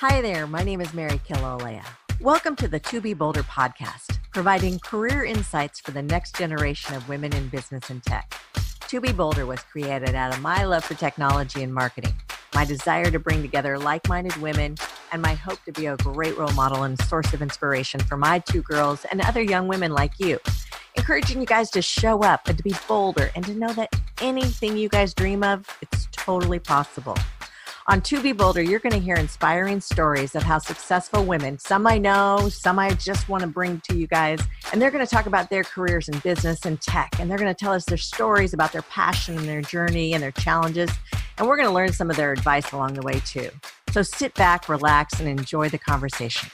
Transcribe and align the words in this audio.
Hi 0.00 0.22
there, 0.22 0.46
my 0.46 0.62
name 0.62 0.80
is 0.80 0.94
Mary 0.94 1.20
Kilolea. 1.28 1.84
Welcome 2.22 2.56
to 2.56 2.66
the 2.68 2.80
To 2.80 3.02
Be 3.02 3.12
Bolder 3.12 3.42
podcast, 3.42 4.18
providing 4.32 4.78
career 4.78 5.24
insights 5.24 5.78
for 5.78 5.90
the 5.90 6.00
next 6.00 6.36
generation 6.36 6.94
of 6.94 7.06
women 7.06 7.34
in 7.34 7.48
business 7.48 7.90
and 7.90 8.02
tech. 8.02 8.34
To 8.88 8.98
Be 9.02 9.12
Bolder 9.12 9.44
was 9.44 9.60
created 9.60 10.14
out 10.14 10.32
of 10.32 10.40
my 10.40 10.64
love 10.64 10.84
for 10.84 10.94
technology 10.94 11.62
and 11.62 11.74
marketing, 11.74 12.14
my 12.54 12.64
desire 12.64 13.10
to 13.10 13.18
bring 13.18 13.42
together 13.42 13.78
like 13.78 14.08
minded 14.08 14.34
women, 14.38 14.76
and 15.12 15.20
my 15.20 15.34
hope 15.34 15.62
to 15.66 15.72
be 15.72 15.84
a 15.84 15.98
great 15.98 16.38
role 16.38 16.52
model 16.52 16.84
and 16.84 16.98
source 17.02 17.34
of 17.34 17.42
inspiration 17.42 18.00
for 18.00 18.16
my 18.16 18.38
two 18.38 18.62
girls 18.62 19.04
and 19.10 19.20
other 19.20 19.42
young 19.42 19.68
women 19.68 19.92
like 19.92 20.18
you. 20.18 20.38
Encouraging 20.94 21.40
you 21.40 21.46
guys 21.46 21.68
to 21.72 21.82
show 21.82 22.20
up 22.22 22.48
and 22.48 22.56
to 22.56 22.64
be 22.64 22.74
bolder 22.88 23.30
and 23.36 23.44
to 23.44 23.54
know 23.54 23.74
that 23.74 23.94
anything 24.22 24.78
you 24.78 24.88
guys 24.88 25.12
dream 25.12 25.42
of, 25.42 25.66
it's 25.82 26.08
totally 26.10 26.58
possible. 26.58 27.18
On 27.90 28.00
To 28.02 28.22
Be 28.22 28.30
Bolder, 28.30 28.62
you're 28.62 28.78
going 28.78 28.92
to 28.92 29.00
hear 29.00 29.16
inspiring 29.16 29.80
stories 29.80 30.36
of 30.36 30.44
how 30.44 30.58
successful 30.58 31.24
women, 31.24 31.58
some 31.58 31.88
I 31.88 31.98
know, 31.98 32.48
some 32.48 32.78
I 32.78 32.90
just 32.90 33.28
want 33.28 33.40
to 33.40 33.48
bring 33.48 33.80
to 33.88 33.96
you 33.96 34.06
guys, 34.06 34.38
and 34.72 34.80
they're 34.80 34.92
going 34.92 35.04
to 35.04 35.12
talk 35.12 35.26
about 35.26 35.50
their 35.50 35.64
careers 35.64 36.08
in 36.08 36.16
business 36.20 36.64
and 36.66 36.80
tech. 36.80 37.18
And 37.18 37.28
they're 37.28 37.36
going 37.36 37.52
to 37.52 37.58
tell 37.58 37.72
us 37.72 37.84
their 37.84 37.98
stories 37.98 38.54
about 38.54 38.70
their 38.70 38.82
passion 38.82 39.36
and 39.36 39.48
their 39.48 39.60
journey 39.60 40.14
and 40.14 40.22
their 40.22 40.30
challenges. 40.30 40.88
And 41.36 41.48
we're 41.48 41.56
going 41.56 41.68
to 41.68 41.74
learn 41.74 41.92
some 41.92 42.10
of 42.10 42.16
their 42.16 42.30
advice 42.30 42.70
along 42.70 42.94
the 42.94 43.02
way, 43.02 43.20
too. 43.26 43.50
So 43.90 44.02
sit 44.02 44.34
back, 44.34 44.68
relax, 44.68 45.18
and 45.18 45.28
enjoy 45.28 45.68
the 45.68 45.78
conversation. 45.78 46.48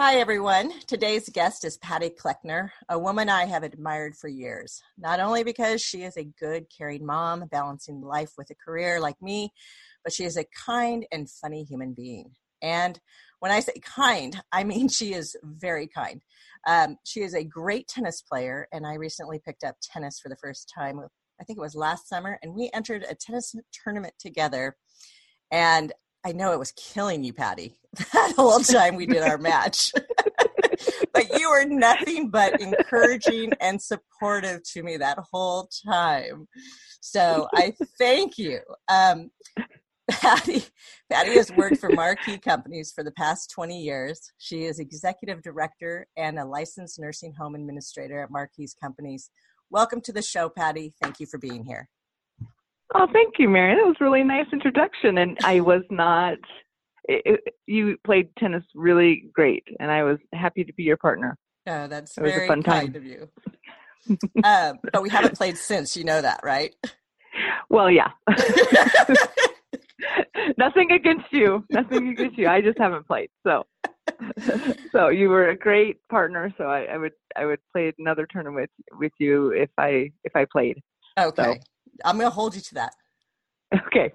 Hi, 0.00 0.20
everyone. 0.20 0.72
Today's 0.86 1.28
guest 1.28 1.64
is 1.64 1.76
Patty 1.76 2.10
Kleckner, 2.10 2.70
a 2.88 2.96
woman 2.96 3.28
I 3.28 3.46
have 3.46 3.64
admired 3.64 4.14
for 4.14 4.28
years, 4.28 4.80
not 4.96 5.18
only 5.18 5.42
because 5.42 5.82
she 5.82 6.04
is 6.04 6.16
a 6.16 6.22
good, 6.22 6.66
caring 6.70 7.04
mom, 7.04 7.48
balancing 7.50 8.00
life 8.00 8.30
with 8.38 8.48
a 8.50 8.54
career 8.54 9.00
like 9.00 9.20
me, 9.20 9.52
but 10.04 10.12
she 10.12 10.22
is 10.22 10.36
a 10.36 10.46
kind 10.64 11.04
and 11.10 11.28
funny 11.28 11.64
human 11.64 11.94
being. 11.94 12.30
And 12.62 13.00
when 13.40 13.50
I 13.50 13.58
say 13.58 13.72
kind, 13.82 14.40
I 14.52 14.62
mean 14.62 14.88
she 14.88 15.14
is 15.14 15.34
very 15.42 15.88
kind. 15.88 16.22
Um, 16.64 16.98
she 17.02 17.22
is 17.22 17.34
a 17.34 17.42
great 17.42 17.88
tennis 17.88 18.22
player, 18.22 18.68
and 18.72 18.86
I 18.86 18.94
recently 18.94 19.40
picked 19.44 19.64
up 19.64 19.78
tennis 19.82 20.20
for 20.20 20.28
the 20.28 20.36
first 20.36 20.72
time. 20.72 21.00
I 21.40 21.44
think 21.44 21.58
it 21.58 21.62
was 21.62 21.74
last 21.74 22.08
summer, 22.08 22.38
and 22.40 22.54
we 22.54 22.70
entered 22.72 23.02
a 23.02 23.16
tennis 23.16 23.52
tournament 23.72 24.14
together. 24.20 24.76
And 25.50 25.92
I 26.28 26.32
know 26.32 26.52
it 26.52 26.58
was 26.58 26.72
killing 26.72 27.24
you, 27.24 27.32
Patty, 27.32 27.72
that 28.12 28.34
whole 28.36 28.60
time 28.60 28.96
we 28.96 29.06
did 29.06 29.22
our 29.22 29.38
match. 29.38 29.94
but 31.14 31.38
you 31.38 31.48
were 31.48 31.64
nothing 31.64 32.28
but 32.28 32.60
encouraging 32.60 33.52
and 33.62 33.80
supportive 33.80 34.62
to 34.74 34.82
me 34.82 34.98
that 34.98 35.18
whole 35.32 35.70
time. 35.86 36.46
So 37.00 37.48
I 37.54 37.72
thank 37.98 38.36
you. 38.36 38.60
Um, 38.90 39.30
Patty, 40.10 40.64
Patty 41.10 41.32
has 41.32 41.50
worked 41.52 41.78
for 41.78 41.88
Marquis 41.88 42.36
companies 42.36 42.92
for 42.94 43.02
the 43.02 43.12
past 43.12 43.50
20 43.50 43.80
years. 43.80 44.30
She 44.36 44.64
is 44.64 44.80
executive 44.80 45.42
director 45.42 46.06
and 46.18 46.38
a 46.38 46.44
licensed 46.44 47.00
nursing 47.00 47.32
home 47.32 47.54
administrator 47.54 48.22
at 48.22 48.30
Marquee's 48.30 48.74
Companies. 48.74 49.30
Welcome 49.70 50.02
to 50.02 50.12
the 50.12 50.22
show, 50.22 50.50
Patty. 50.50 50.92
Thank 51.00 51.20
you 51.20 51.26
for 51.26 51.38
being 51.38 51.64
here. 51.64 51.88
Oh, 52.94 53.06
thank 53.12 53.34
you, 53.38 53.48
Mary. 53.48 53.74
That 53.74 53.86
was 53.86 53.96
a 54.00 54.04
really 54.04 54.24
nice 54.24 54.46
introduction. 54.52 55.18
And 55.18 55.38
I 55.44 55.60
was 55.60 55.82
not, 55.90 56.38
it, 57.04 57.22
it, 57.24 57.54
you 57.66 57.96
played 58.04 58.30
tennis 58.38 58.64
really 58.74 59.24
great, 59.32 59.64
and 59.78 59.90
I 59.90 60.02
was 60.04 60.18
happy 60.32 60.64
to 60.64 60.72
be 60.72 60.84
your 60.84 60.96
partner. 60.96 61.36
Oh, 61.66 61.86
that's 61.86 62.16
it 62.16 62.22
very 62.22 62.48
kind 62.48 62.64
time. 62.64 62.94
of 62.94 63.04
you. 63.04 63.28
um, 64.44 64.78
but 64.92 65.02
we 65.02 65.10
haven't 65.10 65.36
played 65.36 65.58
since, 65.58 65.96
you 65.96 66.04
know 66.04 66.22
that, 66.22 66.40
right? 66.42 66.74
Well, 67.68 67.90
yeah. 67.90 68.10
Nothing 70.58 70.92
against 70.92 71.26
you. 71.30 71.64
Nothing 71.70 72.08
against 72.08 72.38
you. 72.38 72.48
I 72.48 72.60
just 72.60 72.78
haven't 72.78 73.06
played. 73.06 73.30
So, 73.46 73.64
so 74.92 75.08
you 75.08 75.28
were 75.28 75.50
a 75.50 75.56
great 75.56 75.98
partner. 76.08 76.52
So 76.56 76.64
I, 76.64 76.84
I 76.84 76.96
would, 76.96 77.12
I 77.36 77.44
would 77.44 77.60
play 77.72 77.92
another 77.98 78.26
tournament 78.30 78.70
with, 78.90 78.98
with 78.98 79.12
you 79.18 79.50
if 79.50 79.70
I, 79.76 80.10
if 80.24 80.34
I 80.34 80.46
played. 80.50 80.80
Okay. 81.18 81.42
So. 81.42 81.54
I'm 82.04 82.16
going 82.16 82.30
to 82.30 82.34
hold 82.34 82.54
you 82.54 82.60
to 82.60 82.74
that. 82.74 82.92
Okay. 83.86 84.12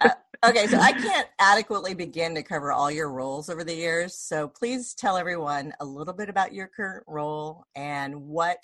uh, 0.00 0.10
okay, 0.46 0.66
so 0.66 0.78
I 0.78 0.92
can't 0.92 1.28
adequately 1.38 1.94
begin 1.94 2.34
to 2.34 2.42
cover 2.42 2.72
all 2.72 2.90
your 2.90 3.10
roles 3.10 3.48
over 3.48 3.64
the 3.64 3.74
years. 3.74 4.14
So 4.14 4.48
please 4.48 4.94
tell 4.94 5.16
everyone 5.16 5.72
a 5.80 5.84
little 5.84 6.14
bit 6.14 6.28
about 6.28 6.52
your 6.52 6.68
current 6.68 7.04
role 7.06 7.64
and 7.74 8.14
what 8.14 8.62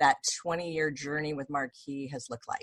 that 0.00 0.16
20 0.42 0.70
year 0.70 0.90
journey 0.90 1.34
with 1.34 1.48
Marquis 1.48 2.08
has 2.08 2.28
looked 2.28 2.48
like. 2.48 2.60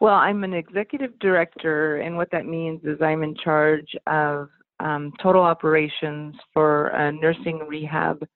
Well, 0.00 0.14
I'm 0.14 0.44
an 0.44 0.52
executive 0.52 1.18
director, 1.18 1.98
and 1.98 2.16
what 2.16 2.30
that 2.32 2.46
means 2.46 2.80
is 2.84 3.00
I'm 3.00 3.22
in 3.22 3.34
charge 3.42 3.90
of 4.06 4.48
um, 4.80 5.12
total 5.22 5.42
operations 5.42 6.34
for 6.52 6.88
a 6.88 7.12
nursing 7.12 7.60
rehab 7.68 8.26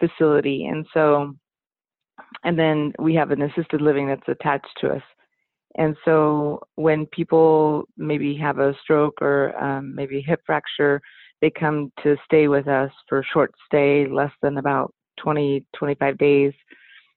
facility. 0.00 0.66
And 0.66 0.86
so 0.92 1.34
and 2.44 2.58
then 2.58 2.92
we 2.98 3.14
have 3.14 3.30
an 3.30 3.42
assisted 3.42 3.80
living 3.80 4.06
that's 4.08 4.28
attached 4.28 4.76
to 4.80 4.90
us. 4.90 5.02
And 5.76 5.96
so 6.04 6.62
when 6.74 7.06
people 7.06 7.84
maybe 7.96 8.36
have 8.36 8.58
a 8.58 8.74
stroke 8.82 9.22
or 9.22 9.56
um, 9.62 9.94
maybe 9.94 10.20
hip 10.20 10.40
fracture, 10.44 11.00
they 11.40 11.50
come 11.50 11.90
to 12.02 12.16
stay 12.24 12.48
with 12.48 12.68
us 12.68 12.90
for 13.08 13.20
a 13.20 13.24
short 13.32 13.52
stay, 13.66 14.06
less 14.06 14.30
than 14.42 14.58
about 14.58 14.92
20, 15.20 15.64
25 15.76 16.18
days. 16.18 16.52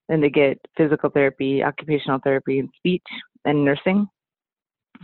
Then 0.08 0.22
they 0.22 0.30
get 0.30 0.58
physical 0.78 1.10
therapy, 1.10 1.64
occupational 1.64 2.20
therapy, 2.24 2.60
and 2.60 2.70
speech 2.78 3.06
and 3.44 3.66
nursing. 3.66 4.08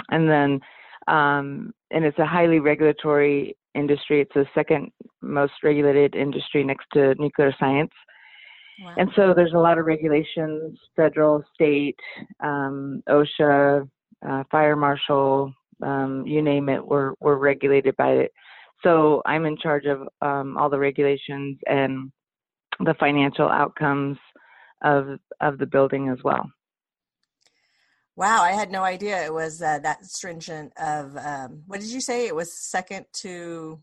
And 0.09 0.29
then, 0.29 0.59
um, 1.07 1.73
and 1.91 2.05
it's 2.05 2.19
a 2.19 2.25
highly 2.25 2.59
regulatory 2.59 3.57
industry. 3.75 4.21
It's 4.21 4.33
the 4.33 4.45
second 4.55 4.91
most 5.21 5.53
regulated 5.63 6.15
industry 6.15 6.63
next 6.63 6.85
to 6.93 7.15
nuclear 7.15 7.53
science. 7.59 7.91
And 8.97 9.09
so 9.15 9.33
there's 9.35 9.53
a 9.53 9.59
lot 9.59 9.77
of 9.77 9.85
regulations, 9.85 10.79
federal, 10.95 11.43
state, 11.53 11.99
um, 12.39 13.03
OSHA, 13.07 13.87
uh, 14.27 14.43
fire 14.49 14.75
marshal, 14.75 15.53
um, 15.83 16.25
you 16.25 16.41
name 16.41 16.69
it, 16.69 16.85
we're, 16.85 17.13
we're 17.19 17.37
regulated 17.37 17.95
by 17.97 18.09
it. 18.09 18.31
So 18.83 19.21
I'm 19.25 19.45
in 19.45 19.57
charge 19.57 19.85
of 19.85 20.07
um, 20.21 20.57
all 20.57 20.69
the 20.69 20.79
regulations 20.79 21.59
and 21.67 22.11
the 22.79 22.95
financial 22.99 23.47
outcomes 23.47 24.17
of 24.83 25.19
of 25.39 25.57
the 25.57 25.65
building 25.65 26.09
as 26.09 26.17
well. 26.23 26.49
Wow, 28.15 28.41
I 28.41 28.51
had 28.51 28.71
no 28.71 28.83
idea 28.83 29.23
it 29.23 29.33
was 29.33 29.61
uh, 29.61 29.79
that 29.79 30.05
stringent. 30.05 30.73
Of 30.77 31.15
um, 31.17 31.63
what 31.67 31.79
did 31.79 31.89
you 31.89 32.01
say? 32.01 32.27
It 32.27 32.35
was 32.35 32.53
second 32.53 33.05
to 33.21 33.79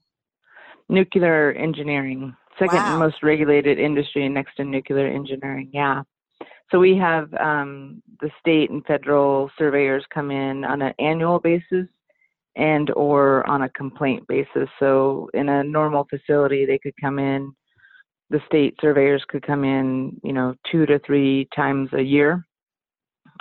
nuclear 0.89 1.53
engineering 1.53 2.35
second 2.59 2.79
wow. 2.79 2.99
most 2.99 3.23
regulated 3.23 3.79
industry 3.79 4.29
next 4.29 4.57
to 4.57 4.65
nuclear 4.65 5.07
engineering. 5.07 5.71
Yeah. 5.73 6.03
So 6.71 6.79
we 6.79 6.97
have 6.97 7.33
um, 7.35 8.03
the 8.21 8.31
state 8.41 8.71
and 8.71 8.85
federal 8.85 9.51
surveyors 9.57 10.05
come 10.13 10.31
in 10.31 10.65
on 10.65 10.83
an 10.83 10.93
annual 10.99 11.39
basis 11.39 11.87
and 12.57 12.91
or 12.91 13.49
on 13.49 13.63
a 13.63 13.71
complaint 13.71 14.27
basis. 14.29 14.69
So 14.79 15.31
in 15.33 15.49
a 15.49 15.65
normal 15.65 16.07
facility, 16.11 16.67
they 16.67 16.79
could 16.79 16.95
come 17.01 17.19
in. 17.19 17.53
The 18.31 18.41
state 18.47 18.75
surveyors 18.81 19.25
could 19.29 19.47
come 19.47 19.65
in, 19.65 20.21
you 20.23 20.35
know, 20.35 20.55
two 20.71 20.85
to 20.87 20.99
three 20.99 21.49
times 21.57 21.89
a 21.95 22.03
year 22.03 22.45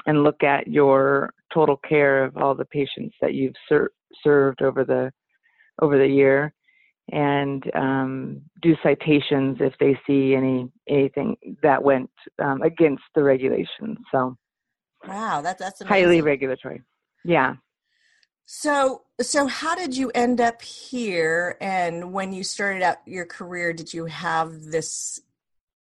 and 0.06 0.24
look 0.24 0.44
at 0.44 0.68
your 0.68 1.34
total 1.54 1.78
care 1.78 2.24
of 2.24 2.38
all 2.38 2.56
the 2.56 2.66
patients 2.66 3.16
that 3.20 3.34
you've 3.34 3.56
ser- 3.68 3.92
served 4.24 4.62
over 4.62 4.86
the 4.86 5.12
over 5.82 5.98
the 5.98 6.08
year 6.08 6.54
and 7.12 7.64
um, 7.76 8.42
do 8.62 8.76
citations 8.84 9.58
if 9.60 9.74
they 9.80 10.00
see 10.06 10.36
any 10.36 10.70
anything 10.90 11.38
that 11.64 11.82
went 11.82 12.10
um, 12.40 12.62
against 12.62 13.04
the 13.16 13.24
regulations. 13.24 13.98
So, 14.12 14.38
wow, 15.08 15.42
that, 15.42 15.58
that's 15.58 15.82
amazing. 15.82 16.04
highly 16.04 16.22
regulatory. 16.22 16.82
Yeah. 17.24 17.56
So, 18.46 19.04
so 19.20 19.48
how 19.48 19.76
did 19.76 19.96
you 19.96 20.10
end 20.16 20.40
up 20.40 20.62
here? 20.62 21.58
And 21.60 22.14
when 22.14 22.32
you 22.32 22.44
started 22.44 22.82
out 22.82 22.98
your 23.06 23.26
career, 23.26 23.74
did 23.74 23.94
you 23.94 24.06
have 24.06 24.64
this 24.64 25.20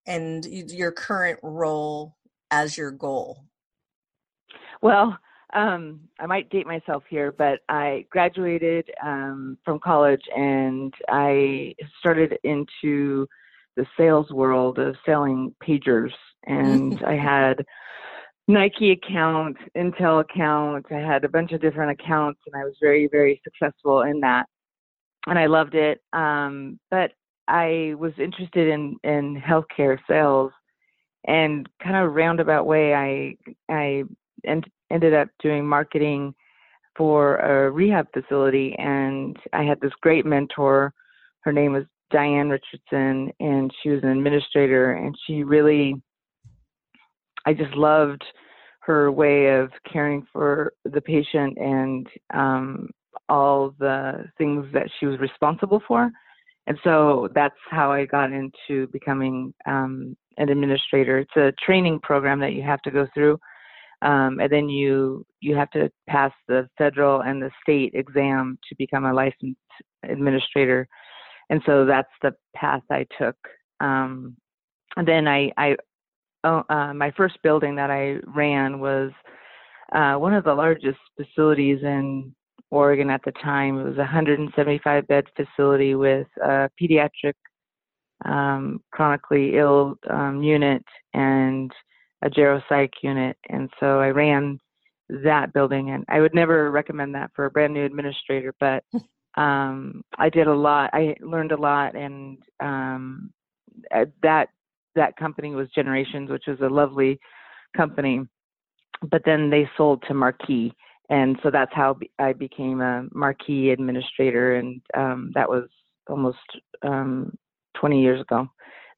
and 0.06 0.45
your 0.45 0.91
current 0.91 1.39
role 1.44 2.18
as 2.51 2.77
your 2.77 2.91
goal? 2.91 3.45
Well, 4.81 5.18
um, 5.57 6.01
I 6.19 6.27
might 6.27 6.51
date 6.51 6.68
myself 6.68 7.04
here, 7.09 7.31
but 7.31 7.62
I 7.68 8.06
graduated 8.12 8.92
um, 9.04 9.57
from 9.65 9.80
college 9.80 10.21
and 10.36 10.94
I 11.09 11.74
started 12.00 12.38
into 12.44 13.27
the 13.75 13.88
sales 13.98 14.30
world 14.30 14.77
of 14.77 14.95
selling 15.04 15.56
pagers. 15.68 16.12
And 16.45 17.04
I 17.07 17.15
had 17.15 17.65
Nike 18.48 18.92
account, 18.92 19.57
Intel 19.75 20.21
account. 20.21 20.86
I 20.92 21.00
had 21.00 21.25
a 21.25 21.30
bunch 21.30 21.51
of 21.54 21.62
different 21.62 22.00
accounts, 22.00 22.39
and 22.45 22.56
I 22.56 22.63
was 22.63 22.75
very, 22.80 23.09
very 23.12 23.42
successful 23.44 24.04
in 24.04 24.19
that. 24.19 24.45
And 25.25 25.39
I 25.39 25.48
loved 25.48 25.74
it. 25.74 26.01
Um, 26.13 26.80
but 26.92 27.13
I 27.48 27.95
was 27.98 28.13
interested 28.19 28.68
in 28.68 28.98
in 29.04 29.42
healthcare 29.42 29.98
sales, 30.07 30.51
and 31.25 31.68
kind 31.83 31.98
of 31.98 32.13
roundabout 32.13 32.65
way, 32.65 32.94
I 32.94 33.36
I 33.69 34.04
and 34.45 34.65
ended 34.91 35.13
up 35.13 35.29
doing 35.41 35.65
marketing 35.65 36.33
for 36.95 37.37
a 37.37 37.69
rehab 37.69 38.07
facility, 38.13 38.75
and 38.79 39.37
I 39.53 39.63
had 39.63 39.79
this 39.81 39.91
great 40.01 40.25
mentor. 40.25 40.93
Her 41.41 41.53
name 41.53 41.73
was 41.73 41.85
Diane 42.09 42.49
Richardson, 42.49 43.31
and 43.39 43.71
she 43.81 43.89
was 43.89 44.01
an 44.03 44.09
administrator, 44.09 44.93
and 44.93 45.15
she 45.25 45.43
really, 45.43 46.01
I 47.45 47.53
just 47.53 47.73
loved 47.75 48.23
her 48.79 49.11
way 49.11 49.47
of 49.47 49.69
caring 49.91 50.25
for 50.31 50.73
the 50.85 51.01
patient 51.01 51.57
and 51.57 52.07
um, 52.33 52.89
all 53.29 53.73
the 53.79 54.25
things 54.37 54.65
that 54.73 54.89
she 54.99 55.05
was 55.05 55.19
responsible 55.19 55.81
for. 55.87 56.09
And 56.67 56.77
so 56.83 57.29
that's 57.33 57.55
how 57.69 57.91
I 57.91 58.05
got 58.05 58.31
into 58.31 58.87
becoming 58.87 59.53
um, 59.65 60.15
an 60.37 60.49
administrator. 60.49 61.19
It's 61.19 61.35
a 61.35 61.53
training 61.65 61.99
program 62.01 62.39
that 62.39 62.53
you 62.53 62.61
have 62.63 62.81
to 62.83 62.91
go 62.91 63.07
through, 63.13 63.39
um, 64.01 64.39
and 64.39 64.51
then 64.51 64.69
you 64.69 65.25
you 65.41 65.55
have 65.55 65.71
to 65.71 65.91
pass 66.07 66.31
the 66.47 66.67
federal 66.77 67.21
and 67.21 67.41
the 67.41 67.51
state 67.61 67.94
exam 67.95 68.57
to 68.69 68.75
become 68.75 69.05
a 69.05 69.13
licensed 69.13 69.59
administrator. 70.03 70.88
And 71.49 71.61
so 71.65 71.85
that's 71.85 72.11
the 72.21 72.33
path 72.55 72.83
I 72.91 73.05
took. 73.17 73.35
Um, 73.79 74.35
and 74.97 75.07
then 75.07 75.27
I, 75.27 75.51
I 75.57 75.75
oh, 76.44 76.63
uh, 76.69 76.94
my 76.94 77.11
first 77.11 77.38
building 77.44 77.75
that 77.75 77.89
I 77.89 78.17
ran 78.27 78.79
was 78.79 79.11
uh, 79.94 80.15
one 80.15 80.33
of 80.33 80.44
the 80.44 80.53
largest 80.53 80.99
facilities 81.15 81.79
in 81.83 82.35
Oregon 82.69 83.09
at 83.09 83.21
the 83.23 83.31
time. 83.44 83.79
It 83.79 83.83
was 83.83 83.95
a 83.95 83.99
175 83.99 85.07
bed 85.07 85.25
facility 85.35 85.95
with 85.95 86.27
a 86.44 86.69
pediatric 86.81 87.33
um, 88.25 88.81
chronically 88.91 89.57
ill 89.57 89.95
um, 90.09 90.44
unit 90.44 90.83
and 91.13 91.71
a 92.23 92.29
geropsych 92.29 92.93
unit. 93.01 93.37
And 93.49 93.69
so 93.79 93.99
I 93.99 94.09
ran 94.09 94.59
that 95.09 95.53
building, 95.53 95.91
and 95.91 96.03
I 96.09 96.19
would 96.19 96.33
never 96.33 96.71
recommend 96.71 97.15
that 97.15 97.31
for 97.35 97.45
a 97.45 97.51
brand 97.51 97.73
new 97.73 97.85
administrator, 97.85 98.53
but 98.59 98.83
um, 99.41 100.01
I 100.17 100.29
did 100.29 100.47
a 100.47 100.53
lot. 100.53 100.89
I 100.93 101.15
learned 101.21 101.51
a 101.51 101.57
lot, 101.57 101.95
and 101.95 102.37
um, 102.59 103.31
that 104.23 104.49
that 104.95 105.15
company 105.15 105.53
was 105.53 105.69
Generations, 105.75 106.29
which 106.29 106.45
was 106.47 106.59
a 106.61 106.67
lovely 106.67 107.19
company. 107.75 108.21
But 109.01 109.21
then 109.25 109.49
they 109.49 109.69
sold 109.77 110.03
to 110.07 110.13
Marquis, 110.13 110.73
and 111.09 111.37
so 111.43 111.51
that's 111.51 111.73
how 111.73 111.97
I 112.19 112.33
became 112.33 112.81
a 112.81 113.05
Marquis 113.13 113.69
administrator, 113.69 114.55
and 114.55 114.81
um, 114.95 115.31
that 115.35 115.47
was 115.47 115.69
almost 116.09 116.37
um, 116.83 117.37
20 117.75 118.01
years 118.01 118.21
ago 118.21 118.49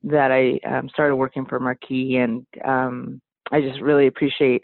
that 0.04 0.32
I 0.32 0.60
um, 0.68 0.90
started 0.90 1.16
working 1.16 1.46
for 1.46 1.60
Marquis, 1.60 2.18
and 2.18 2.46
um, 2.64 3.22
I 3.52 3.62
just 3.62 3.82
really 3.82 4.08
appreciate 4.08 4.64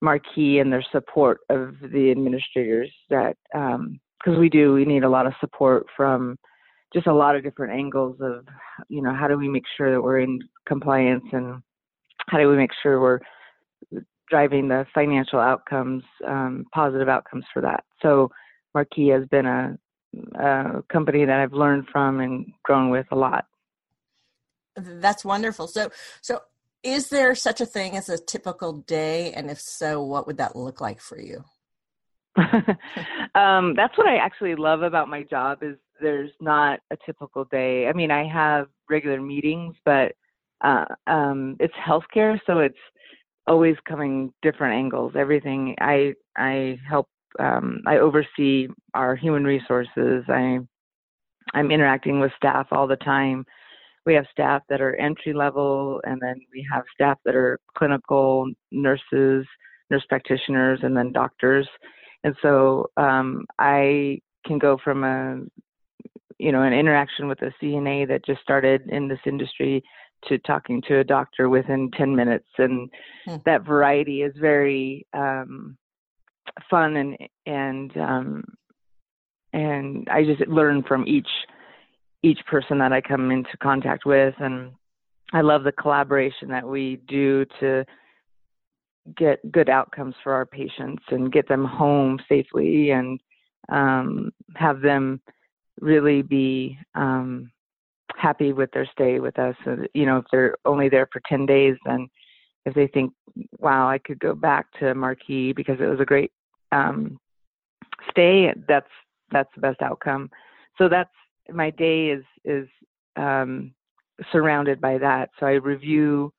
Marquis 0.00 0.58
and 0.58 0.72
their 0.72 0.84
support 0.92 1.40
of 1.48 1.74
the 1.80 2.10
administrators. 2.10 2.90
That 3.10 3.36
because 3.52 3.74
um, 3.76 4.38
we 4.38 4.48
do, 4.48 4.74
we 4.74 4.84
need 4.84 5.04
a 5.04 5.08
lot 5.08 5.26
of 5.26 5.32
support 5.40 5.86
from 5.96 6.36
just 6.92 7.06
a 7.08 7.14
lot 7.14 7.34
of 7.34 7.42
different 7.42 7.72
angles 7.72 8.16
of, 8.20 8.46
you 8.88 9.02
know, 9.02 9.12
how 9.12 9.26
do 9.26 9.36
we 9.36 9.48
make 9.48 9.64
sure 9.76 9.90
that 9.90 10.00
we're 10.00 10.20
in 10.20 10.38
compliance, 10.66 11.24
and 11.32 11.60
how 12.28 12.38
do 12.38 12.48
we 12.48 12.56
make 12.56 12.70
sure 12.82 13.00
we're 13.00 13.20
driving 14.30 14.68
the 14.68 14.86
financial 14.94 15.40
outcomes, 15.40 16.02
um, 16.26 16.64
positive 16.72 17.08
outcomes 17.08 17.44
for 17.52 17.60
that. 17.60 17.84
So 18.00 18.30
Marquis 18.72 19.08
has 19.08 19.26
been 19.26 19.46
a, 19.46 19.76
a 20.38 20.82
company 20.90 21.24
that 21.24 21.40
I've 21.40 21.52
learned 21.52 21.88
from 21.92 22.20
and 22.20 22.46
grown 22.62 22.88
with 22.90 23.06
a 23.10 23.16
lot. 23.16 23.46
That's 24.76 25.24
wonderful. 25.24 25.66
So, 25.68 25.90
so 26.20 26.40
is 26.82 27.08
there 27.08 27.34
such 27.34 27.60
a 27.60 27.66
thing 27.66 27.96
as 27.96 28.08
a 28.08 28.18
typical 28.18 28.72
day? 28.72 29.32
And 29.32 29.50
if 29.50 29.60
so, 29.60 30.02
what 30.02 30.26
would 30.26 30.36
that 30.38 30.56
look 30.56 30.80
like 30.80 31.00
for 31.00 31.18
you? 31.18 31.44
um, 33.34 33.74
that's 33.76 33.96
what 33.96 34.08
I 34.08 34.16
actually 34.16 34.56
love 34.56 34.82
about 34.82 35.08
my 35.08 35.22
job 35.22 35.62
is 35.62 35.76
there's 36.00 36.32
not 36.40 36.80
a 36.90 36.96
typical 37.06 37.44
day. 37.44 37.86
I 37.86 37.92
mean, 37.92 38.10
I 38.10 38.26
have 38.26 38.66
regular 38.90 39.20
meetings, 39.20 39.76
but 39.84 40.12
uh, 40.62 40.84
um, 41.06 41.56
it's 41.60 41.74
healthcare, 41.74 42.38
so 42.46 42.58
it's 42.58 42.78
always 43.46 43.76
coming 43.86 44.32
different 44.42 44.74
angles. 44.74 45.12
Everything 45.16 45.76
I 45.80 46.14
I 46.36 46.78
help 46.88 47.08
um, 47.38 47.80
I 47.86 47.98
oversee 47.98 48.68
our 48.94 49.14
human 49.14 49.44
resources. 49.44 50.24
I 50.28 50.58
I'm 51.52 51.70
interacting 51.70 52.20
with 52.20 52.32
staff 52.36 52.66
all 52.72 52.86
the 52.86 52.96
time 52.96 53.44
we 54.06 54.14
have 54.14 54.26
staff 54.30 54.62
that 54.68 54.80
are 54.80 54.94
entry 54.96 55.32
level, 55.32 56.00
and 56.04 56.20
then 56.20 56.40
we 56.52 56.66
have 56.72 56.84
staff 56.94 57.18
that 57.24 57.34
are 57.34 57.58
clinical 57.76 58.50
nurses, 58.70 59.46
nurse 59.90 60.04
practitioners, 60.08 60.80
and 60.82 60.96
then 60.96 61.12
doctors. 61.12 61.68
And 62.22 62.34
so 62.42 62.90
um, 62.96 63.44
I 63.58 64.20
can 64.46 64.58
go 64.58 64.78
from 64.82 65.04
a 65.04 65.40
you 66.38 66.52
know 66.52 66.62
an 66.62 66.72
interaction 66.72 67.28
with 67.28 67.40
a 67.42 67.52
CNA 67.62 68.08
that 68.08 68.24
just 68.24 68.42
started 68.42 68.82
in 68.88 69.08
this 69.08 69.20
industry 69.26 69.82
to 70.28 70.38
talking 70.38 70.82
to 70.88 70.98
a 70.98 71.04
doctor 71.04 71.48
within 71.48 71.90
10 71.96 72.16
minutes 72.16 72.48
and 72.58 72.90
hmm. 73.26 73.36
that 73.44 73.64
variety 73.64 74.22
is 74.22 74.32
very 74.40 75.06
um, 75.12 75.76
fun 76.70 76.96
and 76.96 77.16
and 77.46 77.96
um, 77.96 78.44
and 79.52 80.08
I 80.10 80.24
just 80.24 80.46
learn 80.48 80.82
from 80.82 81.06
each 81.06 81.28
each 82.24 82.40
person 82.46 82.78
that 82.78 82.92
I 82.92 83.00
come 83.00 83.30
into 83.30 83.56
contact 83.62 84.06
with. 84.06 84.34
And 84.38 84.72
I 85.32 85.42
love 85.42 85.62
the 85.62 85.72
collaboration 85.72 86.48
that 86.48 86.66
we 86.66 87.00
do 87.06 87.44
to 87.60 87.84
get 89.16 89.52
good 89.52 89.68
outcomes 89.68 90.14
for 90.22 90.32
our 90.32 90.46
patients 90.46 91.02
and 91.10 91.30
get 91.30 91.46
them 91.46 91.64
home 91.64 92.18
safely 92.26 92.90
and 92.90 93.20
um, 93.68 94.30
have 94.56 94.80
them 94.80 95.20
really 95.80 96.22
be 96.22 96.78
um, 96.94 97.50
happy 98.16 98.54
with 98.54 98.70
their 98.72 98.88
stay 98.92 99.20
with 99.20 99.38
us. 99.38 99.56
you 99.92 100.06
know, 100.06 100.18
if 100.18 100.24
they're 100.32 100.56
only 100.64 100.88
there 100.88 101.08
for 101.12 101.20
10 101.28 101.44
days, 101.44 101.76
then 101.84 102.08
if 102.64 102.72
they 102.72 102.86
think, 102.86 103.12
wow, 103.58 103.86
I 103.86 103.98
could 103.98 104.18
go 104.20 104.34
back 104.34 104.66
to 104.80 104.94
Marquis 104.94 105.52
because 105.52 105.78
it 105.80 105.86
was 105.86 106.00
a 106.00 106.06
great 106.06 106.32
um, 106.72 107.18
stay, 108.10 108.52
that's 108.66 108.88
that's 109.30 109.50
the 109.54 109.60
best 109.60 109.82
outcome. 109.82 110.30
So 110.78 110.88
that's 110.88 111.10
my 111.52 111.70
day 111.70 112.08
is 112.08 112.24
is 112.44 112.68
um, 113.16 113.72
surrounded 114.32 114.80
by 114.80 114.98
that. 114.98 115.30
So 115.38 115.46
I 115.46 115.52
review 115.52 116.32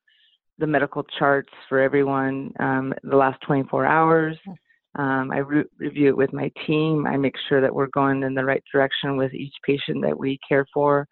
the 0.58 0.68
medical 0.68 1.04
charts 1.20 1.52
for 1.68 1.80
everyone 1.80 2.54
um, 2.60 2.94
the 3.04 3.18
last 3.18 3.42
24 3.42 3.86
hours. 3.86 4.38
Hmm. 4.46 4.52
Um, 4.98 5.32
I 5.32 5.40
re- 5.40 5.66
review 5.78 6.08
it 6.08 6.18
with 6.18 6.32
my 6.32 6.50
team. 6.66 7.06
I 7.06 7.18
make 7.18 7.36
sure 7.50 7.60
that 7.60 7.74
we're 7.74 7.88
going 7.88 8.24
in 8.24 8.34
the 8.34 8.46
right 8.46 8.64
direction 8.72 9.18
with 9.18 9.34
each 9.34 9.54
patient 9.66 10.02
that 10.04 10.18
we 10.18 10.40
care 10.48 10.66
for. 10.74 11.06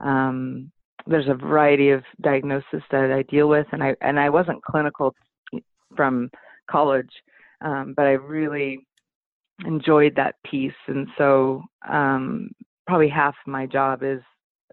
Um, 0.00 0.72
there's 1.06 1.28
a 1.28 1.34
variety 1.34 1.90
of 1.90 2.02
diagnoses 2.20 2.82
that 2.90 3.12
I 3.12 3.22
deal 3.22 3.48
with, 3.48 3.66
and 3.72 3.82
I 3.82 3.94
and 4.00 4.18
I 4.18 4.30
wasn't 4.30 4.62
clinical 4.64 5.14
from 5.96 6.30
college, 6.68 7.10
um, 7.60 7.94
but 7.96 8.06
I 8.06 8.12
really 8.12 8.84
enjoyed 9.64 10.14
that 10.16 10.34
piece, 10.44 10.72
and 10.88 11.06
so 11.16 11.62
um, 11.88 12.50
probably 12.90 13.08
half 13.08 13.36
my 13.46 13.66
job 13.66 14.02
is 14.02 14.20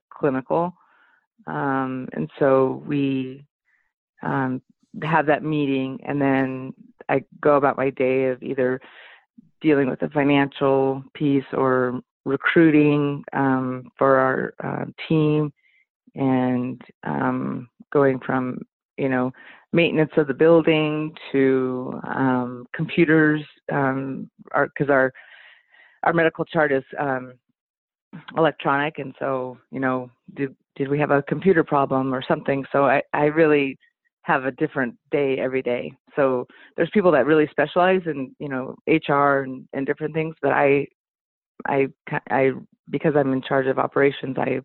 clinical. 0.09 0.73
Um, 1.45 2.09
and 2.13 2.27
so 2.39 2.83
we 2.87 3.45
um, 4.23 4.59
have 5.03 5.27
that 5.27 5.43
meeting, 5.43 5.99
and 6.03 6.19
then 6.19 6.73
I 7.09 7.23
go 7.39 7.57
about 7.57 7.77
my 7.77 7.91
day 7.91 8.25
of 8.29 8.41
either 8.41 8.81
dealing 9.61 9.87
with 9.87 9.99
the 9.99 10.09
financial 10.09 11.03
piece 11.13 11.45
or 11.53 12.01
recruiting 12.25 13.23
um, 13.33 13.91
for 13.99 14.17
our 14.17 14.53
uh, 14.63 14.85
team, 15.07 15.53
and 16.15 16.81
um, 17.03 17.69
going 17.93 18.19
from 18.25 18.63
you 18.97 19.09
know 19.09 19.31
maintenance 19.73 20.11
of 20.17 20.25
the 20.25 20.33
building 20.33 21.13
to 21.31 22.01
um, 22.07 22.65
computers, 22.73 23.41
because 23.67 23.91
um, 23.93 24.27
our, 24.53 24.71
our 24.89 25.13
our 26.01 26.13
medical 26.13 26.45
chart 26.45 26.71
is 26.71 26.83
electronic 28.37 28.99
and 28.99 29.13
so 29.19 29.57
you 29.71 29.79
know 29.79 30.09
did 30.35 30.55
did 30.75 30.87
we 30.87 30.99
have 30.99 31.11
a 31.11 31.23
computer 31.23 31.63
problem 31.63 32.13
or 32.13 32.23
something? 32.27 32.65
So 32.71 32.85
i 32.85 33.01
i 33.13 33.25
really 33.25 33.77
have 34.23 34.43
a 34.43 34.51
different 34.51 34.95
day 35.09 35.39
every 35.39 35.61
day. 35.61 35.93
So 36.15 36.45
there's 36.75 36.89
people 36.93 37.11
that 37.11 37.25
really 37.25 37.47
specialize 37.51 38.01
in 38.05 38.35
you 38.39 38.49
know 38.49 38.75
hr 38.87 39.43
and, 39.43 39.67
and 39.73 39.85
different 39.85 40.13
things 40.13 40.35
but 40.41 40.51
i 40.51 40.87
i 41.67 41.87
i 42.29 42.51
because 42.89 43.13
i'm 43.15 43.33
in 43.33 43.41
charge 43.41 43.67
of 43.67 43.79
operations 43.79 44.37
i 44.37 44.59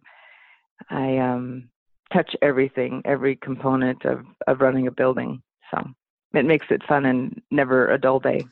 i 0.91 1.19
um 1.19 1.69
touch 2.13 2.35
everything 2.43 3.03
every 3.05 3.37
component 3.37 4.05
of 4.05 4.25
of 4.47 4.61
running 4.61 4.87
a 4.87 4.91
building. 4.91 5.43
So 5.71 5.83
it 6.35 6.45
makes 6.45 6.67
it 6.71 6.83
fun 6.87 7.07
and 7.07 7.41
never 7.51 7.91
a 7.91 7.99
dull 7.99 8.21
day. 8.21 8.45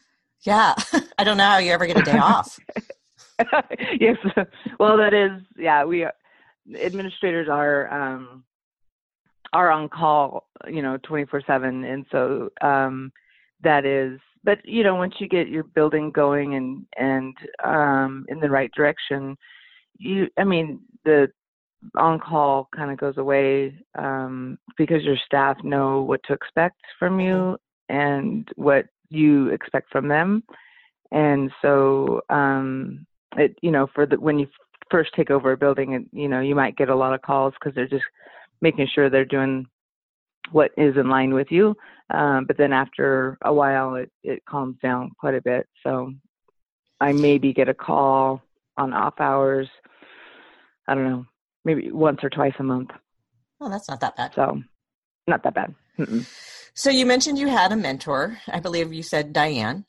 Yeah. 0.42 0.74
I 1.18 1.24
don't 1.24 1.36
know 1.36 1.44
how 1.44 1.58
you 1.58 1.72
ever 1.72 1.86
get 1.86 1.98
a 1.98 2.02
day 2.02 2.18
off 2.18 2.58
yes. 4.00 4.16
Well, 4.78 4.96
that 4.98 5.14
is, 5.14 5.42
yeah, 5.56 5.84
we 5.84 6.06
administrators 6.74 7.48
are, 7.50 7.92
um, 7.92 8.44
are 9.52 9.70
on 9.70 9.88
call, 9.88 10.48
you 10.68 10.82
know, 10.82 10.98
24 11.02 11.42
seven. 11.46 11.84
And 11.84 12.06
so, 12.10 12.50
um, 12.60 13.12
that 13.62 13.84
is, 13.84 14.20
but 14.42 14.58
you 14.64 14.82
know, 14.82 14.94
once 14.94 15.14
you 15.18 15.28
get 15.28 15.48
your 15.48 15.64
building 15.64 16.10
going 16.10 16.54
and 16.54 16.86
and 16.96 17.36
um, 17.62 18.24
in 18.28 18.40
the 18.40 18.50
right 18.50 18.70
direction, 18.74 19.36
you, 19.98 20.28
I 20.38 20.44
mean, 20.44 20.80
the 21.04 21.28
on 21.96 22.20
call 22.20 22.68
kind 22.74 22.90
of 22.90 22.98
goes 22.98 23.18
away 23.18 23.74
um, 23.98 24.58
because 24.76 25.02
your 25.02 25.16
staff 25.24 25.56
know 25.64 26.02
what 26.02 26.20
to 26.24 26.32
expect 26.32 26.80
from 26.98 27.20
you 27.20 27.56
and 27.88 28.48
what 28.56 28.86
you 29.08 29.48
expect 29.48 29.90
from 29.90 30.08
them, 30.08 30.42
and 31.10 31.50
so 31.60 32.22
um, 32.30 33.06
it 33.36 33.56
you 33.62 33.70
know 33.70 33.86
for 33.94 34.06
the 34.06 34.18
when 34.18 34.38
you 34.38 34.46
first 34.90 35.10
take 35.14 35.30
over 35.30 35.52
a 35.52 35.56
building, 35.56 35.94
and 35.94 36.06
you 36.12 36.28
know 36.28 36.40
you 36.40 36.54
might 36.54 36.76
get 36.76 36.88
a 36.88 36.94
lot 36.94 37.14
of 37.14 37.22
calls 37.22 37.54
because 37.54 37.74
they're 37.74 37.88
just 37.88 38.04
making 38.60 38.88
sure 38.94 39.08
they're 39.08 39.24
doing 39.24 39.66
what 40.52 40.70
is 40.76 40.96
in 40.96 41.08
line 41.08 41.34
with 41.34 41.48
you. 41.50 41.76
Um, 42.10 42.44
but 42.46 42.56
then 42.56 42.72
after 42.72 43.38
a 43.42 43.52
while, 43.52 43.94
it, 43.94 44.10
it 44.22 44.44
calms 44.44 44.76
down 44.82 45.12
quite 45.18 45.34
a 45.34 45.42
bit. 45.42 45.68
So 45.84 46.12
I 47.00 47.12
maybe 47.12 47.52
get 47.52 47.68
a 47.68 47.74
call 47.74 48.42
on 48.76 48.92
off 48.92 49.14
hours. 49.20 49.68
I 50.88 50.94
don't 50.94 51.08
know, 51.08 51.26
maybe 51.64 51.90
once 51.92 52.18
or 52.22 52.30
twice 52.30 52.54
a 52.58 52.64
month. 52.64 52.90
Oh, 53.60 53.68
that's 53.68 53.88
not 53.88 54.00
that 54.00 54.16
bad. 54.16 54.32
So 54.34 54.60
not 55.26 55.42
that 55.44 55.54
bad. 55.54 55.74
Mm-mm. 55.98 56.26
So 56.74 56.90
you 56.90 57.06
mentioned 57.06 57.38
you 57.38 57.48
had 57.48 57.72
a 57.72 57.76
mentor. 57.76 58.38
I 58.48 58.60
believe 58.60 58.92
you 58.92 59.02
said 59.02 59.32
Diane. 59.32 59.84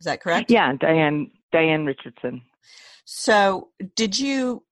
Is 0.00 0.04
that 0.04 0.20
correct? 0.20 0.50
Yeah, 0.50 0.72
Diane 0.78 1.30
Diane 1.52 1.86
Richardson. 1.86 2.42
So 3.04 3.70
did 3.94 4.18
you 4.18 4.62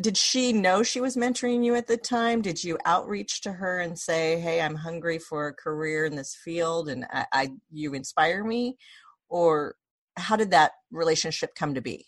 did 0.00 0.16
she 0.16 0.52
know 0.52 0.82
she 0.82 1.00
was 1.00 1.16
mentoring 1.16 1.64
you 1.64 1.74
at 1.74 1.86
the 1.86 1.96
time? 1.96 2.40
Did 2.40 2.62
you 2.62 2.78
outreach 2.86 3.42
to 3.42 3.52
her 3.52 3.80
and 3.80 3.98
say, 3.98 4.40
"Hey, 4.40 4.60
I'm 4.60 4.76
hungry 4.76 5.18
for 5.18 5.48
a 5.48 5.54
career 5.54 6.04
in 6.04 6.16
this 6.16 6.34
field, 6.34 6.88
and 6.88 7.04
I, 7.12 7.26
I 7.32 7.48
you 7.70 7.94
inspire 7.94 8.44
me," 8.44 8.76
or 9.28 9.74
how 10.16 10.36
did 10.36 10.50
that 10.52 10.72
relationship 10.90 11.54
come 11.54 11.74
to 11.74 11.80
be? 11.80 12.06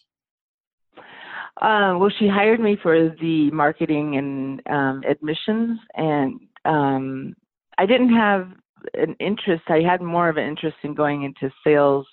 Uh, 1.60 1.94
well, 1.98 2.10
she 2.18 2.28
hired 2.28 2.60
me 2.60 2.76
for 2.82 3.10
the 3.20 3.50
marketing 3.50 4.16
and 4.16 4.62
um, 4.70 5.02
admissions, 5.08 5.78
and 5.94 6.40
um, 6.64 7.34
I 7.78 7.86
didn't 7.86 8.14
have 8.14 8.48
an 8.94 9.14
interest. 9.20 9.64
I 9.68 9.80
had 9.80 10.00
more 10.00 10.28
of 10.28 10.36
an 10.38 10.48
interest 10.48 10.76
in 10.82 10.94
going 10.94 11.24
into 11.24 11.54
sales 11.64 12.06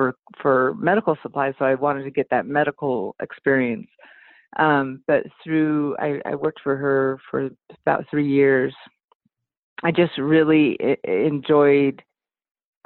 for 0.00 0.16
for 0.40 0.74
medical 0.78 1.14
supplies, 1.22 1.52
so 1.58 1.66
I 1.66 1.74
wanted 1.74 2.04
to 2.04 2.10
get 2.10 2.26
that 2.30 2.46
medical 2.46 3.14
experience. 3.20 3.86
Um, 4.58 5.02
but 5.06 5.24
through, 5.44 5.94
I, 5.98 6.20
I 6.24 6.34
worked 6.34 6.60
for 6.64 6.76
her 6.76 7.18
for 7.30 7.50
about 7.84 8.06
three 8.10 8.26
years. 8.26 8.74
I 9.82 9.90
just 9.92 10.16
really 10.18 10.78
enjoyed 11.04 12.02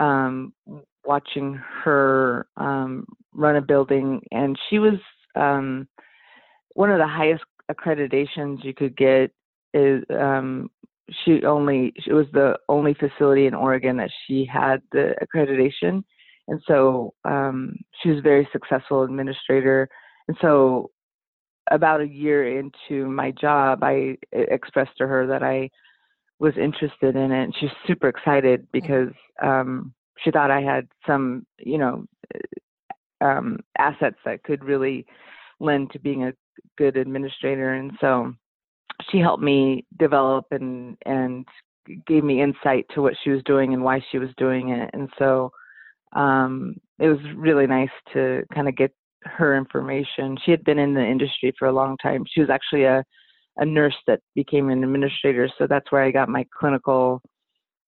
um, 0.00 0.52
watching 1.04 1.54
her 1.84 2.48
um, 2.56 3.06
run 3.32 3.56
a 3.56 3.62
building, 3.62 4.20
and 4.32 4.58
she 4.68 4.80
was 4.80 4.98
um, 5.36 5.86
one 6.74 6.90
of 6.90 6.98
the 6.98 7.06
highest 7.06 7.44
accreditations 7.70 8.64
you 8.64 8.74
could 8.74 8.96
get. 8.96 9.30
Is 9.72 10.02
um, 10.10 10.68
she 11.24 11.44
only? 11.44 11.92
It 12.06 12.12
was 12.12 12.26
the 12.32 12.56
only 12.68 12.94
facility 12.94 13.46
in 13.46 13.54
Oregon 13.54 13.96
that 13.98 14.10
she 14.26 14.44
had 14.44 14.82
the 14.90 15.14
accreditation, 15.22 16.02
and 16.48 16.60
so 16.66 17.14
um, 17.24 17.76
she 18.02 18.10
was 18.10 18.18
a 18.18 18.22
very 18.22 18.48
successful 18.52 19.02
administrator. 19.02 19.88
And 20.28 20.36
so 20.40 20.90
about 21.70 22.00
a 22.00 22.08
year 22.08 22.58
into 22.58 23.08
my 23.08 23.30
job, 23.30 23.82
I 23.82 24.16
expressed 24.32 24.96
to 24.98 25.06
her 25.06 25.26
that 25.26 25.42
I 25.42 25.70
was 26.38 26.54
interested 26.56 27.16
in 27.16 27.32
it. 27.32 27.44
And 27.44 27.54
she's 27.58 27.70
super 27.86 28.08
excited 28.08 28.62
mm-hmm. 28.62 28.68
because 28.72 29.12
um, 29.42 29.94
she 30.22 30.30
thought 30.30 30.50
I 30.50 30.60
had 30.60 30.86
some, 31.06 31.46
you 31.58 31.78
know, 31.78 32.04
um, 33.20 33.60
assets 33.78 34.18
that 34.24 34.42
could 34.42 34.64
really 34.64 35.06
lend 35.60 35.90
to 35.92 35.98
being 35.98 36.24
a 36.24 36.34
good 36.76 36.96
administrator. 36.96 37.74
And 37.74 37.92
so 38.00 38.34
she 39.10 39.18
helped 39.18 39.42
me 39.42 39.86
develop 39.98 40.46
and 40.50 40.96
and 41.06 41.46
gave 42.06 42.24
me 42.24 42.42
insight 42.42 42.86
to 42.94 43.02
what 43.02 43.14
she 43.22 43.30
was 43.30 43.42
doing 43.44 43.74
and 43.74 43.82
why 43.82 44.02
she 44.10 44.18
was 44.18 44.30
doing 44.36 44.70
it. 44.70 44.90
And 44.92 45.08
so 45.18 45.52
um, 46.14 46.76
it 46.98 47.08
was 47.08 47.18
really 47.36 47.66
nice 47.66 47.90
to 48.12 48.42
kind 48.54 48.68
of 48.68 48.76
get 48.76 48.92
her 49.22 49.56
information. 49.56 50.36
She 50.44 50.50
had 50.50 50.64
been 50.64 50.78
in 50.78 50.94
the 50.94 51.04
industry 51.04 51.52
for 51.58 51.68
a 51.68 51.72
long 51.72 51.96
time. 52.02 52.24
She 52.28 52.40
was 52.40 52.50
actually 52.50 52.84
a, 52.84 53.04
a 53.56 53.64
nurse 53.64 53.96
that 54.06 54.20
became 54.34 54.68
an 54.68 54.84
administrator, 54.84 55.48
so 55.58 55.66
that's 55.66 55.90
where 55.90 56.02
I 56.02 56.10
got 56.10 56.28
my 56.28 56.46
clinical 56.58 57.22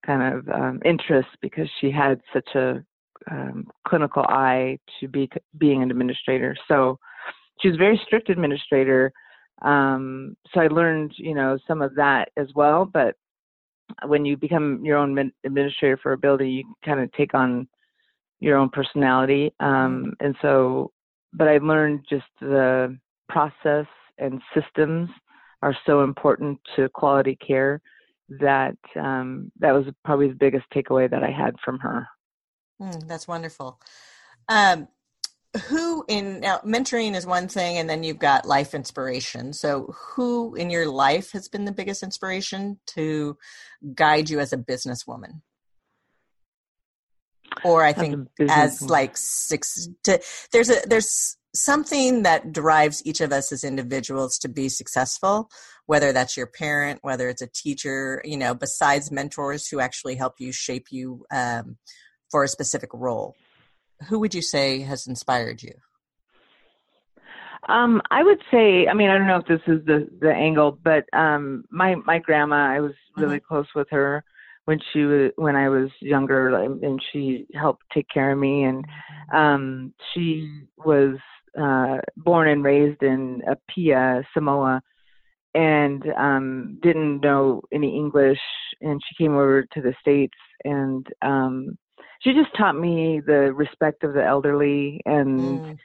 kind 0.04 0.22
of 0.22 0.48
um, 0.48 0.80
interest 0.84 1.28
because 1.42 1.68
she 1.80 1.90
had 1.90 2.20
such 2.32 2.48
a 2.54 2.82
um, 3.30 3.66
clinical 3.86 4.22
eye 4.28 4.78
to 5.00 5.08
be 5.08 5.28
being 5.58 5.82
an 5.82 5.90
administrator. 5.90 6.56
So 6.68 6.98
she 7.60 7.68
was 7.68 7.76
a 7.76 7.78
very 7.78 8.00
strict 8.06 8.30
administrator. 8.30 9.12
Um, 9.62 10.36
so 10.52 10.60
I 10.60 10.68
learned, 10.68 11.12
you 11.16 11.34
know, 11.34 11.58
some 11.66 11.82
of 11.82 11.94
that 11.96 12.28
as 12.36 12.48
well. 12.54 12.84
But 12.84 13.14
when 14.06 14.24
you 14.24 14.36
become 14.36 14.84
your 14.84 14.98
own 14.98 15.32
administrator 15.44 15.98
for 16.02 16.12
a 16.12 16.18
building, 16.18 16.50
you 16.50 16.64
kind 16.84 17.00
of 17.00 17.10
take 17.12 17.34
on 17.34 17.66
your 18.40 18.56
own 18.56 18.68
personality. 18.70 19.52
Um, 19.60 20.14
and 20.20 20.36
so 20.42 20.92
but 21.36 21.48
I 21.48 21.58
learned 21.58 22.06
just 22.08 22.24
the 22.40 22.98
process 23.28 23.86
and 24.18 24.40
systems 24.54 25.10
are 25.62 25.76
so 25.84 26.02
important 26.02 26.58
to 26.74 26.88
quality 26.88 27.36
care 27.36 27.80
that 28.28 28.76
um, 28.96 29.52
that 29.60 29.72
was 29.72 29.84
probably 30.04 30.28
the 30.28 30.34
biggest 30.34 30.64
takeaway 30.74 31.08
that 31.10 31.22
I 31.22 31.30
had 31.30 31.54
from 31.64 31.78
her. 31.80 32.08
Mm, 32.80 33.06
that's 33.06 33.28
wonderful. 33.28 33.78
Um, 34.48 34.88
who 35.68 36.04
in 36.08 36.40
now 36.40 36.58
mentoring 36.58 37.14
is 37.14 37.26
one 37.26 37.48
thing, 37.48 37.78
and 37.78 37.88
then 37.88 38.02
you've 38.02 38.18
got 38.18 38.46
life 38.46 38.74
inspiration. 38.74 39.52
So, 39.52 39.94
who 40.14 40.54
in 40.54 40.70
your 40.70 40.86
life 40.86 41.32
has 41.32 41.48
been 41.48 41.64
the 41.64 41.72
biggest 41.72 42.02
inspiration 42.02 42.78
to 42.88 43.38
guide 43.94 44.28
you 44.28 44.40
as 44.40 44.52
a 44.52 44.58
businesswoman? 44.58 45.40
Or 47.64 47.84
I 47.84 47.92
think 47.92 48.28
as 48.48 48.82
like 48.82 49.16
six 49.16 49.88
to 50.04 50.20
there's 50.52 50.70
a 50.70 50.76
there's 50.86 51.36
something 51.54 52.22
that 52.24 52.52
drives 52.52 53.02
each 53.06 53.20
of 53.20 53.32
us 53.32 53.50
as 53.50 53.64
individuals 53.64 54.38
to 54.38 54.48
be 54.48 54.68
successful 54.68 55.48
whether 55.86 56.12
that's 56.12 56.36
your 56.36 56.46
parent 56.46 56.98
whether 57.02 57.28
it's 57.28 57.40
a 57.40 57.46
teacher 57.46 58.20
you 58.24 58.36
know 58.36 58.54
besides 58.54 59.10
mentors 59.10 59.68
who 59.68 59.80
actually 59.80 60.16
help 60.16 60.34
you 60.38 60.52
shape 60.52 60.88
you 60.90 61.24
um, 61.32 61.78
for 62.30 62.44
a 62.44 62.48
specific 62.48 62.90
role. 62.92 63.34
Who 64.08 64.18
would 64.20 64.34
you 64.34 64.42
say 64.42 64.80
has 64.80 65.06
inspired 65.06 65.62
you? 65.62 65.72
Um, 67.68 68.00
I 68.10 68.22
would 68.22 68.40
say, 68.50 68.86
I 68.86 68.94
mean, 68.94 69.10
I 69.10 69.18
don't 69.18 69.26
know 69.26 69.38
if 69.38 69.46
this 69.46 69.60
is 69.66 69.84
the 69.86 70.08
the 70.20 70.32
angle, 70.32 70.78
but 70.82 71.04
um, 71.12 71.64
my 71.70 71.96
my 71.96 72.18
grandma, 72.18 72.56
I 72.56 72.80
was 72.80 72.92
really 73.16 73.38
mm-hmm. 73.38 73.46
close 73.46 73.66
with 73.74 73.88
her 73.90 74.22
when 74.66 74.80
she 74.92 75.04
was 75.04 75.30
when 75.36 75.56
I 75.56 75.68
was 75.68 75.90
younger, 76.00 76.54
and 76.54 77.00
she 77.12 77.46
helped 77.54 77.84
take 77.92 78.08
care 78.12 78.32
of 78.32 78.38
me. 78.38 78.64
And 78.64 78.84
um, 79.32 79.94
she 80.12 80.66
was 80.76 81.16
uh, 81.58 81.98
born 82.16 82.48
and 82.48 82.62
raised 82.62 83.02
in 83.02 83.42
Apia, 83.48 84.22
Samoa, 84.34 84.82
and 85.54 86.04
um, 86.18 86.78
didn't 86.82 87.20
know 87.20 87.62
any 87.72 87.96
English. 87.96 88.40
And 88.80 89.00
she 89.08 89.24
came 89.24 89.34
over 89.34 89.62
to 89.72 89.80
the 89.80 89.94
states, 90.00 90.36
and 90.64 91.06
um, 91.22 91.78
she 92.20 92.32
just 92.32 92.54
taught 92.56 92.78
me 92.78 93.20
the 93.24 93.52
respect 93.52 94.02
of 94.02 94.14
the 94.14 94.24
elderly 94.24 95.00
and 95.06 95.38
mm. 95.38 95.78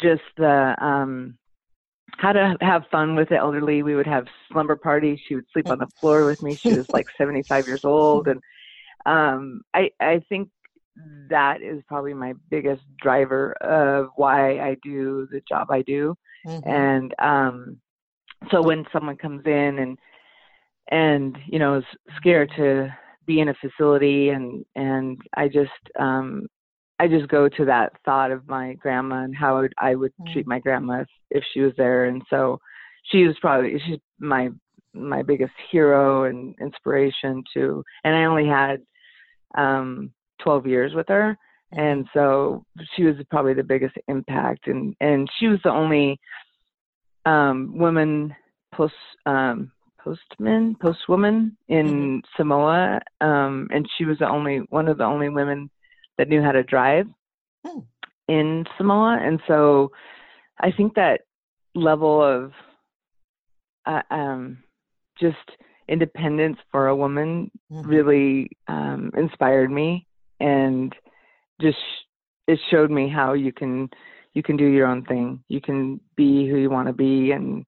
just 0.00 0.22
the 0.36 0.74
um, 0.78 1.38
how 2.24 2.32
to 2.32 2.56
have 2.62 2.84
fun 2.90 3.14
with 3.14 3.28
the 3.28 3.36
elderly. 3.36 3.82
We 3.82 3.96
would 3.96 4.06
have 4.06 4.24
slumber 4.50 4.76
parties. 4.76 5.18
She 5.28 5.34
would 5.34 5.44
sleep 5.52 5.68
on 5.68 5.78
the 5.78 5.88
floor 6.00 6.24
with 6.24 6.40
me. 6.40 6.56
She 6.56 6.72
was 6.72 6.86
like 6.90 7.06
75 7.18 7.66
years 7.66 7.82
old, 7.84 8.28
and 8.28 8.40
um, 9.04 9.60
I 9.74 9.90
I 10.00 10.22
think 10.30 10.48
that 11.28 11.60
is 11.60 11.82
probably 11.86 12.14
my 12.14 12.32
biggest 12.48 12.82
driver 12.98 13.52
of 13.60 14.08
why 14.16 14.58
I 14.58 14.76
do 14.82 15.28
the 15.30 15.42
job 15.46 15.70
I 15.70 15.82
do. 15.82 16.16
Mm-hmm. 16.46 16.70
And 16.70 17.14
um, 17.18 17.76
so 18.50 18.62
when 18.62 18.86
someone 18.90 19.18
comes 19.18 19.42
in 19.44 19.78
and 19.78 19.98
and 20.90 21.36
you 21.46 21.58
know 21.58 21.76
is 21.76 21.84
scared 22.16 22.50
to 22.56 22.88
be 23.26 23.40
in 23.40 23.50
a 23.50 23.54
facility 23.54 24.30
and 24.30 24.64
and 24.76 25.18
I 25.36 25.48
just 25.48 25.70
um 25.98 26.46
I 26.98 27.08
just 27.08 27.28
go 27.28 27.48
to 27.48 27.64
that 27.64 27.92
thought 28.04 28.30
of 28.30 28.48
my 28.48 28.74
grandma 28.74 29.24
and 29.24 29.34
how 29.34 29.66
I 29.78 29.94
would 29.94 30.12
mm. 30.20 30.32
treat 30.32 30.46
my 30.46 30.60
grandma 30.60 31.00
if, 31.00 31.08
if 31.30 31.44
she 31.52 31.60
was 31.60 31.72
there. 31.76 32.04
And 32.04 32.22
so 32.30 32.60
she 33.10 33.24
was 33.26 33.36
probably 33.40 33.80
she's 33.86 33.98
my 34.18 34.50
my 34.92 35.22
biggest 35.22 35.52
hero 35.70 36.24
and 36.24 36.54
inspiration 36.60 37.42
too. 37.52 37.82
And 38.04 38.14
I 38.14 38.24
only 38.24 38.46
had 38.46 38.80
um 39.56 40.12
12 40.42 40.66
years 40.66 40.94
with 40.94 41.08
her 41.08 41.36
mm-hmm. 41.72 41.80
and 41.80 42.06
so 42.12 42.64
she 42.94 43.04
was 43.04 43.16
probably 43.30 43.54
the 43.54 43.62
biggest 43.62 43.94
impact 44.08 44.66
and 44.66 44.94
and 45.00 45.28
she 45.38 45.46
was 45.46 45.58
the 45.64 45.70
only 45.70 46.18
um 47.24 47.76
woman 47.78 48.34
post 48.72 48.94
um 49.26 49.70
postman 49.98 50.76
postwoman 50.82 51.52
in 51.68 51.86
mm-hmm. 51.86 52.18
Samoa 52.36 53.00
um 53.20 53.68
and 53.72 53.88
she 53.96 54.04
was 54.04 54.18
the 54.18 54.28
only 54.28 54.58
one 54.70 54.88
of 54.88 54.98
the 54.98 55.04
only 55.04 55.28
women 55.28 55.70
that 56.18 56.28
knew 56.28 56.42
how 56.42 56.52
to 56.52 56.62
drive 56.62 57.06
hmm. 57.66 57.80
in 58.28 58.64
Samoa, 58.76 59.18
and 59.20 59.40
so 59.46 59.90
I 60.60 60.70
think 60.70 60.94
that 60.94 61.22
level 61.74 62.22
of 62.22 62.52
uh, 63.86 64.02
um, 64.10 64.58
just 65.20 65.36
independence 65.88 66.56
for 66.70 66.88
a 66.88 66.96
woman 66.96 67.50
mm-hmm. 67.70 67.88
really 67.88 68.50
um, 68.68 69.10
inspired 69.16 69.70
me, 69.70 70.06
and 70.40 70.94
just 71.60 71.78
it 72.46 72.58
showed 72.70 72.90
me 72.90 73.08
how 73.08 73.32
you 73.32 73.52
can 73.52 73.88
you 74.34 74.42
can 74.42 74.56
do 74.56 74.66
your 74.66 74.86
own 74.86 75.04
thing. 75.04 75.42
You 75.48 75.60
can 75.60 76.00
be 76.16 76.48
who 76.48 76.56
you 76.56 76.70
want 76.70 76.88
to 76.88 76.92
be, 76.92 77.32
and 77.32 77.64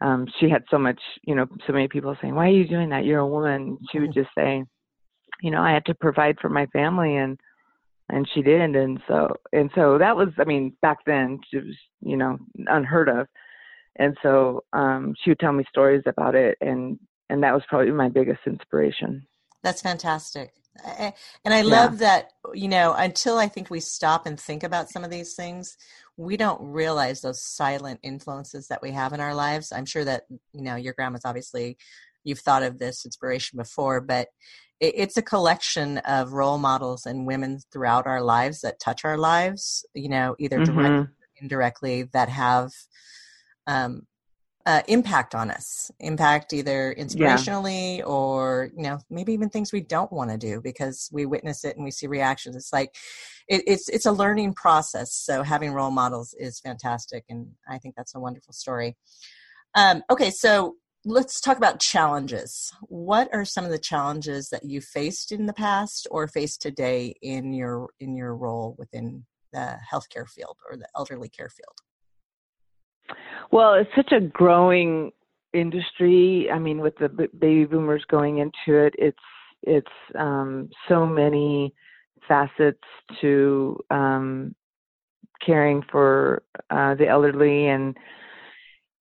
um, 0.00 0.26
she 0.38 0.48
had 0.48 0.64
so 0.70 0.78
much, 0.78 1.00
you 1.22 1.34
know, 1.34 1.46
so 1.66 1.72
many 1.72 1.88
people 1.88 2.16
saying, 2.20 2.34
"Why 2.34 2.46
are 2.46 2.52
you 2.52 2.66
doing 2.66 2.90
that? 2.90 3.04
You're 3.04 3.20
a 3.20 3.26
woman." 3.26 3.78
She 3.90 4.00
would 4.00 4.10
mm-hmm. 4.10 4.20
just 4.20 4.34
say, 4.36 4.64
"You 5.42 5.50
know, 5.50 5.62
I 5.62 5.72
had 5.72 5.84
to 5.86 5.94
provide 5.94 6.38
for 6.40 6.48
my 6.48 6.66
family, 6.66 7.16
and 7.16 7.38
and 8.12 8.28
she 8.32 8.42
did, 8.42 8.76
and 8.76 9.00
so 9.08 9.36
and 9.52 9.70
so 9.74 9.98
that 9.98 10.16
was, 10.16 10.28
I 10.38 10.44
mean, 10.44 10.76
back 10.82 10.98
then 11.06 11.40
she 11.50 11.56
was, 11.58 11.76
you 12.02 12.16
know, 12.16 12.38
unheard 12.66 13.08
of, 13.08 13.26
and 13.96 14.16
so 14.22 14.64
um, 14.72 15.14
she 15.20 15.30
would 15.30 15.38
tell 15.38 15.52
me 15.52 15.64
stories 15.68 16.02
about 16.06 16.34
it, 16.34 16.58
and 16.60 16.98
and 17.28 17.42
that 17.42 17.54
was 17.54 17.62
probably 17.68 17.92
my 17.92 18.08
biggest 18.08 18.40
inspiration. 18.46 19.26
That's 19.62 19.82
fantastic. 19.82 20.52
And 21.44 21.52
I 21.52 21.62
love 21.62 21.94
yeah. 21.94 21.98
that, 21.98 22.30
you 22.54 22.68
know, 22.68 22.94
until 22.94 23.36
I 23.36 23.48
think 23.48 23.68
we 23.68 23.80
stop 23.80 24.24
and 24.24 24.40
think 24.40 24.62
about 24.62 24.88
some 24.88 25.04
of 25.04 25.10
these 25.10 25.34
things, 25.34 25.76
we 26.16 26.36
don't 26.36 26.62
realize 26.62 27.20
those 27.20 27.42
silent 27.42 28.00
influences 28.02 28.68
that 28.68 28.80
we 28.80 28.92
have 28.92 29.12
in 29.12 29.20
our 29.20 29.34
lives. 29.34 29.72
I'm 29.72 29.84
sure 29.84 30.04
that, 30.04 30.22
you 30.52 30.62
know, 30.62 30.76
your 30.76 30.94
grandma's 30.94 31.24
obviously, 31.24 31.76
you've 32.24 32.38
thought 32.38 32.62
of 32.62 32.78
this 32.78 33.04
inspiration 33.04 33.58
before, 33.58 34.00
but 34.00 34.28
it's 34.80 35.16
a 35.16 35.22
collection 35.22 35.98
of 35.98 36.32
role 36.32 36.58
models 36.58 37.06
and 37.06 37.26
women 37.26 37.60
throughout 37.70 38.06
our 38.06 38.22
lives 38.22 38.62
that 38.62 38.80
touch 38.80 39.04
our 39.04 39.18
lives, 39.18 39.84
you 39.94 40.08
know, 40.08 40.34
either 40.38 40.58
mm-hmm. 40.58 40.74
directly 40.74 40.96
or 40.96 41.12
indirectly 41.40 42.02
that 42.12 42.28
have 42.28 42.70
um, 43.66 44.06
uh, 44.66 44.82
impact 44.88 45.34
on 45.34 45.50
us 45.50 45.90
impact 46.00 46.52
either 46.52 46.94
inspirationally 46.98 47.98
yeah. 47.98 48.04
or 48.04 48.70
you 48.76 48.82
know 48.82 48.98
maybe 49.08 49.32
even 49.32 49.48
things 49.48 49.72
we 49.72 49.80
don't 49.80 50.12
want 50.12 50.30
to 50.30 50.36
do 50.36 50.60
because 50.60 51.08
we 51.12 51.24
witness 51.24 51.64
it 51.64 51.76
and 51.76 51.84
we 51.84 51.90
see 51.90 52.06
reactions 52.06 52.54
it's 52.54 52.72
like 52.72 52.94
it, 53.48 53.62
it's 53.66 53.88
it's 53.88 54.04
a 54.04 54.12
learning 54.12 54.52
process 54.52 55.14
so 55.14 55.42
having 55.42 55.72
role 55.72 55.90
models 55.90 56.34
is 56.38 56.60
fantastic 56.60 57.24
and 57.30 57.48
i 57.68 57.78
think 57.78 57.94
that's 57.96 58.14
a 58.14 58.20
wonderful 58.20 58.52
story 58.52 58.96
um, 59.74 60.02
okay 60.10 60.30
so 60.30 60.74
let's 61.04 61.40
talk 61.40 61.56
about 61.56 61.80
challenges 61.80 62.72
what 62.82 63.28
are 63.32 63.44
some 63.44 63.64
of 63.64 63.70
the 63.70 63.78
challenges 63.78 64.48
that 64.50 64.64
you 64.64 64.80
faced 64.80 65.32
in 65.32 65.46
the 65.46 65.52
past 65.52 66.06
or 66.10 66.28
face 66.28 66.56
today 66.56 67.14
in 67.22 67.52
your 67.52 67.88
in 68.00 68.14
your 68.14 68.36
role 68.36 68.74
within 68.78 69.24
the 69.52 69.78
healthcare 69.90 70.28
field 70.28 70.56
or 70.70 70.76
the 70.76 70.86
elderly 70.94 71.28
care 71.28 71.48
field 71.48 71.76
well, 73.50 73.74
it's 73.74 73.90
such 73.96 74.12
a 74.12 74.20
growing 74.20 75.10
industry. 75.52 76.48
I 76.52 76.58
mean, 76.58 76.80
with 76.80 76.96
the 76.98 77.08
baby 77.08 77.64
boomers 77.64 78.04
going 78.08 78.38
into 78.38 78.78
it, 78.78 78.94
it's 78.98 79.18
it's 79.62 79.86
um, 80.18 80.70
so 80.88 81.06
many 81.06 81.74
facets 82.26 82.78
to 83.20 83.78
um, 83.90 84.54
caring 85.44 85.82
for 85.90 86.42
uh, 86.70 86.94
the 86.94 87.08
elderly, 87.08 87.66
and 87.68 87.96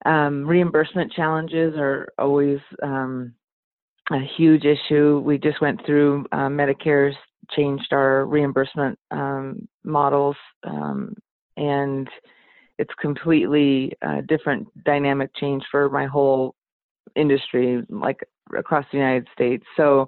um, 0.06 0.46
reimbursement 0.46 1.12
challenges 1.12 1.76
are 1.78 2.10
always 2.18 2.60
um, 2.82 3.34
a 4.12 4.20
huge 4.38 4.64
issue. 4.66 5.22
We 5.26 5.38
just 5.38 5.62
went 5.62 5.86
through 5.86 6.26
uh, 6.32 6.48
Medicare's 6.48 7.16
changed 7.52 7.92
our 7.92 8.26
reimbursement 8.26 8.98
um, 9.12 9.68
models, 9.84 10.36
um, 10.64 11.16
and 11.58 12.08
it's 12.78 12.94
completely 13.02 13.92
uh, 14.02 14.22
different 14.28 14.68
dynamic 14.86 15.32
change 15.36 15.64
for 15.70 15.90
my 15.90 16.06
whole 16.06 16.56
industry, 17.16 17.84
like 17.90 18.20
across 18.58 18.86
the 18.92 18.98
United 18.98 19.28
States. 19.34 19.66
So 19.76 20.08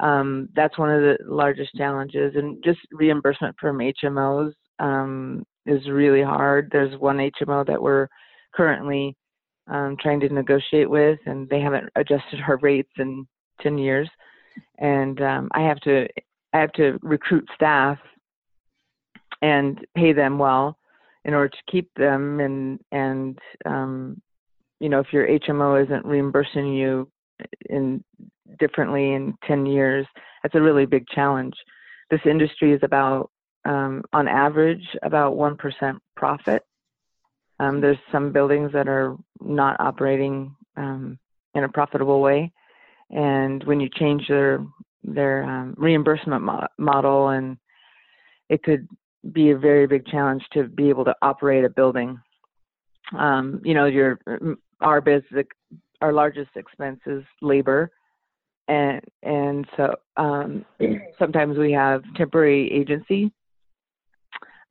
um, 0.00 0.48
that's 0.54 0.78
one 0.78 0.90
of 0.90 1.00
the 1.00 1.18
largest 1.24 1.74
challenges, 1.74 2.34
and 2.36 2.62
just 2.62 2.80
reimbursement 2.92 3.56
from 3.58 3.78
HMOs 3.78 4.52
is 5.66 5.88
really 5.88 6.22
hard. 6.22 6.68
There's 6.72 6.98
one 7.00 7.18
HMO 7.18 7.66
that 7.66 7.80
we're 7.80 8.08
currently 8.54 9.16
um, 9.68 9.96
trying 10.00 10.20
to 10.20 10.28
negotiate 10.28 10.88
with, 10.88 11.18
and 11.26 11.48
they 11.48 11.60
haven't 11.60 11.90
adjusted 11.96 12.40
our 12.46 12.56
rates 12.58 12.90
in 12.98 13.26
10 13.60 13.78
years. 13.78 14.08
And 14.78 15.20
um, 15.22 15.48
I 15.52 15.62
have 15.62 15.80
to 15.80 16.08
I 16.52 16.58
have 16.58 16.72
to 16.72 16.98
recruit 17.00 17.48
staff 17.54 17.98
and 19.40 19.78
pay 19.96 20.12
them 20.12 20.38
well 20.38 20.76
in 21.24 21.32
order 21.32 21.48
to 21.48 21.70
keep 21.70 21.88
them. 21.94 22.40
And 22.40 22.80
and 22.90 23.38
um, 23.64 24.20
you 24.80 24.88
know 24.88 25.00
if 25.00 25.12
your 25.12 25.26
HMO 25.26 25.82
isn't 25.84 26.04
reimbursing 26.04 26.74
you 26.74 27.08
in 27.70 28.04
differently 28.58 29.14
in 29.14 29.34
10 29.46 29.64
years 29.64 30.06
that's 30.42 30.54
a 30.54 30.60
really 30.60 30.86
big 30.86 31.06
challenge. 31.08 31.54
This 32.10 32.20
industry 32.24 32.72
is 32.72 32.80
about 32.82 33.30
um, 33.64 34.02
on 34.12 34.26
average 34.26 34.84
about 35.02 35.34
1% 35.34 35.98
profit 36.16 36.62
um, 37.62 37.80
there's 37.80 37.98
some 38.10 38.32
buildings 38.32 38.72
that 38.72 38.88
are 38.88 39.16
not 39.40 39.76
operating 39.78 40.54
um, 40.76 41.18
in 41.54 41.64
a 41.64 41.68
profitable 41.68 42.20
way 42.20 42.50
and 43.10 43.62
when 43.64 43.78
you 43.78 43.88
change 43.98 44.26
their 44.28 44.64
their 45.04 45.44
um, 45.44 45.74
reimbursement 45.76 46.42
mo- 46.42 46.66
model 46.78 47.28
and 47.28 47.56
it 48.48 48.62
could 48.62 48.86
be 49.32 49.50
a 49.50 49.58
very 49.58 49.86
big 49.86 50.06
challenge 50.06 50.42
to 50.52 50.64
be 50.64 50.88
able 50.88 51.04
to 51.04 51.14
operate 51.22 51.64
a 51.64 51.68
building. 51.68 52.20
Um, 53.16 53.60
you 53.64 53.74
know, 53.74 53.86
your 53.86 54.18
our 54.80 55.00
business, 55.00 55.46
our 56.00 56.12
largest 56.12 56.50
expense 56.56 57.00
is 57.06 57.22
labor, 57.40 57.90
and 58.68 59.00
and 59.22 59.66
so 59.76 59.94
um, 60.16 60.64
sometimes 61.18 61.58
we 61.58 61.72
have 61.72 62.02
temporary 62.16 62.70
agency 62.72 63.32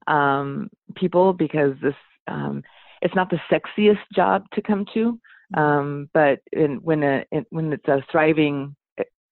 um, 0.08 0.70
people 0.96 1.34
because 1.34 1.74
this 1.82 1.96
um, 2.28 2.64
it's 3.02 3.16
not 3.16 3.30
the 3.30 3.40
sexiest 3.52 4.00
job 4.14 4.46
to 4.54 4.62
come 4.62 4.86
to, 4.94 5.20
um, 5.56 6.10
but 6.14 6.40
in, 6.52 6.78
when 6.84 7.04
a 7.04 7.26
in, 7.32 7.46
when 7.50 7.74
it's 7.74 7.88
a 7.88 8.04
thriving 8.12 8.76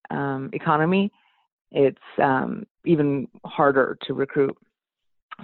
um, 0.10 0.50
economy, 0.54 1.12
it's 1.72 1.98
um, 2.22 2.66
even 2.86 3.28
harder 3.46 3.98
to 4.08 4.14
recruit. 4.14 4.56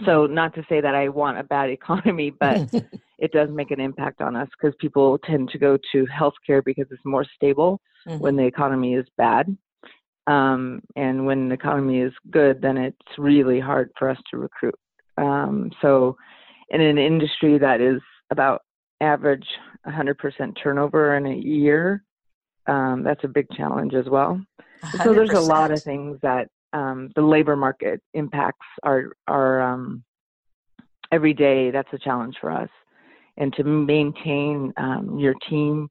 So, 0.05 0.25
not 0.25 0.53
to 0.55 0.65
say 0.67 0.81
that 0.81 0.95
I 0.95 1.07
want 1.07 1.37
a 1.37 1.43
bad 1.43 1.69
economy, 1.79 2.31
but 2.31 2.73
it 3.19 3.31
does 3.31 3.49
make 3.49 3.71
an 3.71 3.79
impact 3.79 4.21
on 4.21 4.35
us 4.35 4.49
because 4.59 4.75
people 4.79 5.17
tend 5.19 5.49
to 5.49 5.57
go 5.57 5.77
to 5.91 6.05
healthcare 6.07 6.63
because 6.63 6.87
it's 6.91 7.05
more 7.05 7.25
stable 7.35 7.79
mm-hmm. 8.07 8.19
when 8.19 8.35
the 8.35 8.45
economy 8.45 8.95
is 8.95 9.05
bad. 9.17 9.55
Um, 10.27 10.81
and 10.95 11.27
when 11.27 11.49
the 11.49 11.53
economy 11.53 12.01
is 12.01 12.11
good, 12.31 12.59
then 12.59 12.77
it's 12.77 12.97
really 13.19 13.59
hard 13.59 13.91
for 13.97 14.09
us 14.09 14.17
to 14.31 14.37
recruit. 14.37 14.75
Um, 15.17 15.71
so, 15.81 16.17
in 16.69 16.81
an 16.81 16.97
industry 16.97 17.59
that 17.59 17.79
is 17.79 18.01
about 18.31 18.61
average 19.01 19.45
100% 19.87 20.15
turnover 20.61 21.15
in 21.15 21.25
a 21.25 21.35
year, 21.35 22.03
um, 22.67 23.03
that's 23.03 23.23
a 23.23 23.27
big 23.27 23.47
challenge 23.55 23.93
as 23.93 24.07
well. 24.09 24.41
100%. 24.83 25.03
So, 25.03 25.13
there's 25.13 25.31
a 25.31 25.39
lot 25.39 25.71
of 25.71 25.83
things 25.83 26.17
that 26.21 26.47
um, 26.73 27.09
the 27.15 27.21
labor 27.21 27.55
market 27.55 28.01
impacts 28.13 28.65
our 28.83 29.13
our 29.27 29.61
um, 29.61 30.03
every 31.11 31.33
day. 31.33 31.71
That's 31.71 31.91
a 31.93 31.97
challenge 31.97 32.35
for 32.41 32.51
us, 32.51 32.69
and 33.37 33.53
to 33.53 33.63
maintain 33.63 34.73
um, 34.77 35.17
your 35.17 35.35
team 35.49 35.89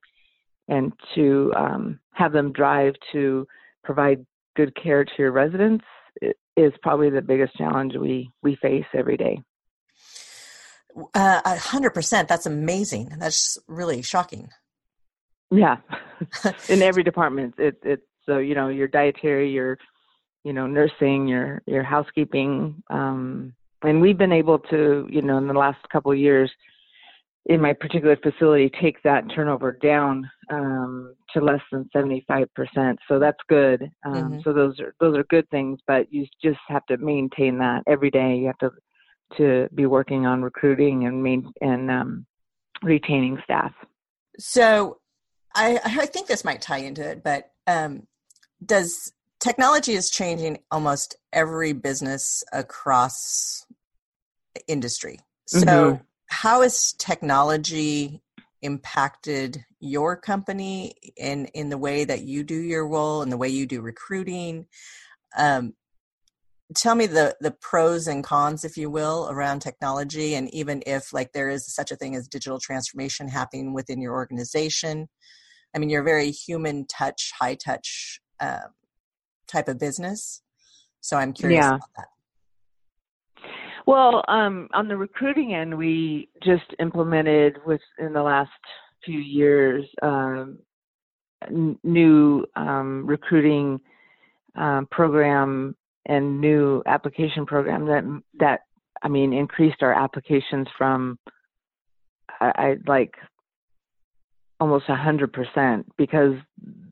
and 0.69 0.93
to 1.15 1.53
um, 1.57 2.01
have 2.13 2.33
them 2.33 2.53
drive 2.53 2.95
to 3.13 3.47
provide 3.83 4.25
good 4.57 4.75
care 4.81 5.05
to 5.05 5.13
your 5.19 5.33
residents 5.33 5.85
is 6.57 6.73
probably 6.83 7.11
the 7.11 7.23
biggest 7.23 7.55
challenge 7.57 7.95
we 7.97 8.31
we 8.43 8.57
face 8.57 8.87
every 8.95 9.17
day. 9.17 9.41
Uh, 11.15 11.41
a 11.45 11.57
hundred 11.59 11.91
percent. 11.91 12.29
That's 12.29 12.47
amazing. 12.47 13.17
That's 13.19 13.59
really 13.67 14.03
shocking. 14.03 14.51
Yeah, 15.51 15.77
in 16.69 16.83
every 16.83 17.03
department, 17.03 17.55
it, 17.59 17.77
it's 17.83 18.07
so 18.27 18.39
you 18.39 18.55
know 18.55 18.69
your 18.69 18.89
dietary, 18.89 19.51
your 19.51 19.79
you 20.45 20.53
know 20.53 20.67
nursing 20.67 21.27
your 21.27 21.63
your 21.67 21.83
housekeeping 21.83 22.83
um 22.91 23.55
and 23.83 24.01
we've 24.01 24.19
been 24.19 24.33
able 24.33 24.59
to 24.59 25.09
you 25.11 25.23
know 25.23 25.39
in 25.39 25.47
the 25.49 25.55
last 25.55 25.79
couple 25.91 26.13
of 26.13 26.19
years 26.19 26.51
in 27.47 27.61
my 27.61 27.73
particular 27.73 28.17
facility 28.17 28.71
take 28.81 29.03
that 29.03 29.25
turnover 29.35 29.73
down 29.73 30.29
um, 30.51 31.15
to 31.33 31.41
less 31.41 31.61
than 31.71 31.89
75%. 31.95 32.97
So 33.07 33.19
that's 33.19 33.39
good. 33.49 33.91
Um, 34.07 34.15
mm-hmm. 34.15 34.39
So 34.43 34.53
those 34.53 34.81
are 34.81 34.95
those 34.99 35.17
are 35.17 35.25
good 35.25 35.49
things, 35.51 35.79
but 35.87 36.11
you 36.13 36.27
just 36.43 36.59
have 36.69 36.87
to 36.87 36.97
maintain 36.97 37.59
that 37.59 37.83
every 37.87 38.11
day. 38.11 38.37
You 38.37 38.47
have 38.47 38.59
to 38.59 38.71
to 39.37 39.69
be 39.75 39.87
working 39.87 40.27
on 40.27 40.43
recruiting 40.43 41.07
and 41.07 41.23
main 41.23 41.53
and 41.61 41.91
um, 41.91 42.27
retaining 42.83 43.39
staff. 43.45 43.73
So 44.39 44.99
I 45.55 45.81
I 45.85 46.07
think 46.07 46.27
this 46.27 46.45
might 46.45 46.61
tie 46.61 46.79
into 46.79 47.09
it, 47.09 47.23
but 47.23 47.51
um, 47.67 48.07
does 48.65 49.13
technology 49.41 49.93
is 49.93 50.11
changing 50.11 50.59
almost 50.71 51.17
every 51.33 51.73
business 51.73 52.43
across 52.53 53.67
industry. 54.67 55.19
So, 55.47 55.67
mm-hmm. 55.67 56.03
how 56.27 56.63
has 56.63 56.95
technology 56.95 58.23
impacted 58.63 59.63
your 59.81 60.17
company 60.17 60.95
in 61.17 61.47
in 61.47 61.69
the 61.69 61.79
way 61.79 62.05
that 62.05 62.23
you 62.23 62.43
do 62.43 62.55
your 62.55 62.89
role 62.89 63.21
and 63.23 63.31
the 63.31 63.37
way 63.37 63.49
you 63.49 63.67
do 63.67 63.83
recruiting? 63.83 64.67
Um, 65.37 65.75
tell 66.75 66.95
me 66.95 67.07
the 67.07 67.37
the 67.41 67.51
pros 67.51 68.07
and 68.07 68.25
cons 68.25 68.65
if 68.65 68.77
you 68.77 68.89
will 68.89 69.29
around 69.31 69.61
technology 69.61 70.35
and 70.35 70.53
even 70.55 70.83
if 70.87 71.13
like 71.13 71.33
there 71.33 71.51
is 71.51 71.73
such 71.73 71.91
a 71.91 71.97
thing 71.97 72.17
as 72.17 72.29
digital 72.29 72.59
transformation 72.59 73.29
happening 73.29 73.75
within 73.75 74.01
your 74.01 74.15
organization. 74.15 75.09
I 75.75 75.79
mean 75.79 75.91
you're 75.91 76.03
a 76.03 76.05
very 76.05 76.31
human 76.31 76.87
touch 76.87 77.33
high 77.39 77.57
touch 77.57 78.21
uh, 78.41 78.69
type 79.47 79.69
of 79.69 79.79
business. 79.79 80.43
So 81.01 81.19
i'm 81.19 81.33
curious 81.33 81.65
yeah. 81.65 81.75
about 81.75 81.91
that. 81.97 82.09
Well 83.87 84.25
um, 84.29 84.69
on 84.73 84.89
the 84.89 84.97
recruiting 84.97 85.55
end 85.55 85.77
we 85.77 86.31
just 86.43 86.75
implemented 86.79 87.59
within 87.67 88.15
the 88.15 88.23
last 88.23 88.51
few 89.05 89.19
years 89.19 89.85
um, 90.01 90.59
n- 91.47 91.79
new 91.85 92.47
um, 92.57 93.07
recruiting 93.07 93.81
um, 94.57 94.89
program 94.91 95.77
and 96.07 96.41
new 96.41 96.83
application 96.87 97.47
program 97.47 97.87
that 97.87 98.23
that 98.39 98.61
I 99.03 99.09
mean 99.09 99.33
increased 99.33 99.83
our 99.83 99.93
applications 99.93 100.69
from 100.77 101.19
I, 102.41 102.53
I 102.57 102.77
like 102.87 103.15
almost 104.61 104.89
a 104.89 104.97
hundred 104.97 105.33
percent 105.33 105.87
because 105.97 106.35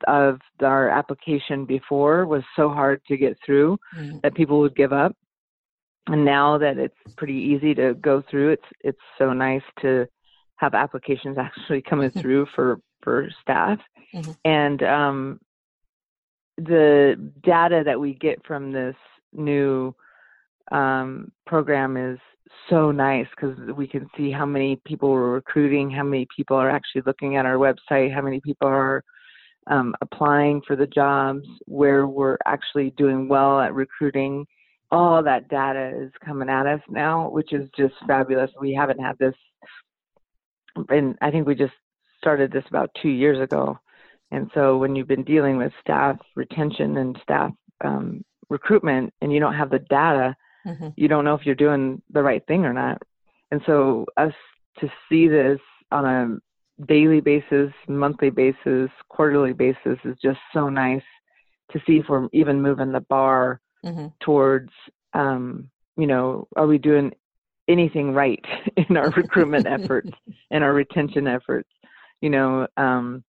of 0.09 0.41
our 0.63 0.89
application 0.89 1.65
before 1.65 2.27
was 2.27 2.43
so 2.57 2.69
hard 2.69 3.01
to 3.07 3.17
get 3.17 3.37
through 3.45 3.79
mm-hmm. 3.97 4.19
that 4.23 4.35
people 4.35 4.61
would 4.61 4.75
give 4.75 4.93
up 4.93 5.17
and 6.09 6.25
now 6.25 6.59
that 6.59 6.79
it's 6.79 6.95
pretty 7.17 7.35
easy 7.35 7.75
to 7.75 7.95
go 7.95 8.23
through 8.31 8.51
it's 8.51 8.65
it's 8.81 8.99
so 9.19 9.33
nice 9.33 9.63
to 9.81 10.07
have 10.57 10.75
applications 10.75 11.39
actually 11.41 11.83
coming 11.83 12.11
through 12.21 12.47
for 12.55 12.79
for 13.03 13.29
staff 13.41 13.79
mm-hmm. 14.15 14.33
and 14.45 14.83
um 14.83 15.41
the 16.59 17.33
data 17.43 17.83
that 17.85 17.99
we 17.99 18.15
get 18.15 18.45
from 18.47 18.73
this 18.73 18.97
new 19.33 19.95
um, 20.71 21.33
program 21.47 21.97
is 21.97 22.19
so 22.69 22.91
nice 22.91 23.27
because 23.35 23.57
we 23.77 23.87
can 23.87 24.09
see 24.17 24.31
how 24.31 24.47
many 24.47 24.77
people 24.85 25.11
we're 25.11 25.33
recruiting, 25.33 25.91
how 25.91 26.03
many 26.03 26.27
people 26.35 26.57
are 26.57 26.71
actually 26.71 27.03
looking 27.07 27.37
at 27.37 27.47
our 27.47 27.57
website, 27.57 28.15
how 28.15 28.23
many 28.23 28.41
people 28.41 28.69
are 28.69 29.03
um, 29.69 29.95
applying 30.01 30.61
for 30.67 30.77
the 30.77 30.87
jobs, 30.87 31.47
where 31.67 32.07
we're 32.07 32.39
actually 32.47 32.91
doing 32.97 33.29
well 33.29 33.61
at 33.61 33.75
recruiting. 33.75 34.47
All 34.91 35.23
that 35.23 35.49
data 35.49 35.93
is 35.97 36.13
coming 36.25 36.49
at 36.49 36.67
us 36.67 36.81
now, 36.89 37.31
which 37.31 37.53
is 37.53 37.69
just 37.77 37.95
fabulous. 38.07 38.51
We 38.61 38.75
haven't 38.75 39.01
had 39.01 39.17
this, 39.19 39.35
and 40.91 41.17
I 41.23 41.31
think 41.31 41.47
we 41.47 41.55
just 41.55 41.73
started 42.19 42.53
this 42.53 42.65
about 42.69 42.91
two 43.01 43.09
years 43.09 43.41
ago. 43.41 43.79
And 44.33 44.51
so 44.55 44.77
when 44.79 44.97
you've 44.97 45.07
been 45.07 45.25
dealing 45.25 45.57
with 45.57 45.73
staff 45.81 46.17
retention 46.35 46.97
and 46.97 47.17
staff 47.23 47.53
um, 47.85 48.25
recruitment 48.49 49.13
and 49.21 49.33
you 49.33 49.39
don't 49.39 49.55
have 49.55 49.71
the 49.71 49.79
data, 49.79 50.35
mm-hmm. 50.67 50.89
you 50.97 51.07
don't 51.07 51.25
know 51.25 51.35
if 51.35 51.47
you're 51.47 51.55
doing 51.55 52.03
the 52.11 52.23
right 52.23 52.45
thing 52.49 52.65
or 52.65 52.73
not. 52.73 53.01
And 53.53 53.61
so 53.67 54.07
us 54.17 54.33
to 54.81 54.91
see 55.09 55.29
this 55.29 55.61
on 55.93 56.07
a 56.07 56.85
daily 56.87 57.21
basis, 57.21 57.71
monthly 57.87 58.31
basis, 58.31 58.91
quarterly 59.09 59.53
basis 59.53 59.99
is 60.05 60.17
just 60.21 60.41
so 60.53 60.69
nice 60.69 61.03
to 61.71 61.81
see 61.87 61.99
if 61.99 62.07
we're 62.09 62.29
even 62.33 62.61
moving 62.61 62.91
the 62.91 63.01
bar 63.01 63.61
mm-hmm. 63.85 64.07
towards 64.21 64.71
um, 65.15 65.71
you 65.97 66.07
know, 66.07 66.49
are 66.57 66.67
we 66.67 66.79
doing 66.79 67.13
anything 67.69 68.13
right 68.13 68.45
in 68.77 68.97
our 68.97 69.11
recruitment 69.11 69.67
efforts 69.67 70.11
and 70.51 70.65
our 70.65 70.73
retention 70.73 71.27
efforts? 71.27 71.69
You 72.21 72.31
know, 72.31 72.67
um, 72.77 73.25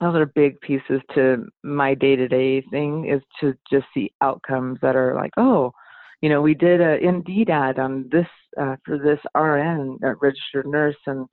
those 0.00 0.14
are 0.14 0.26
big 0.26 0.60
pieces 0.60 1.00
to 1.14 1.46
my 1.62 1.94
day-to-day 1.94 2.62
thing 2.70 3.08
is 3.08 3.22
to 3.40 3.54
just 3.70 3.86
see 3.94 4.12
outcomes 4.20 4.78
that 4.82 4.96
are 4.96 5.14
like 5.14 5.32
oh 5.36 5.72
you 6.20 6.28
know 6.28 6.42
we 6.42 6.54
did 6.54 6.80
a 6.80 6.96
indeed 6.98 7.50
ad 7.50 7.78
on 7.78 8.08
this 8.10 8.26
uh, 8.60 8.76
for 8.84 8.98
this 8.98 9.20
rn 9.36 9.98
uh, 10.04 10.14
registered 10.20 10.66
nurse 10.66 10.96
and 11.06 11.26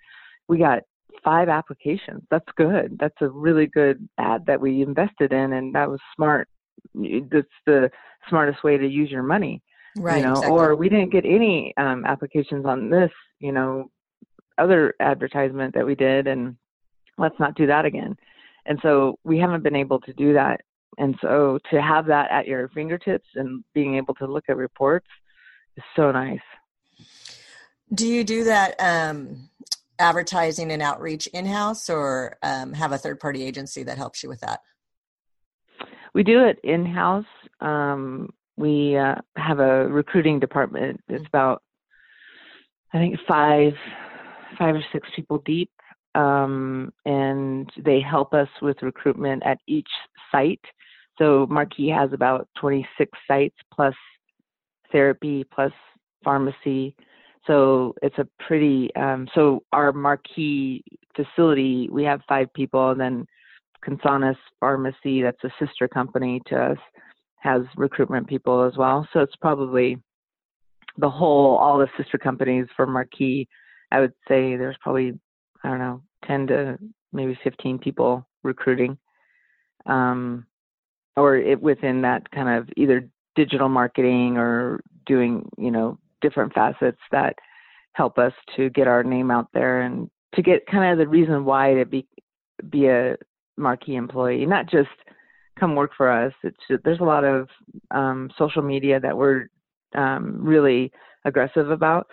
we 0.47 0.57
got 0.57 0.83
five 1.23 1.47
applications. 1.47 2.21
That's 2.29 2.47
good. 2.57 2.97
That's 2.99 3.15
a 3.21 3.29
really 3.29 3.67
good 3.67 4.07
ad 4.17 4.45
that 4.47 4.59
we 4.59 4.81
invested 4.81 5.31
in 5.31 5.53
and 5.53 5.73
that 5.73 5.89
was 5.89 5.99
smart. 6.15 6.49
That's 6.93 7.47
the 7.65 7.89
smartest 8.29 8.63
way 8.63 8.77
to 8.77 8.87
use 8.87 9.09
your 9.09 9.23
money 9.23 9.61
right 9.97 10.17
you 10.17 10.23
know 10.23 10.31
exactly. 10.31 10.51
or 10.51 10.75
we 10.75 10.89
didn't 10.89 11.11
get 11.11 11.25
any 11.25 11.73
um, 11.77 12.05
applications 12.05 12.65
on 12.65 12.89
this 12.89 13.11
you 13.39 13.51
know 13.51 13.89
other 14.57 14.93
advertisement 14.99 15.73
that 15.73 15.85
we 15.85 15.95
did 15.95 16.27
and 16.27 16.55
let's 17.17 17.39
not 17.39 17.55
do 17.55 17.67
that 17.67 17.85
again 17.85 18.15
and 18.65 18.79
so 18.81 19.17
we 19.23 19.39
haven't 19.39 19.63
been 19.63 19.75
able 19.75 19.99
to 20.01 20.13
do 20.13 20.33
that. 20.33 20.61
And 20.97 21.15
so 21.21 21.59
to 21.71 21.81
have 21.81 22.05
that 22.07 22.29
at 22.31 22.47
your 22.47 22.69
fingertips 22.69 23.27
and 23.35 23.63
being 23.73 23.95
able 23.95 24.13
to 24.15 24.27
look 24.27 24.45
at 24.47 24.57
reports 24.57 25.07
is 25.75 25.83
so 25.95 26.11
nice. 26.11 26.39
Do 27.93 28.07
you 28.07 28.23
do 28.23 28.43
that 28.45 28.75
um, 28.79 29.49
advertising 29.99 30.71
and 30.71 30.81
outreach 30.81 31.27
in 31.27 31.45
house 31.45 31.89
or 31.89 32.37
um, 32.43 32.73
have 32.73 32.91
a 32.91 32.97
third 32.97 33.19
party 33.19 33.43
agency 33.43 33.83
that 33.83 33.97
helps 33.97 34.23
you 34.23 34.29
with 34.29 34.41
that? 34.41 34.61
We 36.13 36.23
do 36.23 36.43
it 36.45 36.59
in 36.63 36.85
house. 36.85 37.25
Um, 37.59 38.29
we 38.55 38.95
uh, 38.95 39.15
have 39.35 39.59
a 39.59 39.87
recruiting 39.87 40.39
department. 40.39 41.01
It's 41.07 41.25
about, 41.27 41.63
I 42.93 42.99
think, 42.99 43.17
five, 43.27 43.73
five 44.57 44.75
or 44.75 44.83
six 44.91 45.07
people 45.15 45.41
deep, 45.43 45.71
um, 46.15 46.93
and 47.05 47.69
they 47.83 47.99
help 47.99 48.33
us 48.33 48.49
with 48.61 48.81
recruitment 48.81 49.43
at 49.45 49.59
each 49.67 49.89
site. 50.31 50.63
So 51.17 51.47
Marquis 51.49 51.89
has 51.89 52.11
about 52.13 52.47
26 52.59 53.11
sites 53.27 53.55
plus 53.73 53.95
therapy 54.91 55.43
plus 55.53 55.71
pharmacy. 56.23 56.95
So 57.45 57.93
it's 58.01 58.17
a 58.17 58.27
pretty 58.47 58.89
um, 58.95 59.27
so 59.35 59.63
our 59.73 59.91
Marquis 59.91 60.83
facility 61.15 61.89
we 61.91 62.03
have 62.05 62.21
five 62.27 62.47
people, 62.53 62.91
and 62.91 62.99
then 62.99 63.25
Consonus 63.85 64.37
Pharmacy, 64.61 65.21
that's 65.21 65.43
a 65.43 65.51
sister 65.59 65.87
company 65.89 66.41
to 66.47 66.55
us, 66.55 66.77
has 67.39 67.63
recruitment 67.75 68.27
people 68.27 68.63
as 68.63 68.77
well. 68.77 69.05
So 69.11 69.19
it's 69.19 69.35
probably 69.41 69.97
the 70.97 71.09
whole 71.09 71.57
all 71.57 71.77
the 71.77 71.89
sister 71.97 72.17
companies 72.17 72.67
for 72.75 72.87
Marquis. 72.87 73.47
I 73.91 73.99
would 73.99 74.13
say 74.27 74.55
there's 74.55 74.77
probably 74.81 75.19
I 75.63 75.69
don't 75.69 75.79
know, 75.79 76.01
10 76.25 76.47
to 76.47 76.77
maybe 77.11 77.37
15 77.43 77.79
people 77.79 78.27
recruiting, 78.43 78.97
um, 79.85 80.45
or 81.15 81.37
it, 81.37 81.61
within 81.61 82.01
that 82.01 82.29
kind 82.31 82.49
of 82.49 82.69
either 82.75 83.09
digital 83.35 83.69
marketing 83.69 84.37
or 84.37 84.81
doing, 85.05 85.47
you 85.57 85.71
know, 85.71 85.97
different 86.21 86.53
facets 86.53 86.99
that 87.11 87.35
help 87.93 88.17
us 88.17 88.33
to 88.55 88.69
get 88.71 88.87
our 88.87 89.03
name 89.03 89.29
out 89.29 89.47
there 89.53 89.81
and 89.81 90.09
to 90.35 90.41
get 90.41 90.65
kind 90.65 90.91
of 90.91 90.97
the 90.97 91.07
reason 91.07 91.45
why 91.45 91.73
to 91.73 91.85
be 91.85 92.07
be 92.69 92.87
a 92.87 93.15
Marquis 93.57 93.95
employee, 93.95 94.45
not 94.45 94.69
just 94.69 94.89
come 95.59 95.75
work 95.75 95.91
for 95.95 96.09
us. 96.09 96.33
It's 96.43 96.81
there's 96.83 96.99
a 96.99 97.05
lot 97.05 97.23
of 97.23 97.47
um, 97.91 98.31
social 98.37 98.61
media 98.61 98.99
that 98.99 99.17
we're 99.17 99.47
um, 99.95 100.37
really 100.41 100.91
aggressive 101.25 101.69
about 101.69 102.07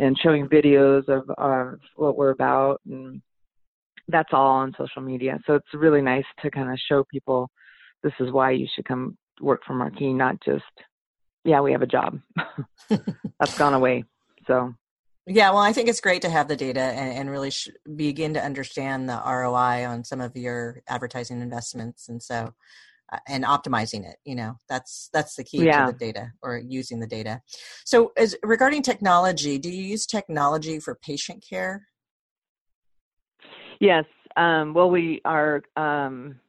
and 0.00 0.18
showing 0.22 0.48
videos 0.48 1.08
of, 1.08 1.28
of 1.38 1.78
what 1.96 2.16
we're 2.16 2.30
about 2.30 2.80
and 2.86 3.22
that's 4.08 4.30
all 4.32 4.48
on 4.48 4.74
social 4.76 5.02
media. 5.02 5.38
So 5.46 5.54
it's 5.54 5.66
really 5.72 6.02
nice 6.02 6.24
to 6.42 6.50
kind 6.50 6.70
of 6.70 6.78
show 6.88 7.04
people 7.10 7.50
this 8.02 8.12
is 8.20 8.30
why 8.30 8.50
you 8.50 8.66
should 8.74 8.84
come 8.84 9.16
work 9.40 9.62
for 9.66 9.74
Marquis 9.74 10.12
not 10.12 10.36
just 10.44 10.62
yeah 11.44 11.60
we 11.60 11.72
have 11.72 11.82
a 11.82 11.86
job. 11.86 12.20
That's 12.88 13.58
gone 13.58 13.74
away 13.74 14.04
so. 14.46 14.74
Yeah 15.26 15.50
well 15.50 15.62
i 15.62 15.72
think 15.72 15.88
it's 15.88 16.02
great 16.02 16.22
to 16.22 16.28
have 16.28 16.48
the 16.48 16.56
data 16.56 16.80
and, 16.80 17.18
and 17.18 17.30
really 17.30 17.50
sh- 17.50 17.70
begin 17.96 18.34
to 18.34 18.44
understand 18.44 19.08
the 19.08 19.20
roi 19.24 19.86
on 19.86 20.04
some 20.04 20.20
of 20.20 20.36
your 20.36 20.82
advertising 20.86 21.40
investments 21.40 22.08
and 22.08 22.22
so 22.22 22.34
uh, 22.34 22.50
and 23.28 23.44
optimizing 23.44 24.08
it 24.08 24.16
you 24.24 24.34
know 24.34 24.56
that's 24.68 25.08
that's 25.12 25.36
the 25.36 25.44
key 25.44 25.64
yeah. 25.64 25.86
to 25.86 25.92
the 25.92 25.98
data 25.98 26.32
or 26.42 26.58
using 26.58 27.00
the 27.00 27.06
data 27.06 27.40
so 27.84 28.12
as 28.16 28.36
regarding 28.42 28.82
technology 28.82 29.58
do 29.58 29.70
you 29.70 29.82
use 29.82 30.06
technology 30.06 30.78
for 30.78 30.98
patient 31.02 31.44
care 31.48 31.86
yes 33.80 34.04
um, 34.36 34.74
well 34.74 34.90
we 34.90 35.20
are 35.24 35.62
um, 35.76 36.40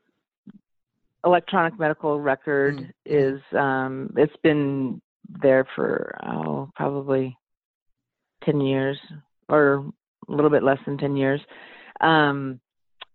electronic 1.26 1.78
medical 1.80 2.20
record 2.20 2.78
mm-hmm. 2.78 2.90
is 3.06 3.42
um, 3.58 4.12
it's 4.16 4.36
been 4.44 5.02
there 5.42 5.68
for 5.76 6.16
oh 6.26 6.70
probably 6.76 7.38
10 8.44 8.62
years 8.62 8.98
or 9.50 9.92
a 10.28 10.32
little 10.32 10.50
bit 10.50 10.64
less 10.64 10.80
than 10.86 10.98
10 10.98 11.18
years 11.18 11.42
um, 12.02 12.60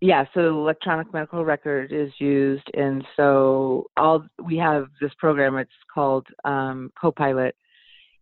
yeah, 0.00 0.24
so 0.32 0.40
electronic 0.48 1.12
medical 1.12 1.44
record 1.44 1.92
is 1.92 2.10
used, 2.18 2.68
and 2.72 3.04
so 3.16 3.86
all 3.98 4.24
we 4.42 4.56
have 4.56 4.86
this 5.00 5.12
program. 5.18 5.56
It's 5.58 5.70
called 5.92 6.26
um, 6.44 6.90
Copilot, 6.98 7.54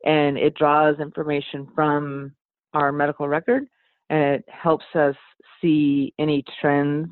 and 0.05 0.37
it 0.37 0.57
draws 0.57 0.99
information 0.99 1.69
from 1.77 2.33
our 2.75 2.91
medical 2.91 3.29
record, 3.29 3.65
and 4.11 4.35
it 4.35 4.45
helps 4.49 4.87
us 4.97 5.15
see 5.61 6.13
any 6.19 6.45
trends 6.61 7.11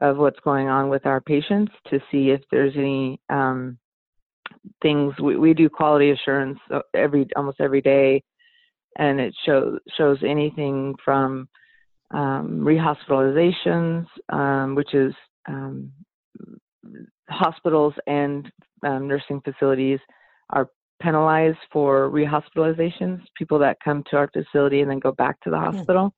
of 0.00 0.16
what's 0.16 0.40
going 0.40 0.68
on 0.68 0.88
with 0.88 1.04
our 1.04 1.20
patients 1.20 1.72
to 1.90 2.00
see 2.10 2.30
if 2.30 2.40
there's 2.50 2.76
any 2.76 3.20
um, 3.28 3.76
things. 4.80 5.12
We, 5.20 5.36
we 5.36 5.52
do 5.52 5.68
quality 5.68 6.12
assurance 6.12 6.58
uh, 6.72 6.80
every 6.94 7.26
almost 7.36 7.60
every 7.60 7.82
day, 7.82 8.22
and 8.96 9.20
it 9.20 9.34
shows 9.44 9.78
shows 9.98 10.18
anything 10.24 10.94
from 11.04 11.46
um, 12.10 12.60
rehospitalizations, 12.60 14.06
um, 14.30 14.74
which 14.74 14.94
is 14.94 15.14
um, 15.46 15.92
hospitals 17.28 17.94
and 18.06 18.50
um, 18.84 19.08
nursing 19.08 19.40
facilities 19.42 20.00
are 20.50 20.70
penalized 21.00 21.58
for 21.72 22.10
rehospitalizations, 22.10 23.20
people 23.36 23.58
that 23.58 23.76
come 23.84 24.02
to 24.10 24.16
our 24.16 24.28
facility 24.32 24.80
and 24.80 24.90
then 24.90 24.98
go 24.98 25.12
back 25.12 25.40
to 25.40 25.50
the 25.50 25.58
hmm. 25.58 25.64
hospital. 25.64 26.14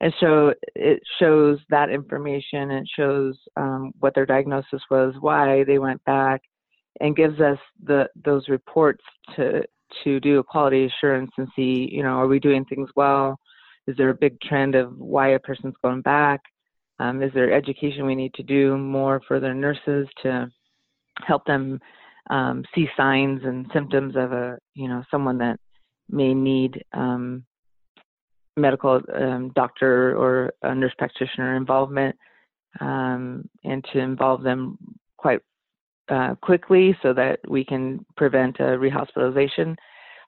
And 0.00 0.14
so 0.18 0.54
it 0.74 1.00
shows 1.18 1.58
that 1.68 1.90
information. 1.90 2.70
It 2.70 2.88
shows 2.96 3.38
um, 3.56 3.92
what 4.00 4.14
their 4.14 4.24
diagnosis 4.24 4.80
was, 4.90 5.14
why 5.20 5.62
they 5.64 5.78
went 5.78 6.02
back, 6.04 6.40
and 7.00 7.14
gives 7.14 7.38
us 7.40 7.58
the 7.84 8.08
those 8.24 8.48
reports 8.48 9.04
to 9.36 9.62
to 10.04 10.20
do 10.20 10.38
a 10.38 10.44
quality 10.44 10.86
assurance 10.86 11.30
and 11.36 11.48
see, 11.54 11.88
you 11.92 12.02
know, 12.02 12.10
are 12.10 12.28
we 12.28 12.38
doing 12.38 12.64
things 12.64 12.88
well? 12.96 13.38
Is 13.86 13.96
there 13.96 14.10
a 14.10 14.14
big 14.14 14.40
trend 14.40 14.74
of 14.74 14.96
why 14.98 15.30
a 15.30 15.38
person's 15.38 15.74
going 15.82 16.02
back? 16.02 16.40
Um, 16.98 17.22
is 17.22 17.32
there 17.32 17.52
education 17.52 18.06
we 18.06 18.14
need 18.14 18.34
to 18.34 18.42
do 18.42 18.76
more 18.76 19.20
for 19.26 19.40
their 19.40 19.54
nurses 19.54 20.06
to 20.22 20.50
help 21.26 21.44
them 21.46 21.80
um, 22.28 22.64
see 22.74 22.86
signs 22.96 23.40
and 23.44 23.66
symptoms 23.72 24.14
of 24.16 24.32
a 24.32 24.58
you 24.74 24.88
know 24.88 25.02
someone 25.10 25.38
that 25.38 25.58
may 26.08 26.34
need 26.34 26.82
um, 26.92 27.44
medical 28.56 29.00
um, 29.14 29.50
doctor 29.54 30.16
or 30.16 30.52
a 30.62 30.74
nurse 30.74 30.92
practitioner 30.98 31.56
involvement 31.56 32.14
um, 32.80 33.48
and 33.64 33.84
to 33.92 33.98
involve 33.98 34.42
them 34.42 34.76
quite 35.16 35.40
uh, 36.08 36.34
quickly 36.36 36.96
so 37.02 37.12
that 37.12 37.38
we 37.48 37.64
can 37.64 38.04
prevent 38.16 38.56
a 38.60 38.76
rehospitalization 38.76 39.76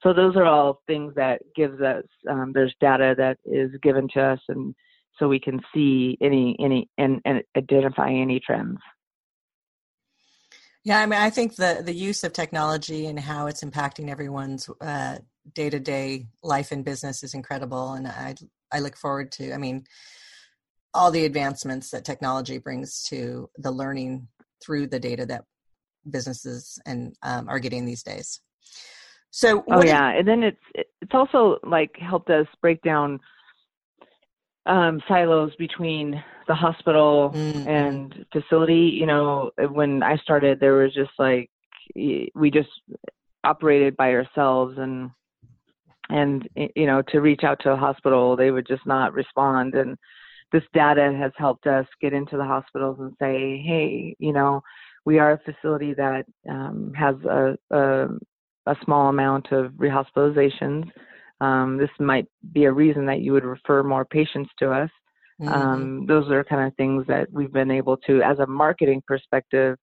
so 0.02 0.12
those 0.12 0.36
are 0.36 0.44
all 0.44 0.82
things 0.86 1.14
that 1.14 1.42
gives 1.54 1.80
us 1.80 2.04
um, 2.28 2.52
there's 2.52 2.74
data 2.80 3.14
that 3.16 3.38
is 3.44 3.70
given 3.82 4.08
to 4.14 4.20
us 4.20 4.40
and 4.48 4.74
so 5.18 5.28
we 5.28 5.38
can 5.38 5.60
see 5.74 6.16
any 6.20 6.56
any 6.58 6.88
and, 6.98 7.20
and 7.24 7.42
identify 7.56 8.10
any 8.10 8.40
trends. 8.40 8.78
Yeah 10.84 11.00
i 11.00 11.06
mean 11.06 11.20
i 11.20 11.30
think 11.30 11.56
the 11.56 11.82
the 11.84 11.94
use 11.94 12.24
of 12.24 12.32
technology 12.32 13.06
and 13.06 13.18
how 13.18 13.46
it's 13.46 13.62
impacting 13.62 14.10
everyone's 14.10 14.68
uh, 14.80 15.18
day-to-day 15.54 16.26
life 16.42 16.72
and 16.72 16.84
business 16.84 17.22
is 17.22 17.34
incredible 17.34 17.92
and 17.92 18.06
i 18.08 18.34
i 18.72 18.80
look 18.80 18.96
forward 18.96 19.30
to 19.32 19.52
i 19.52 19.58
mean 19.58 19.84
all 20.94 21.10
the 21.10 21.24
advancements 21.24 21.90
that 21.90 22.04
technology 22.04 22.58
brings 22.58 23.02
to 23.04 23.48
the 23.56 23.70
learning 23.70 24.28
through 24.62 24.86
the 24.86 25.00
data 25.00 25.24
that 25.24 25.44
businesses 26.08 26.78
and 26.84 27.16
um, 27.22 27.48
are 27.48 27.58
getting 27.58 27.84
these 27.86 28.02
days 28.02 28.40
so 29.34 29.64
oh 29.70 29.82
yeah, 29.82 30.10
and 30.10 30.28
then 30.28 30.42
it's 30.42 30.60
it's 30.74 31.14
also 31.14 31.58
like 31.64 31.96
helped 31.98 32.28
us 32.28 32.46
break 32.60 32.82
down 32.82 33.18
um, 34.66 35.00
silos 35.08 35.52
between 35.58 36.22
the 36.46 36.54
hospital 36.54 37.32
mm-hmm. 37.34 37.66
and 37.66 38.26
facility. 38.30 38.92
You 38.94 39.06
know, 39.06 39.50
when 39.70 40.02
I 40.02 40.18
started, 40.18 40.60
there 40.60 40.74
was 40.74 40.92
just 40.92 41.12
like 41.18 41.50
we 41.96 42.50
just 42.52 42.68
operated 43.42 43.96
by 43.96 44.12
ourselves, 44.12 44.76
and 44.76 45.10
and 46.10 46.46
you 46.76 46.84
know 46.84 47.00
to 47.08 47.20
reach 47.20 47.42
out 47.42 47.58
to 47.60 47.72
a 47.72 47.76
hospital, 47.76 48.36
they 48.36 48.50
would 48.50 48.66
just 48.66 48.86
not 48.86 49.14
respond. 49.14 49.74
And 49.74 49.96
this 50.52 50.64
data 50.74 51.10
has 51.18 51.32
helped 51.38 51.66
us 51.66 51.86
get 52.02 52.12
into 52.12 52.36
the 52.36 52.44
hospitals 52.44 52.98
and 53.00 53.12
say, 53.18 53.62
hey, 53.66 54.14
you 54.18 54.34
know, 54.34 54.62
we 55.06 55.18
are 55.18 55.32
a 55.32 55.52
facility 55.52 55.94
that 55.94 56.26
um, 56.46 56.92
has 56.94 57.16
a, 57.24 57.56
a 57.70 58.08
a 58.66 58.76
small 58.84 59.08
amount 59.08 59.52
of 59.52 59.72
rehospitalizations. 59.72 60.90
Um, 61.40 61.76
this 61.76 61.90
might 61.98 62.26
be 62.52 62.64
a 62.64 62.72
reason 62.72 63.06
that 63.06 63.20
you 63.20 63.32
would 63.32 63.44
refer 63.44 63.82
more 63.82 64.04
patients 64.04 64.50
to 64.58 64.70
us. 64.70 64.90
Mm-hmm. 65.40 65.52
Um, 65.52 66.06
those 66.06 66.30
are 66.30 66.44
kind 66.44 66.66
of 66.66 66.74
things 66.76 67.04
that 67.08 67.32
we've 67.32 67.52
been 67.52 67.70
able 67.70 67.96
to, 67.98 68.22
as 68.22 68.38
a 68.38 68.46
marketing 68.46 69.02
perspective, 69.06 69.76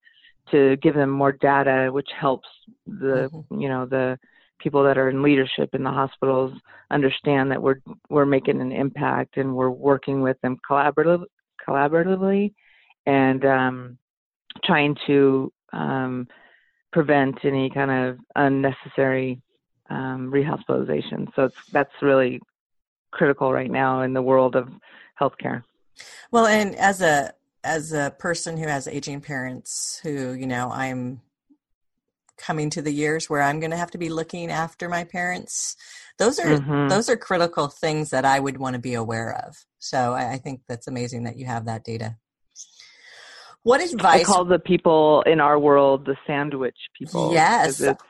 to 0.51 0.77
give 0.77 0.95
them 0.95 1.09
more 1.09 1.33
data, 1.33 1.89
which 1.91 2.09
helps 2.17 2.47
the 2.87 3.29
mm-hmm. 3.31 3.59
you 3.59 3.69
know 3.69 3.85
the 3.85 4.17
people 4.59 4.83
that 4.83 4.97
are 4.97 5.09
in 5.09 5.21
leadership 5.21 5.69
in 5.73 5.83
the 5.83 5.91
hospitals 5.91 6.53
understand 6.91 7.51
that 7.51 7.61
we're 7.61 7.79
we're 8.09 8.25
making 8.25 8.61
an 8.61 8.71
impact 8.71 9.37
and 9.37 9.53
we're 9.53 9.69
working 9.69 10.21
with 10.21 10.39
them 10.41 10.57
collaborative, 10.69 11.23
collaboratively 11.67 12.53
and 13.05 13.45
um, 13.45 13.97
trying 14.63 14.95
to 15.07 15.51
um, 15.73 16.27
prevent 16.91 17.43
any 17.43 17.69
kind 17.69 17.91
of 17.91 18.19
unnecessary 18.36 19.41
um, 19.89 20.32
rehospitalization. 20.32 21.28
So 21.36 21.45
it's, 21.45 21.65
that's 21.71 21.93
really 22.02 22.41
critical 23.12 23.52
right 23.52 23.71
now 23.71 24.02
in 24.02 24.13
the 24.13 24.21
world 24.21 24.56
of 24.56 24.69
healthcare. 25.19 25.63
Well, 26.32 26.45
and 26.45 26.75
as 26.75 27.02
a 27.02 27.34
as 27.63 27.91
a 27.91 28.15
person 28.17 28.56
who 28.58 28.67
has 28.67 28.88
aging 28.88 29.21
parents, 29.21 29.99
who 30.04 30.34
you 30.34 30.47
know, 30.47 30.71
I'm 30.71 31.21
coming 32.38 32.69
to 32.69 32.82
the 32.82 32.91
years 32.91 33.30
where 33.30 33.41
I'm 33.41 33.60
going 33.60 33.71
to 33.71 33.78
have 33.78 33.91
to 33.91 33.97
be 33.97 34.10
looking 34.10 34.49
after 34.49 34.88
my 34.88 35.04
parents. 35.04 35.75
Those 36.17 36.39
are 36.39 36.58
mm-hmm. 36.58 36.88
those 36.88 37.10
are 37.10 37.17
critical 37.17 37.67
things 37.67 38.12
that 38.12 38.25
I 38.25 38.39
would 38.39 38.58
want 38.58 38.75
to 38.75 38.80
be 38.80 38.93
aware 38.93 39.36
of. 39.45 39.58
So 39.78 40.13
I, 40.13 40.34
I 40.34 40.38
think 40.38 40.62
that's 40.67 40.88
amazing 40.88 41.23
that 41.23 41.38
you 41.38 41.45
have 41.45 41.65
that 41.65 41.84
data. 41.84 42.17
What 43.69 43.82
advice? 43.82 44.21
I 44.21 44.23
call 44.23 44.45
the 44.45 44.58
people 44.58 45.21
in 45.27 45.39
our 45.39 45.60
world 45.60 46.05
the 46.05 46.17
sandwich 46.25 46.79
people. 46.97 47.34
Yes. 47.34 47.79
It's, 47.79 48.03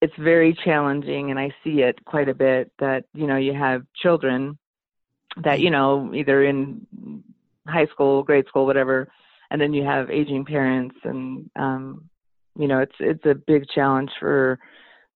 it's 0.00 0.16
very 0.18 0.52
challenging, 0.64 1.30
and 1.30 1.38
I 1.38 1.48
see 1.62 1.82
it 1.82 2.04
quite 2.04 2.28
a 2.28 2.34
bit 2.34 2.72
that, 2.80 3.04
you 3.14 3.28
know, 3.28 3.36
you 3.36 3.54
have 3.54 3.82
children 3.94 4.58
that, 5.44 5.60
you 5.60 5.70
know, 5.70 6.12
either 6.12 6.42
in 6.42 6.84
high 7.68 7.86
school, 7.86 8.24
grade 8.24 8.46
school, 8.48 8.66
whatever, 8.66 9.08
and 9.48 9.60
then 9.60 9.72
you 9.72 9.84
have 9.84 10.10
aging 10.10 10.44
parents, 10.44 10.96
and, 11.04 11.48
um, 11.54 12.10
you 12.58 12.66
know, 12.66 12.80
it's 12.80 12.98
it's 12.98 13.24
a 13.24 13.34
big 13.34 13.62
challenge 13.72 14.10
for 14.18 14.58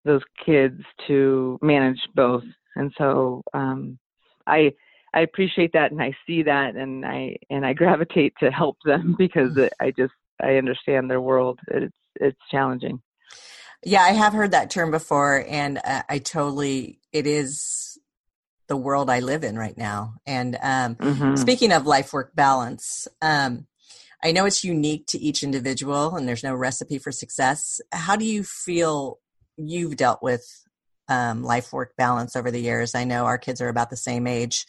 those 0.05 0.23
kids 0.45 0.81
to 1.09 1.59
manage 1.61 1.99
both. 2.15 2.45
And 2.77 2.93
so 2.97 3.43
um, 3.53 3.99
I 4.47 4.75
I 5.17 5.21
appreciate 5.21 5.73
that 5.73 5.93
and 5.93 6.03
I 6.03 6.15
see 6.27 6.43
that 6.43 6.77
and 6.77 7.05
I 7.07 7.39
and 7.49 7.65
I 7.65 7.73
gravitate 7.73 8.35
to 8.41 8.51
help 8.51 8.77
them 8.85 9.15
because 9.19 9.57
it, 9.57 9.73
I 9.81 9.91
just 9.91 10.13
I 10.41 10.57
understand 10.57 11.11
their 11.11 11.23
world. 11.23 11.59
It's 11.69 11.97
it's 12.17 12.39
challenging. 12.51 13.01
Yeah, 13.83 14.03
I 14.03 14.11
have 14.11 14.33
heard 14.33 14.51
that 14.51 14.71
term 14.71 14.91
before, 14.91 15.45
and 15.49 15.79
uh, 15.83 16.03
I 16.09 16.19
totally 16.19 17.01
it 17.13 17.27
is 17.27 17.99
the 18.69 18.77
world 18.77 19.09
I 19.09 19.21
live 19.21 19.45
in 19.45 19.57
right 19.57 19.77
now. 19.77 20.15
And 20.27 20.57
um, 20.61 20.97
mm-hmm. 20.97 21.37
speaking 21.37 21.73
of 21.73 21.87
life 21.87 22.13
work 22.13 22.35
balance, 22.35 23.07
um, 23.23 23.67
I 24.25 24.33
know 24.33 24.45
it's 24.45 24.65
unique 24.65 25.07
to 25.09 25.19
each 25.19 25.43
individual, 25.43 26.17
and 26.17 26.29
there's 26.29 26.45
no 26.45 26.55
recipe 26.55 26.99
for 26.99 27.13
success. 27.13 27.81
How 27.93 28.17
do 28.17 28.25
you 28.25 28.45
feel 28.45 29.19
you've 29.57 29.97
dealt 29.97 30.23
with 30.23 30.45
um, 31.09 31.43
life 31.43 31.73
work 31.73 31.97
balance 31.97 32.35
over 32.35 32.51
the 32.51 32.61
years? 32.61 32.95
I 32.95 33.05
know 33.05 33.25
our 33.25 33.39
kids 33.39 33.63
are 33.63 33.69
about 33.69 33.91
the 33.91 33.97
same 33.97 34.27
age 34.27 34.67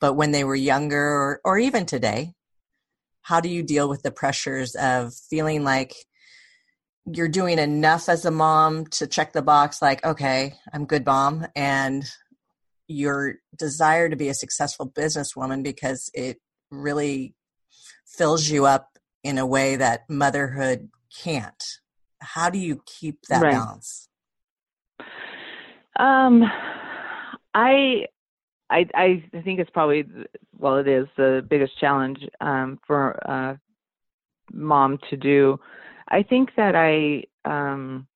but 0.00 0.14
when 0.14 0.32
they 0.32 0.44
were 0.44 0.54
younger 0.54 1.00
or, 1.00 1.40
or 1.44 1.58
even 1.58 1.86
today 1.86 2.32
how 3.22 3.40
do 3.40 3.48
you 3.48 3.62
deal 3.62 3.88
with 3.88 4.02
the 4.02 4.10
pressures 4.10 4.74
of 4.76 5.12
feeling 5.14 5.62
like 5.62 5.94
you're 7.04 7.28
doing 7.28 7.58
enough 7.58 8.08
as 8.08 8.24
a 8.24 8.30
mom 8.30 8.86
to 8.86 9.06
check 9.06 9.32
the 9.32 9.42
box 9.42 9.80
like 9.82 10.04
okay 10.04 10.54
i'm 10.72 10.84
good 10.84 11.04
mom 11.04 11.46
and 11.54 12.04
your 12.86 13.34
desire 13.56 14.08
to 14.08 14.16
be 14.16 14.28
a 14.28 14.34
successful 14.34 14.90
businesswoman 14.90 15.62
because 15.62 16.10
it 16.14 16.38
really 16.70 17.34
fills 18.06 18.48
you 18.48 18.64
up 18.64 18.98
in 19.22 19.38
a 19.38 19.46
way 19.46 19.76
that 19.76 20.08
motherhood 20.08 20.88
can't 21.22 21.62
how 22.20 22.50
do 22.50 22.58
you 22.58 22.82
keep 22.86 23.20
that 23.28 23.42
right. 23.42 23.52
balance 23.52 24.08
um 25.98 26.42
i 27.54 28.04
I, 28.70 28.86
I 28.94 29.22
think 29.44 29.60
it's 29.60 29.70
probably 29.70 30.04
well 30.58 30.76
it 30.76 30.88
is 30.88 31.06
the 31.16 31.44
biggest 31.48 31.78
challenge 31.78 32.18
um, 32.40 32.78
for 32.86 33.10
a 33.12 33.58
mom 34.52 34.98
to 35.10 35.16
do. 35.16 35.58
I 36.08 36.22
think 36.22 36.50
that 36.56 36.74
I 36.74 37.24
um, 37.48 38.06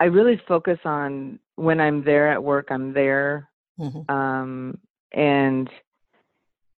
I 0.00 0.04
really 0.04 0.40
focus 0.46 0.78
on 0.84 1.38
when 1.56 1.80
I'm 1.80 2.04
there 2.04 2.30
at 2.30 2.42
work 2.42 2.68
I'm 2.70 2.92
there, 2.92 3.48
mm-hmm. 3.78 4.10
um, 4.14 4.78
and 5.12 5.68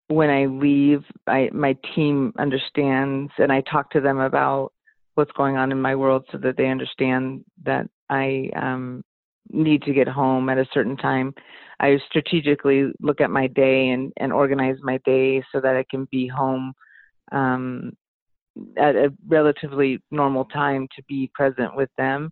when 0.09 0.31
I 0.31 0.47
leave, 0.47 1.05
I 1.27 1.51
my 1.53 1.77
team 1.95 2.33
understands, 2.39 3.33
and 3.39 3.53
I 3.53 3.63
talk 3.63 3.91
to 3.91 4.01
them 4.01 4.19
about 4.19 4.73
what's 5.15 5.33
going 5.33 5.57
on 5.57 5.73
in 5.73 5.81
my 5.81 5.97
world 5.97 6.25
so 6.31 6.39
that 6.39 6.57
they 6.57 6.69
understand 6.69 7.45
that 7.65 7.89
I 8.09 8.51
um, 8.55 9.05
need 9.51 9.83
to 9.83 9.93
get 9.93 10.09
home 10.09 10.49
at 10.49 10.59
a 10.59 10.69
certain 10.73 10.97
time. 10.97 11.35
I 11.81 11.99
strategically 12.09 12.93
look 13.01 13.21
at 13.21 13.31
my 13.31 13.47
day 13.47 13.91
and, 13.91 14.13
and 14.17 14.33
organize 14.33 14.77
my 14.83 14.99
day 15.05 15.43
so 15.53 15.61
that 15.61 15.77
I 15.77 15.85
can 15.89 16.07
be 16.11 16.27
home 16.27 16.75
um, 17.33 17.93
at 18.77 18.97
a 18.97 19.13
relatively 19.27 20.03
normal 20.11 20.45
time 20.47 20.89
to 20.97 21.03
be 21.09 21.31
present 21.35 21.77
with 21.77 21.91
them. 21.97 22.31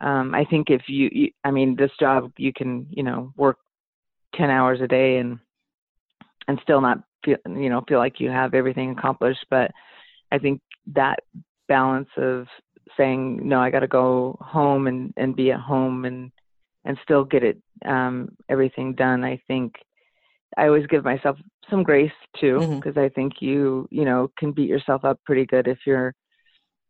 Um, 0.00 0.34
I 0.34 0.44
think 0.44 0.70
if 0.70 0.82
you, 0.88 1.08
you, 1.12 1.30
I 1.44 1.50
mean, 1.50 1.76
this 1.76 1.90
job 1.98 2.32
you 2.36 2.52
can, 2.52 2.86
you 2.90 3.02
know, 3.02 3.32
work 3.36 3.58
ten 4.34 4.50
hours 4.50 4.80
a 4.80 4.88
day 4.88 5.18
and 5.18 5.38
and 6.48 6.60
still 6.62 6.80
not 6.80 7.02
feel, 7.24 7.38
you 7.46 7.68
know, 7.68 7.82
feel 7.88 7.98
like 7.98 8.20
you 8.20 8.30
have 8.30 8.54
everything 8.54 8.90
accomplished. 8.90 9.44
But 9.50 9.70
I 10.30 10.38
think 10.38 10.60
that 10.94 11.20
balance 11.68 12.08
of 12.16 12.46
saying 12.96 13.46
no, 13.46 13.58
I 13.58 13.70
got 13.70 13.80
to 13.80 13.88
go 13.88 14.38
home 14.40 14.86
and 14.86 15.12
and 15.16 15.34
be 15.36 15.50
at 15.50 15.60
home 15.60 16.04
and 16.04 16.30
and 16.86 16.96
still 17.02 17.24
get 17.24 17.42
it 17.42 17.58
um, 17.84 18.30
everything 18.48 18.94
done. 18.94 19.24
I 19.24 19.42
think 19.48 19.74
I 20.56 20.66
always 20.66 20.86
give 20.86 21.04
myself 21.04 21.36
some 21.68 21.82
grace 21.82 22.12
too 22.40 22.58
because 22.60 22.94
mm-hmm. 22.94 23.00
I 23.00 23.08
think 23.10 23.34
you 23.40 23.88
you 23.90 24.04
know 24.04 24.30
can 24.38 24.52
beat 24.52 24.68
yourself 24.68 25.04
up 25.04 25.18
pretty 25.26 25.44
good 25.44 25.66
if 25.66 25.78
you're 25.84 26.14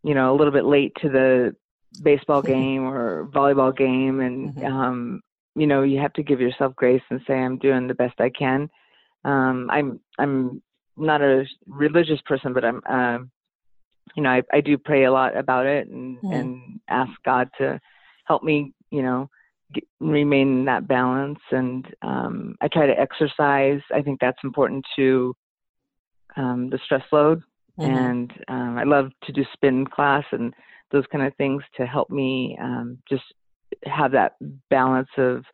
you 0.05 0.15
know 0.15 0.33
a 0.33 0.37
little 0.37 0.53
bit 0.53 0.67
late 0.67 0.93
to 1.01 1.09
the 1.09 1.57
baseball 2.03 2.43
game 2.55 2.85
or 2.85 3.27
volleyball 3.35 3.77
game 3.77 4.21
and 4.21 4.55
mm-hmm. 4.55 4.67
um 4.67 5.21
you 5.57 5.67
know 5.67 5.83
you 5.83 5.99
have 5.99 6.13
to 6.13 6.23
give 6.23 6.41
yourself 6.41 6.77
grace 6.77 7.03
and 7.11 7.21
say 7.27 7.35
I'm 7.35 7.59
doing 7.59 7.89
the 7.89 7.95
best 7.95 8.21
I 8.21 8.31
can. 8.31 8.69
Um 9.25 9.69
I'm 9.71 10.01
I'm 10.19 10.63
not 10.97 11.23
a 11.23 11.47
religious 11.67 12.21
person 12.27 12.53
but 12.53 12.65
I'm 12.65 12.83
uh, 12.89 13.25
you 14.15 14.23
know 14.23 14.31
I 14.31 14.43
I 14.53 14.61
do 14.61 14.77
pray 14.77 15.05
a 15.05 15.13
lot 15.13 15.37
about 15.37 15.65
it 15.67 15.89
and 15.89 16.19
mm-hmm. 16.19 16.33
and 16.33 16.81
ask 16.89 17.11
God 17.25 17.49
to 17.59 17.81
help 18.27 18.43
me 18.43 18.75
you 18.91 19.03
know 19.03 19.31
get, 19.73 19.85
remain 20.01 20.59
in 20.59 20.65
that 20.67 20.89
balance. 20.89 21.41
And 21.51 21.87
um, 22.03 22.57
I 22.61 22.69
try 22.69 22.87
to 22.87 22.99
exercise. 22.99 23.81
I 23.95 24.03
think 24.03 24.21
that's 24.21 24.39
important 24.45 24.85
to 24.97 25.35
um, 26.37 26.71
the 26.71 26.79
stress 26.85 27.05
load. 27.13 27.43
Mm-hmm. 27.79 27.91
And 27.91 28.33
um, 28.49 28.79
I 28.79 28.85
love 28.85 29.11
to 29.25 29.33
do 29.33 29.45
spin 29.53 29.87
class 29.87 30.25
and 30.33 30.55
those 30.93 31.05
kind 31.11 31.27
of 31.27 31.35
things 31.37 31.63
to 31.77 31.87
help 31.87 32.11
me 32.11 32.57
um, 32.61 32.99
just 33.09 33.25
have 33.85 34.13
that 34.13 34.37
balance 34.71 35.09
of 35.19 35.45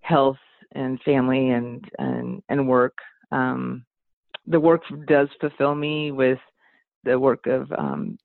health 0.00 0.38
and 0.72 1.00
family 1.02 1.50
and 1.50 1.84
and 1.98 2.42
and 2.48 2.68
work. 2.68 2.96
Um, 3.30 3.84
the 4.46 4.60
work 4.60 4.82
does 5.06 5.28
fulfill 5.40 5.74
me 5.74 6.12
with 6.12 6.38
the 7.04 7.18
work 7.18 7.46
of. 7.46 7.70
Um, 7.72 8.18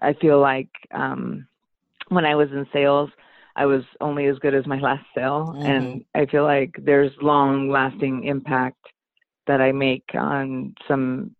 I 0.00 0.14
feel 0.14 0.40
like 0.40 0.68
um, 0.92 1.46
when 2.14 2.24
I 2.24 2.34
was 2.34 2.50
in 2.50 2.66
sales, 2.72 3.10
I 3.56 3.66
was 3.66 3.82
only 4.00 4.26
as 4.26 4.38
good 4.38 4.54
as 4.54 4.66
my 4.66 4.78
last 4.78 5.04
sale. 5.14 5.54
Mm-hmm. 5.54 5.66
And 5.66 6.04
I 6.14 6.26
feel 6.26 6.44
like 6.44 6.74
there's 6.78 7.12
long 7.20 7.70
lasting 7.70 8.24
impact 8.24 8.78
that 9.46 9.60
I 9.60 9.72
make 9.72 10.04
on 10.14 10.74
some 10.88 11.34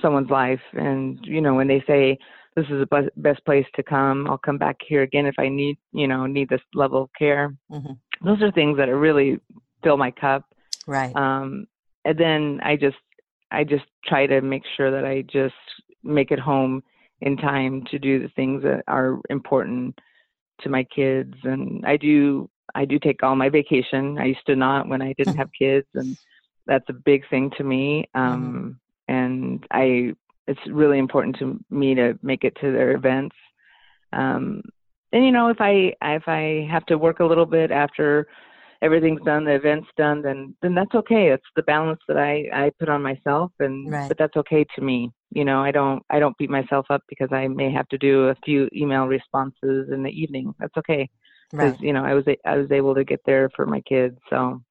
someone's 0.00 0.30
life. 0.30 0.60
And, 0.72 1.18
you 1.22 1.40
know, 1.40 1.54
when 1.54 1.68
they 1.68 1.82
say 1.86 2.18
this 2.56 2.66
is 2.66 2.86
the 2.88 3.10
best 3.16 3.44
place 3.44 3.66
to 3.74 3.82
come, 3.82 4.26
I'll 4.28 4.38
come 4.38 4.58
back 4.58 4.76
here 4.86 5.02
again 5.02 5.26
if 5.26 5.34
I 5.38 5.48
need, 5.48 5.76
you 5.92 6.06
know, 6.06 6.26
need 6.26 6.48
this 6.48 6.60
level 6.74 7.02
of 7.02 7.10
care. 7.18 7.54
Mm-hmm. 7.70 7.92
Those 8.26 8.42
are 8.42 8.52
things 8.52 8.76
that 8.78 8.88
are 8.88 8.98
really 8.98 9.38
fill 9.82 9.96
my 9.96 10.10
cup. 10.10 10.44
Right. 10.86 11.14
Um, 11.16 11.66
and 12.04 12.18
then 12.18 12.60
I 12.62 12.76
just, 12.76 12.96
I 13.50 13.64
just 13.64 13.84
try 14.04 14.26
to 14.26 14.40
make 14.40 14.62
sure 14.76 14.90
that 14.90 15.04
I 15.04 15.22
just 15.22 15.54
make 16.02 16.30
it 16.30 16.38
home 16.38 16.82
in 17.20 17.36
time 17.36 17.84
to 17.90 17.98
do 17.98 18.20
the 18.20 18.28
things 18.28 18.62
that 18.62 18.84
are 18.86 19.20
important 19.30 19.98
to 20.60 20.68
my 20.68 20.84
kids 20.84 21.34
and 21.44 21.84
I 21.86 21.96
do 21.96 22.48
I 22.74 22.84
do 22.84 22.98
take 22.98 23.22
all 23.22 23.36
my 23.36 23.48
vacation. 23.48 24.18
I 24.18 24.26
used 24.26 24.46
to 24.46 24.56
not 24.56 24.88
when 24.88 25.02
I 25.02 25.14
didn't 25.16 25.36
have 25.36 25.50
kids 25.56 25.86
and 25.94 26.16
that's 26.66 26.88
a 26.88 26.94
big 26.94 27.28
thing 27.28 27.50
to 27.58 27.64
me. 27.64 28.08
Um 28.14 28.78
mm-hmm. 29.08 29.14
and 29.14 29.66
I 29.70 30.14
it's 30.46 30.60
really 30.66 30.98
important 30.98 31.36
to 31.38 31.58
me 31.70 31.94
to 31.94 32.18
make 32.22 32.44
it 32.44 32.56
to 32.60 32.72
their 32.72 32.92
events. 32.92 33.36
Um 34.12 34.62
and 35.12 35.24
you 35.24 35.32
know 35.32 35.48
if 35.48 35.60
I 35.60 35.94
if 36.02 36.24
I 36.26 36.68
have 36.70 36.86
to 36.86 36.98
work 36.98 37.20
a 37.20 37.24
little 37.24 37.46
bit 37.46 37.70
after 37.70 38.26
everything's 38.84 39.22
done, 39.22 39.44
the 39.44 39.54
event's 39.54 39.88
done, 39.96 40.22
then 40.22 40.54
then 40.62 40.74
that's 40.74 40.94
okay. 40.94 41.28
It's 41.28 41.46
the 41.56 41.62
balance 41.62 42.00
that 42.06 42.18
I 42.18 42.48
I 42.52 42.70
put 42.78 42.88
on 42.88 43.02
myself, 43.02 43.50
and 43.58 43.90
right. 43.90 44.08
but 44.08 44.18
that's 44.18 44.36
okay 44.36 44.64
to 44.76 44.82
me. 44.82 45.10
You 45.34 45.44
know, 45.44 45.62
I 45.62 45.70
don't 45.70 46.02
I 46.10 46.18
don't 46.18 46.36
beat 46.38 46.50
myself 46.50 46.86
up 46.90 47.02
because 47.08 47.28
I 47.32 47.48
may 47.48 47.72
have 47.72 47.88
to 47.88 47.98
do 47.98 48.28
a 48.28 48.36
few 48.44 48.68
email 48.74 49.06
responses 49.06 49.90
in 49.92 50.02
the 50.02 50.10
evening. 50.10 50.54
That's 50.58 50.76
okay 50.78 51.10
because 51.50 51.72
right. 51.72 51.80
you 51.80 51.92
know 51.92 52.04
I 52.04 52.14
was 52.14 52.24
I 52.44 52.56
was 52.56 52.70
able 52.70 52.94
to 52.94 53.04
get 53.04 53.20
there 53.26 53.50
for 53.54 53.66
my 53.66 53.80
kids. 53.82 54.18
So 54.30 54.62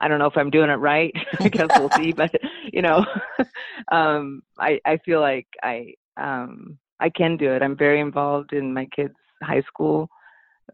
I 0.00 0.08
don't 0.08 0.18
know 0.18 0.26
if 0.26 0.36
I'm 0.36 0.50
doing 0.50 0.70
it 0.70 0.74
right. 0.74 1.12
I 1.40 1.48
guess 1.48 1.68
we'll 1.76 1.90
see. 1.96 2.12
But 2.12 2.30
you 2.72 2.82
know, 2.82 3.04
um, 3.92 4.42
I 4.58 4.80
I 4.84 4.98
feel 5.04 5.20
like 5.20 5.46
I 5.62 5.94
um, 6.16 6.78
I 7.00 7.10
can 7.10 7.36
do 7.36 7.52
it. 7.52 7.62
I'm 7.62 7.76
very 7.76 8.00
involved 8.00 8.52
in 8.52 8.72
my 8.72 8.86
kids' 8.86 9.14
high 9.42 9.62
school. 9.62 10.08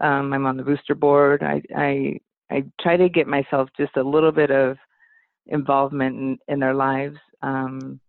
Um, 0.00 0.32
I'm 0.32 0.46
on 0.46 0.56
the 0.56 0.64
booster 0.64 0.94
board. 0.94 1.42
I 1.42 1.62
I 1.76 2.18
I 2.50 2.64
try 2.80 2.96
to 2.96 3.08
get 3.08 3.26
myself 3.26 3.68
just 3.76 3.96
a 3.96 4.02
little 4.02 4.32
bit 4.32 4.50
of 4.50 4.76
involvement 5.46 6.16
in, 6.16 6.38
in 6.48 6.58
their 6.60 6.74
lives 6.74 7.18
um, 7.42 8.00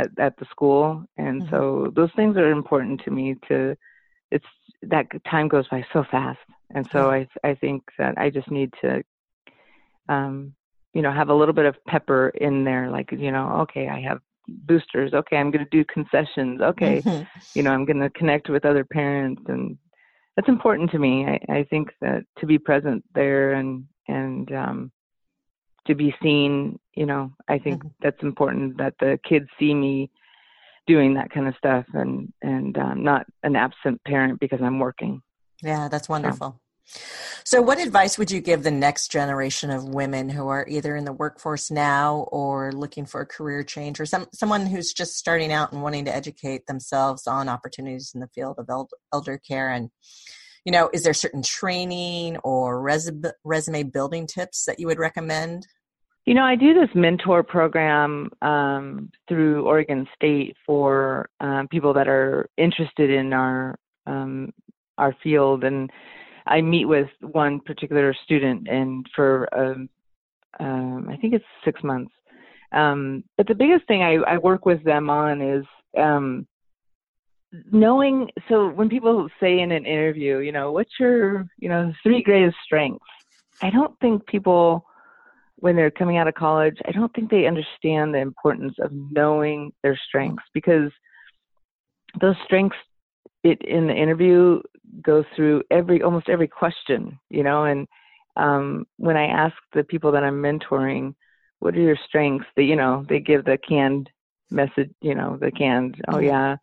at, 0.00 0.18
at 0.18 0.36
the 0.38 0.46
school, 0.50 1.04
and 1.16 1.42
mm-hmm. 1.42 1.50
so 1.50 1.92
those 1.94 2.10
things 2.16 2.36
are 2.36 2.50
important 2.50 3.02
to 3.04 3.10
me. 3.10 3.36
To 3.48 3.76
it's 4.30 4.46
that 4.82 5.06
time 5.30 5.48
goes 5.48 5.68
by 5.68 5.84
so 5.92 6.04
fast, 6.10 6.38
and 6.74 6.88
so 6.92 7.10
I 7.10 7.28
I 7.44 7.54
think 7.54 7.82
that 7.98 8.18
I 8.18 8.30
just 8.30 8.50
need 8.50 8.72
to, 8.82 9.02
um, 10.08 10.54
you 10.94 11.02
know, 11.02 11.12
have 11.12 11.28
a 11.28 11.34
little 11.34 11.54
bit 11.54 11.66
of 11.66 11.76
pepper 11.86 12.30
in 12.30 12.64
there, 12.64 12.90
like 12.90 13.12
you 13.12 13.30
know, 13.30 13.60
okay, 13.62 13.88
I 13.88 14.00
have 14.00 14.20
boosters. 14.48 15.12
Okay, 15.14 15.36
I'm 15.36 15.50
going 15.50 15.64
to 15.64 15.70
do 15.70 15.84
concessions. 15.84 16.60
Okay, 16.60 17.02
mm-hmm. 17.02 17.24
you 17.54 17.62
know, 17.62 17.72
I'm 17.72 17.84
going 17.84 18.00
to 18.00 18.10
connect 18.10 18.48
with 18.48 18.64
other 18.64 18.84
parents 18.84 19.42
and 19.48 19.78
that's 20.36 20.48
important 20.48 20.90
to 20.92 20.98
me. 20.98 21.26
I, 21.26 21.52
I 21.52 21.64
think 21.64 21.90
that 22.00 22.24
to 22.38 22.46
be 22.46 22.58
present 22.58 23.04
there 23.14 23.52
and 23.52 23.84
and 24.08 24.50
um, 24.52 24.92
to 25.86 25.94
be 25.94 26.14
seen, 26.22 26.78
you 26.94 27.06
know, 27.06 27.32
I 27.48 27.58
think 27.58 27.78
mm-hmm. 27.78 27.88
that's 28.02 28.22
important 28.22 28.78
that 28.78 28.94
the 29.00 29.18
kids 29.28 29.48
see 29.58 29.74
me 29.74 30.10
doing 30.86 31.14
that 31.14 31.30
kind 31.30 31.46
of 31.46 31.54
stuff 31.56 31.84
and 31.94 32.32
and 32.42 32.76
um, 32.78 33.04
not 33.04 33.26
an 33.42 33.56
absent 33.56 34.02
parent 34.04 34.40
because 34.40 34.60
I'm 34.62 34.78
working. 34.78 35.22
Yeah, 35.62 35.88
that's 35.88 36.08
wonderful. 36.08 36.60
So. 36.84 37.00
so, 37.44 37.62
what 37.62 37.78
advice 37.78 38.18
would 38.18 38.30
you 38.30 38.40
give 38.40 38.62
the 38.62 38.70
next 38.70 39.12
generation 39.12 39.70
of 39.70 39.84
women 39.84 40.28
who 40.28 40.48
are 40.48 40.66
either 40.68 40.96
in 40.96 41.04
the 41.04 41.12
workforce 41.12 41.70
now 41.70 42.26
or 42.32 42.72
looking 42.72 43.06
for 43.06 43.20
a 43.20 43.26
career 43.26 43.62
change, 43.62 44.00
or 44.00 44.06
some 44.06 44.26
someone 44.32 44.66
who's 44.66 44.92
just 44.92 45.16
starting 45.16 45.52
out 45.52 45.72
and 45.72 45.82
wanting 45.82 46.06
to 46.06 46.14
educate 46.14 46.66
themselves 46.66 47.26
on 47.26 47.48
opportunities 47.48 48.12
in 48.14 48.20
the 48.20 48.28
field 48.28 48.58
of 48.58 48.68
elder 49.12 49.38
care 49.38 49.70
and 49.70 49.90
you 50.64 50.72
know 50.72 50.90
is 50.92 51.02
there 51.02 51.14
certain 51.14 51.42
training 51.42 52.36
or 52.38 52.80
resume, 52.80 53.30
resume 53.44 53.82
building 53.84 54.26
tips 54.26 54.64
that 54.64 54.78
you 54.78 54.86
would 54.86 54.98
recommend? 54.98 55.66
You 56.26 56.34
know 56.34 56.44
i 56.44 56.54
do 56.54 56.74
this 56.74 56.90
mentor 56.94 57.42
program 57.42 58.30
um, 58.42 59.10
through 59.28 59.66
oregon 59.66 60.06
state 60.14 60.56
for 60.66 61.28
um, 61.40 61.68
people 61.68 61.92
that 61.94 62.08
are 62.08 62.48
interested 62.56 63.10
in 63.10 63.32
our 63.32 63.76
um, 64.06 64.52
our 64.98 65.14
field. 65.22 65.64
And 65.64 65.90
i 66.46 66.60
meet 66.60 66.86
with 66.86 67.08
one 67.20 67.60
particular 67.60 68.14
student 68.24 68.68
and 68.68 69.06
for 69.14 69.48
um, 69.56 69.88
um, 70.58 71.08
i 71.08 71.16
think 71.16 71.34
it's 71.34 71.44
six 71.64 71.82
months. 71.82 72.12
Um, 72.72 73.24
but 73.36 73.48
the 73.48 73.54
biggest 73.54 73.88
thing 73.88 74.02
I, 74.02 74.34
I 74.34 74.38
work 74.38 74.64
with 74.64 74.84
them 74.84 75.10
on 75.10 75.42
is 75.42 75.64
knowing 77.72 78.30
so 78.48 78.68
when 78.68 78.88
people 78.88 79.28
say 79.40 79.58
in 79.60 79.72
an 79.72 79.84
interview 79.84 80.38
you 80.38 80.52
know 80.52 80.70
what's 80.70 80.92
your 81.00 81.46
you 81.58 81.68
know 81.68 81.92
three 82.02 82.22
greatest 82.22 82.56
strengths 82.64 83.04
i 83.60 83.70
don't 83.70 83.98
think 84.00 84.24
people 84.26 84.84
when 85.56 85.74
they're 85.74 85.90
coming 85.90 86.16
out 86.16 86.28
of 86.28 86.34
college 86.34 86.76
i 86.86 86.92
don't 86.92 87.12
think 87.12 87.30
they 87.30 87.46
understand 87.46 88.14
the 88.14 88.18
importance 88.18 88.74
of 88.80 88.92
knowing 88.92 89.72
their 89.82 89.98
strengths 90.08 90.44
because 90.54 90.90
those 92.20 92.36
strengths 92.44 92.76
it 93.42 93.60
in 93.62 93.86
the 93.86 93.94
interview 93.94 94.60
go 95.02 95.24
through 95.34 95.62
every 95.70 96.02
almost 96.02 96.28
every 96.28 96.48
question 96.48 97.18
you 97.30 97.42
know 97.42 97.64
and 97.64 97.88
um 98.36 98.86
when 98.96 99.16
i 99.16 99.26
ask 99.26 99.56
the 99.72 99.82
people 99.82 100.12
that 100.12 100.22
i'm 100.22 100.40
mentoring 100.40 101.14
what 101.58 101.74
are 101.74 101.80
your 101.80 101.98
strengths 102.06 102.46
they 102.56 102.62
you 102.62 102.76
know 102.76 103.04
they 103.08 103.18
give 103.18 103.44
the 103.44 103.58
canned 103.68 104.08
message 104.50 104.90
you 105.00 105.14
know 105.16 105.36
the 105.40 105.50
canned 105.50 105.96
oh 106.08 106.14
mm-hmm. 106.14 106.26
yeah 106.26 106.56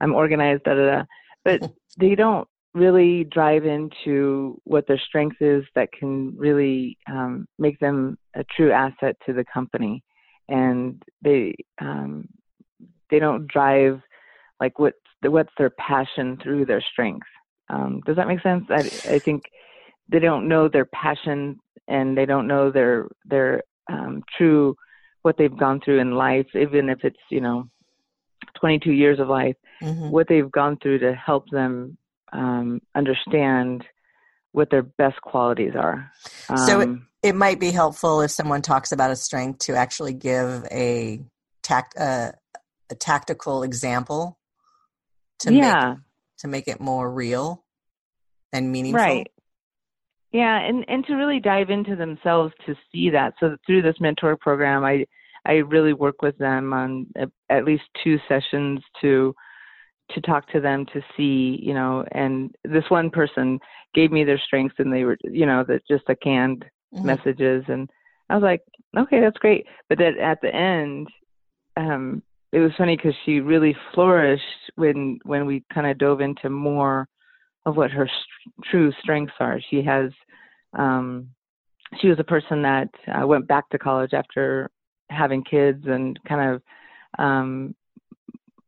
I'm 0.00 0.14
organized, 0.14 0.64
da 0.64 0.74
da 0.74 0.86
da. 0.86 1.02
But 1.44 1.72
they 1.98 2.14
don't 2.14 2.46
really 2.74 3.24
drive 3.24 3.64
into 3.64 4.60
what 4.64 4.86
their 4.86 4.98
strength 4.98 5.36
is 5.40 5.64
that 5.74 5.92
can 5.92 6.36
really 6.36 6.98
um, 7.10 7.46
make 7.58 7.78
them 7.80 8.18
a 8.34 8.44
true 8.54 8.70
asset 8.70 9.16
to 9.26 9.32
the 9.32 9.44
company. 9.52 10.02
and 10.48 11.02
they 11.22 11.54
um, 11.80 12.28
they 13.10 13.18
don't 13.18 13.46
drive 13.48 14.00
like 14.60 14.78
what's 14.78 14.96
what's 15.22 15.52
their 15.58 15.70
passion 15.70 16.38
through 16.42 16.66
their 16.66 16.82
strength. 16.92 17.26
Um, 17.68 18.00
does 18.06 18.16
that 18.16 18.28
make 18.28 18.42
sense? 18.42 18.64
I, 18.70 19.14
I 19.14 19.18
think 19.18 19.44
they 20.08 20.20
don't 20.20 20.48
know 20.48 20.68
their 20.68 20.84
passion 20.86 21.58
and 21.88 22.16
they 22.16 22.26
don't 22.26 22.46
know 22.46 22.70
their 22.70 23.08
their 23.24 23.62
um, 23.90 24.22
true 24.36 24.76
what 25.22 25.36
they've 25.36 25.58
gone 25.58 25.80
through 25.84 26.00
in 26.00 26.12
life, 26.12 26.46
even 26.54 26.88
if 26.88 27.00
it's 27.02 27.16
you 27.30 27.40
know 27.40 27.68
22 28.60 28.92
years 28.92 29.18
of 29.18 29.28
life, 29.28 29.56
mm-hmm. 29.82 30.10
what 30.10 30.28
they've 30.28 30.50
gone 30.50 30.78
through 30.82 30.98
to 31.00 31.14
help 31.14 31.48
them 31.50 31.96
um, 32.32 32.80
understand 32.94 33.84
what 34.52 34.70
their 34.70 34.82
best 34.82 35.20
qualities 35.20 35.72
are. 35.76 36.10
Um, 36.48 36.56
so 36.56 36.80
it, 36.80 36.88
um, 36.88 37.06
it, 37.22 37.34
might 37.34 37.60
be 37.60 37.70
helpful 37.70 38.22
if 38.22 38.30
someone 38.30 38.62
talks 38.62 38.90
about 38.90 39.10
a 39.10 39.16
strength 39.16 39.60
to 39.66 39.74
actually 39.74 40.14
give 40.14 40.66
a 40.70 41.20
tact 41.62 41.94
uh, 41.98 42.32
a 42.90 42.94
tactical 42.94 43.62
example 43.62 44.38
to 45.40 45.52
yeah. 45.52 45.90
make 45.90 45.98
to 46.38 46.48
make 46.48 46.68
it 46.68 46.80
more 46.80 47.10
real 47.10 47.64
and 48.52 48.72
meaningful. 48.72 49.02
Right. 49.02 49.30
Yeah, 50.32 50.58
and 50.58 50.84
and 50.88 51.04
to 51.06 51.14
really 51.14 51.40
dive 51.40 51.70
into 51.70 51.96
themselves 51.96 52.52
to 52.66 52.74
see 52.92 53.10
that. 53.10 53.34
So 53.40 53.56
through 53.66 53.82
this 53.82 53.96
mentor 54.00 54.36
program, 54.36 54.84
I 54.84 55.04
I 55.46 55.54
really 55.58 55.92
work 55.92 56.22
with 56.22 56.36
them 56.38 56.72
on 56.72 57.06
at 57.48 57.64
least 57.64 57.84
two 58.02 58.18
sessions 58.28 58.80
to 59.00 59.34
to 60.12 60.20
talk 60.20 60.48
to 60.52 60.60
them 60.60 60.86
to 60.92 61.00
see, 61.16 61.58
you 61.60 61.74
know, 61.74 62.04
and 62.12 62.54
this 62.64 62.84
one 62.88 63.10
person 63.10 63.58
gave 63.92 64.12
me 64.12 64.22
their 64.22 64.38
strengths 64.38 64.76
and 64.78 64.92
they 64.92 65.02
were, 65.02 65.16
you 65.24 65.46
know, 65.46 65.64
that 65.66 65.82
just 65.88 66.04
a 66.08 66.14
canned 66.14 66.64
mm-hmm. 66.94 67.06
messages 67.06 67.64
and 67.66 67.90
I 68.28 68.34
was 68.34 68.42
like, 68.42 68.62
okay, 68.96 69.20
that's 69.20 69.38
great. 69.38 69.66
But 69.88 69.98
then 69.98 70.18
at 70.20 70.40
the 70.42 70.54
end, 70.54 71.08
um, 71.76 72.22
it 72.52 72.60
was 72.60 72.72
funny 72.78 72.96
because 72.96 73.14
she 73.24 73.40
really 73.40 73.76
flourished 73.94 74.42
when 74.76 75.18
when 75.24 75.46
we 75.46 75.64
kind 75.72 75.86
of 75.86 75.98
dove 75.98 76.20
into 76.20 76.50
more 76.50 77.08
of 77.66 77.76
what 77.76 77.90
her 77.90 78.06
st- 78.06 78.70
true 78.70 78.92
strengths 79.02 79.34
are. 79.40 79.60
She 79.70 79.82
has, 79.82 80.10
um, 80.78 81.28
she 82.00 82.08
was 82.08 82.18
a 82.20 82.24
person 82.24 82.62
that 82.62 82.88
uh, 83.08 83.26
went 83.26 83.48
back 83.48 83.68
to 83.70 83.78
college 83.78 84.12
after 84.12 84.70
having 85.10 85.44
kids 85.44 85.84
and 85.86 86.18
kind 86.24 86.54
of 86.54 86.62
um, 87.18 87.74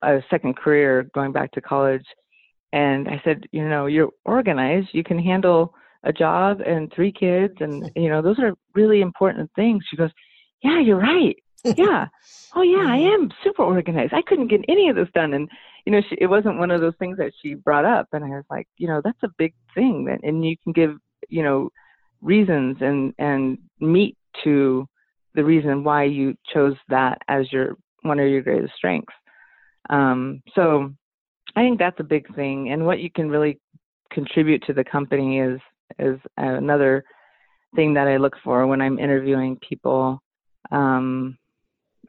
a 0.03 0.21
second 0.31 0.57
career 0.57 1.09
going 1.15 1.33
back 1.33 1.53
to 1.53 1.61
college. 1.61 2.05
And 2.73 3.09
I 3.09 3.21
said, 3.25 3.45
you 3.53 3.69
know, 3.69 3.87
you're 3.87 4.11
organized. 4.25 4.89
You 4.93 5.05
can 5.05 5.19
handle 5.19 5.75
a 6.05 6.13
job 6.13 6.61
and 6.61 6.93
three 6.93 7.13
kids, 7.13 7.55
and 7.61 7.91
you 7.97 8.09
know, 8.09 8.23
those 8.23 8.39
are 8.39 8.55
really 8.75 9.01
important 9.01 9.51
things. 9.57 9.85
She 9.89 9.97
goes, 9.97 10.11
yeah, 10.63 10.81
you're 10.81 10.99
right. 10.99 11.37
Yeah. 11.65 12.07
oh 12.55 12.63
yeah, 12.63 12.87
I 12.87 12.97
am 13.15 13.31
super 13.43 13.63
organized. 13.63 14.15
I 14.15 14.23
couldn't 14.23 14.49
get 14.49 14.65
any 14.69 14.89
of 14.89 14.97
this 14.97 15.09
done, 15.15 15.35
and 15.35 15.49
you 15.85 15.93
know, 15.93 16.01
she, 16.09 16.17
it 16.21 16.27
wasn't 16.27 16.59
one 16.59 16.71
of 16.71 16.81
those 16.81 16.95
things 16.99 17.19
that 17.19 17.33
she 17.41 17.55
brought 17.55 17.85
up. 17.85 18.09
And 18.13 18.25
I 18.25 18.29
was 18.29 18.45
like, 18.51 18.69
you 18.77 18.87
know, 18.87 19.01
that's 19.03 19.23
a 19.23 19.31
big 19.39 19.55
thing, 19.75 20.05
that, 20.05 20.21
and 20.23 20.45
you 20.45 20.57
can 20.63 20.73
give, 20.73 20.97
you 21.29 21.43
know, 21.43 21.71
reasons 22.21 22.77
and 22.81 23.15
and 23.19 23.59
meat 23.81 24.17
to 24.45 24.89
the 25.35 25.45
reason 25.45 25.85
why 25.85 26.05
you 26.05 26.37
chose 26.53 26.75
that 26.89 27.19
as 27.29 27.51
your 27.53 27.77
one 28.03 28.19
of 28.19 28.29
your 28.29 28.43
greatest 28.43 28.75
strengths. 28.77 29.13
Um, 29.91 30.43
so 30.55 30.93
I 31.57 31.63
think 31.63 31.79
that's 31.79 32.01
a 32.01 32.05
big 32.05 32.35
thing, 32.35 32.71
and 32.71 32.85
what 32.85 33.01
you 33.01 33.11
can 33.11 33.31
really 33.31 33.59
contribute 34.13 34.63
to 34.67 34.73
the 34.73 34.85
company 34.85 35.41
is 35.41 35.61
is 35.99 36.19
another 36.37 37.05
thing 37.75 37.95
that 37.95 38.09
I 38.09 38.17
look 38.17 38.35
for 38.45 38.67
when 38.67 38.81
I'm 38.81 38.99
interviewing 38.99 39.59
people. 39.69 40.23
Um, 40.71 41.39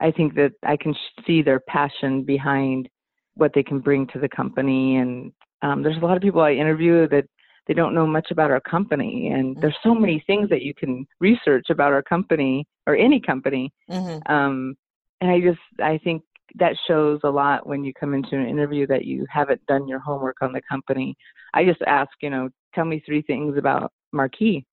I 0.01 0.11
think 0.11 0.36
that 0.36 0.51
I 0.63 0.78
can 0.78 0.95
see 1.26 1.41
their 1.41 1.59
passion 1.59 2.24
behind 2.24 2.89
what 3.36 3.51
they 3.53 3.63
can 3.63 3.80
bring 3.80 4.07
to 4.07 4.20
the 4.20 4.30
company, 4.30 4.97
and 4.97 5.32
um, 5.61 5.84
there's 5.84 5.97
a 5.97 6.05
lot 6.05 6.17
of 6.17 6.24
people 6.24 6.41
I 6.41 6.53
interview 6.53 7.07
that 7.09 7.26
they 7.70 7.76
don't 7.76 7.93
know 7.93 8.07
much 8.07 8.32
about 8.32 8.49
our 8.49 8.59
company. 8.59 9.30
And 9.32 9.51
mm-hmm. 9.51 9.61
there's 9.61 9.78
so 9.84 9.93
many 9.93 10.22
things 10.26 10.49
that 10.49 10.63
you 10.63 10.74
can 10.74 11.05
research 11.22 11.67
about 11.70 11.93
our 11.93 12.01
company 12.01 12.65
or 12.88 12.95
any 12.95 13.22
company. 13.22 13.72
Mm-hmm. 13.89 14.34
um, 14.34 14.76
and 15.22 15.30
i 15.30 15.39
just 15.41 15.59
i 15.82 15.97
think 15.97 16.24
that 16.55 16.76
shows 16.88 17.20
a 17.24 17.30
lot 17.30 17.67
when 17.67 17.84
you 17.84 17.93
come 17.93 18.13
into 18.13 18.36
an 18.36 18.47
interview 18.47 18.88
that 18.88 19.05
you 19.05 19.26
haven't 19.30 19.63
done 19.67 19.88
your 19.88 19.99
homework 19.99 20.38
on 20.41 20.51
the 20.51 20.61
company. 20.67 21.15
I 21.53 21.63
just 21.63 21.82
ask 21.86 22.09
you 22.22 22.32
know 22.32 22.49
tell 22.74 22.86
me 22.86 23.03
three 23.05 23.22
things 23.22 23.57
about 23.57 23.91
Marquis. 24.11 24.65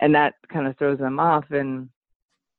And 0.00 0.14
that 0.14 0.34
kind 0.52 0.66
of 0.66 0.76
throws 0.78 0.98
them 0.98 1.18
off. 1.18 1.44
And 1.50 1.88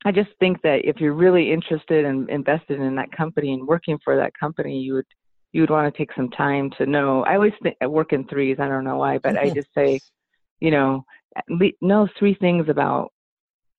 i 0.05 0.11
just 0.11 0.29
think 0.39 0.61
that 0.61 0.81
if 0.83 0.97
you're 0.99 1.13
really 1.13 1.51
interested 1.51 2.05
and 2.05 2.29
invested 2.29 2.79
in 2.79 2.95
that 2.95 3.11
company 3.11 3.53
and 3.53 3.67
working 3.67 3.97
for 4.03 4.15
that 4.15 4.37
company 4.39 4.79
you 4.79 4.93
would 4.93 5.05
you 5.51 5.61
would 5.61 5.69
want 5.69 5.91
to 5.91 5.97
take 5.97 6.13
some 6.13 6.29
time 6.29 6.71
to 6.77 6.85
know. 6.85 7.23
I 7.23 7.35
always 7.35 7.53
think, 7.63 7.77
I 7.81 7.87
work 7.87 8.13
in 8.13 8.27
threes. 8.27 8.57
I 8.59 8.67
don't 8.67 8.83
know 8.83 8.97
why, 8.97 9.17
but 9.17 9.37
I 9.37 9.49
just 9.49 9.73
say, 9.73 9.99
you 10.59 10.71
know, 10.71 11.05
know 11.81 12.07
three 12.19 12.33
things 12.33 12.67
about 12.69 13.11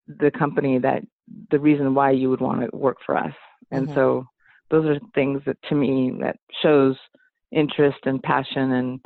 the 0.08 0.32
company 0.32 0.80
that 0.80 1.04
the 1.52 1.60
reason 1.60 1.94
why 1.94 2.12
you 2.12 2.30
would 2.30 2.42
want 2.42 2.62
to 2.62 2.76
work 2.76 2.98
for 3.06 3.18
us. 3.18 3.34
And 3.72 3.88
mm-hmm. 3.88 3.96
so 3.96 4.26
those 4.70 4.86
are 4.86 5.00
things 5.14 5.42
that 5.46 5.58
to 5.70 5.76
me 5.76 6.14
that 6.22 6.38
shows 6.62 6.96
interest 7.52 8.00
and 8.04 8.22
passion 8.22 8.72
and 8.74 9.06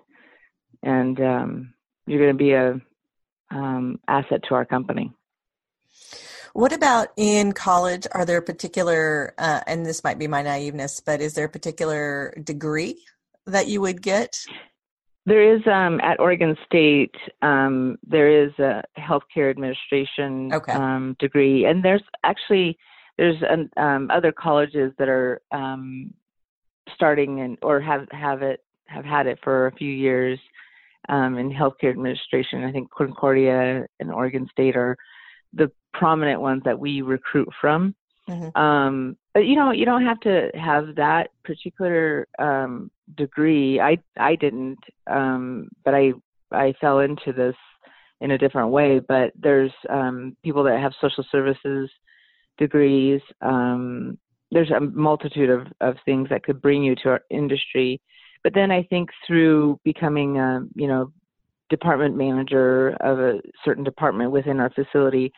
and 0.84 1.22
um, 1.22 1.74
you're 2.08 2.20
going 2.20 2.38
to 2.38 2.44
be 2.44 2.54
a 2.54 2.80
um, 3.52 4.00
asset 4.08 4.42
to 4.48 4.56
our 4.56 4.66
company. 4.66 5.12
What 6.54 6.74
about 6.74 7.10
in 7.16 7.54
college? 7.54 8.06
Are 8.12 8.26
there 8.26 8.42
particular, 8.42 9.34
uh, 9.38 9.62
and 9.68 9.86
this 9.86 10.04
might 10.04 10.20
be 10.20 10.28
my 10.28 10.44
naiveness, 10.44 11.02
but 11.06 11.22
is 11.22 11.34
there 11.34 11.46
a 11.46 11.50
particular 11.50 12.34
degree 12.44 13.04
that 13.46 13.68
you 13.68 13.82
would 13.82 14.02
get? 14.02 14.38
There 15.26 15.56
is 15.56 15.62
um, 15.68 16.02
at 16.02 16.20
Oregon 16.20 16.58
State. 16.66 17.16
Um, 17.42 17.98
there 18.06 18.46
is 18.46 18.52
a 18.60 18.84
healthcare 18.98 19.50
administration 19.50 20.52
okay. 20.52 20.74
um, 20.74 21.16
degree, 21.20 21.66
and 21.66 21.86
there's 21.86 22.04
actually 22.24 22.78
there's 23.18 23.42
an, 23.48 23.70
um, 23.78 24.10
other 24.12 24.32
colleges 24.32 24.92
that 24.98 25.10
are 25.10 25.42
um, 25.52 26.12
starting 26.96 27.40
and 27.40 27.58
or 27.62 27.80
have 27.80 28.08
have 28.12 28.42
it 28.42 28.64
have 28.88 29.06
had 29.06 29.28
it 29.28 29.38
for 29.44 29.68
a 29.68 29.72
few 29.74 29.92
years 29.92 30.40
um, 31.08 31.38
in 31.38 31.52
healthcare 31.52 31.92
administration. 31.92 32.64
I 32.64 32.72
think 32.72 32.90
Concordia 32.92 33.86
and 34.00 34.12
Oregon 34.12 34.48
State 34.52 34.76
are 34.76 34.98
the 35.54 35.72
prominent 35.94 36.42
ones 36.42 36.62
that 36.66 36.80
we 36.80 37.02
recruit 37.02 37.50
from. 37.60 37.96
Mm-hmm. 38.30 38.58
Um, 38.60 39.18
but 39.34 39.42
you 39.42 39.56
know, 39.56 39.72
you 39.72 39.86
don't 39.86 40.06
have 40.06 40.20
to 40.22 40.50
have 40.54 40.96
that 40.96 41.30
particular 41.44 42.28
um, 42.40 42.92
degree. 43.16 43.80
I 43.80 43.98
I 44.18 44.36
didn't, 44.36 44.80
um, 45.08 45.70
but 45.84 45.94
I 45.94 46.14
I 46.52 46.74
fell 46.80 47.00
into 47.00 47.34
this 47.34 47.56
in 48.20 48.32
a 48.32 48.38
different 48.38 48.70
way. 48.70 49.00
But 49.00 49.32
there's 49.40 49.72
um, 49.90 50.38
people 50.44 50.64
that 50.64 50.80
have 50.80 50.94
social 51.02 51.26
services 51.32 51.90
degrees. 52.58 53.22
Um, 53.42 54.18
there's 54.52 54.72
a 54.72 54.80
multitude 54.80 55.50
of, 55.50 55.68
of 55.80 55.96
things 56.06 56.30
that 56.30 56.44
could 56.44 56.62
bring 56.62 56.84
you 56.84 56.96
to 56.96 57.10
our 57.10 57.22
industry. 57.30 58.02
But 58.44 58.54
then 58.54 58.70
I 58.70 58.84
think 58.84 59.10
through 59.26 59.80
becoming 59.84 60.38
a 60.38 60.62
you 60.76 60.88
know 60.88 61.12
department 61.70 62.16
manager 62.18 62.90
of 63.00 63.20
a 63.20 63.40
certain 63.64 63.84
department 63.84 64.32
within 64.32 64.60
our 64.60 64.70
facility, 64.70 65.32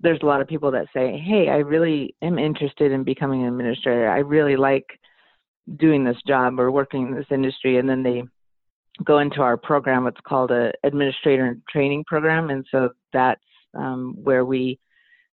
there's 0.00 0.20
a 0.22 0.26
lot 0.26 0.40
of 0.40 0.48
people 0.48 0.70
that 0.72 0.88
say, 0.92 1.18
"Hey, 1.18 1.48
I 1.48 1.58
really 1.58 2.14
am 2.22 2.38
interested 2.38 2.92
in 2.92 3.04
becoming 3.04 3.42
an 3.42 3.48
administrator. 3.48 4.08
I 4.08 4.18
really 4.18 4.56
like 4.56 4.86
doing 5.76 6.04
this 6.04 6.20
job 6.26 6.60
or 6.60 6.70
working 6.70 7.08
in 7.08 7.14
this 7.14 7.26
industry," 7.30 7.78
and 7.78 7.88
then 7.88 8.02
they 8.02 8.24
go 9.04 9.18
into 9.18 9.42
our 9.42 9.56
program. 9.56 10.06
It's 10.06 10.20
called 10.26 10.50
a 10.50 10.72
administrator 10.84 11.58
training 11.70 12.04
program, 12.06 12.50
and 12.50 12.66
so 12.70 12.90
that's 13.12 13.40
um, 13.74 14.16
where 14.22 14.44
we 14.44 14.78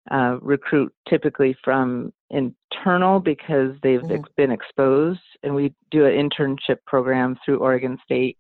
uh, 0.09 0.37
recruit 0.41 0.93
typically 1.07 1.55
from 1.63 2.11
internal 2.29 3.19
because 3.19 3.75
they've 3.83 4.01
mm-hmm. 4.01 4.23
been 4.37 4.51
exposed, 4.51 5.19
and 5.43 5.53
we 5.53 5.73
do 5.91 6.05
an 6.05 6.13
internship 6.13 6.77
program 6.85 7.37
through 7.43 7.59
Oregon 7.59 7.97
State 8.03 8.37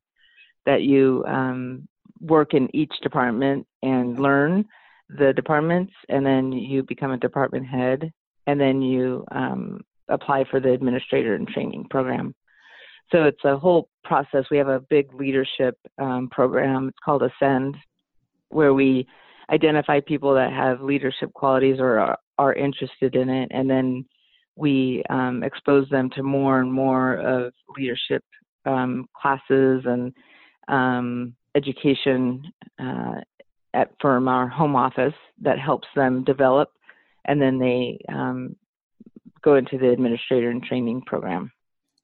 that 0.65 0.83
you 0.83 1.23
um, 1.27 1.87
work 2.19 2.53
in 2.53 2.73
each 2.75 2.93
department 3.01 3.65
and 3.81 4.19
learn 4.19 4.65
the 5.17 5.33
departments, 5.33 5.93
and 6.09 6.25
then 6.25 6.51
you 6.51 6.83
become 6.83 7.11
a 7.11 7.17
department 7.17 7.65
head, 7.65 8.11
and 8.47 8.59
then 8.59 8.81
you 8.81 9.25
um, 9.31 9.81
apply 10.09 10.45
for 10.49 10.59
the 10.59 10.71
administrator 10.71 11.35
and 11.35 11.47
training 11.47 11.87
program. 11.89 12.33
So 13.11 13.23
it's 13.23 13.43
a 13.43 13.57
whole 13.57 13.89
process. 14.03 14.45
We 14.49 14.57
have 14.57 14.69
a 14.69 14.79
big 14.89 15.13
leadership 15.13 15.77
um, 16.01 16.29
program. 16.29 16.87
It's 16.87 16.97
called 17.03 17.23
Ascend, 17.23 17.75
where 18.49 18.73
we 18.73 19.05
identify 19.49 19.99
people 19.99 20.33
that 20.35 20.53
have 20.53 20.81
leadership 20.81 21.33
qualities 21.33 21.77
or 21.79 21.99
are, 21.99 22.17
are 22.37 22.53
interested 22.53 23.15
in 23.15 23.29
it, 23.29 23.49
and 23.51 23.69
then 23.69 24.05
we 24.55 25.03
um, 25.09 25.43
expose 25.43 25.89
them 25.89 26.09
to 26.11 26.23
more 26.23 26.59
and 26.59 26.71
more 26.71 27.15
of 27.15 27.53
leadership 27.77 28.23
um, 28.65 29.07
classes 29.19 29.83
and 29.85 30.13
um, 30.67 31.35
education 31.55 32.43
uh, 32.79 33.15
at 33.73 33.91
from 33.99 34.27
our 34.27 34.47
home 34.47 34.75
office 34.75 35.13
that 35.41 35.59
helps 35.59 35.87
them 35.95 36.23
develop, 36.23 36.71
and 37.25 37.41
then 37.41 37.59
they 37.59 37.99
um, 38.09 38.55
go 39.41 39.55
into 39.55 39.77
the 39.77 39.89
administrator 39.89 40.49
and 40.49 40.63
training 40.63 41.01
program. 41.01 41.51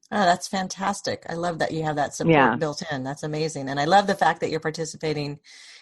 Oh, 0.09 0.23
that's 0.23 0.47
fantastic. 0.47 1.25
I 1.29 1.33
love 1.33 1.59
that 1.59 1.73
you 1.73 1.83
have 1.83 1.97
that 1.97 2.13
support 2.13 2.33
yeah. 2.33 2.55
built 2.55 2.81
in. 2.91 3.03
That's 3.03 3.23
amazing. 3.23 3.67
And 3.67 3.79
I 3.79 3.85
love 3.85 4.07
the 4.07 4.15
fact 4.15 4.39
that 4.39 4.49
you're 4.49 4.61
participating 4.61 5.39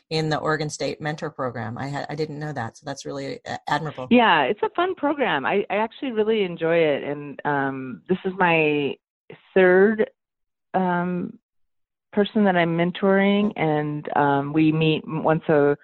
in 0.10 0.30
the 0.30 0.38
Oregon 0.38 0.70
State 0.70 1.00
Mentor 1.00 1.30
Program. 1.30 1.78
I 1.78 1.88
had 1.88 2.06
I 2.10 2.16
didn't 2.16 2.40
know 2.40 2.54
that, 2.54 2.78
so 2.78 2.84
that's 2.86 3.06
really 3.06 3.40
uh, 3.46 3.58
admirable. 3.68 4.08
Yeah, 4.10 4.44
it's 4.44 4.62
a 4.64 4.70
fun 4.76 4.96
program. 4.96 5.46
I, 5.46 5.66
I 5.70 5.78
actually 5.78 6.12
really 6.12 6.44
enjoy 6.44 6.78
it, 6.78 7.04
and 7.04 7.40
um, 7.46 8.02
this 8.08 8.18
is 8.26 8.34
my 8.38 8.96
third 9.54 10.10
um, 10.74 11.40
person 12.16 12.46
that 12.46 12.56
I'm 12.56 12.78
mentoring, 12.78 13.52
and 13.58 14.10
um, 14.16 14.54
we 14.54 14.72
meet 14.72 15.04
once 15.06 15.44
a 15.50 15.78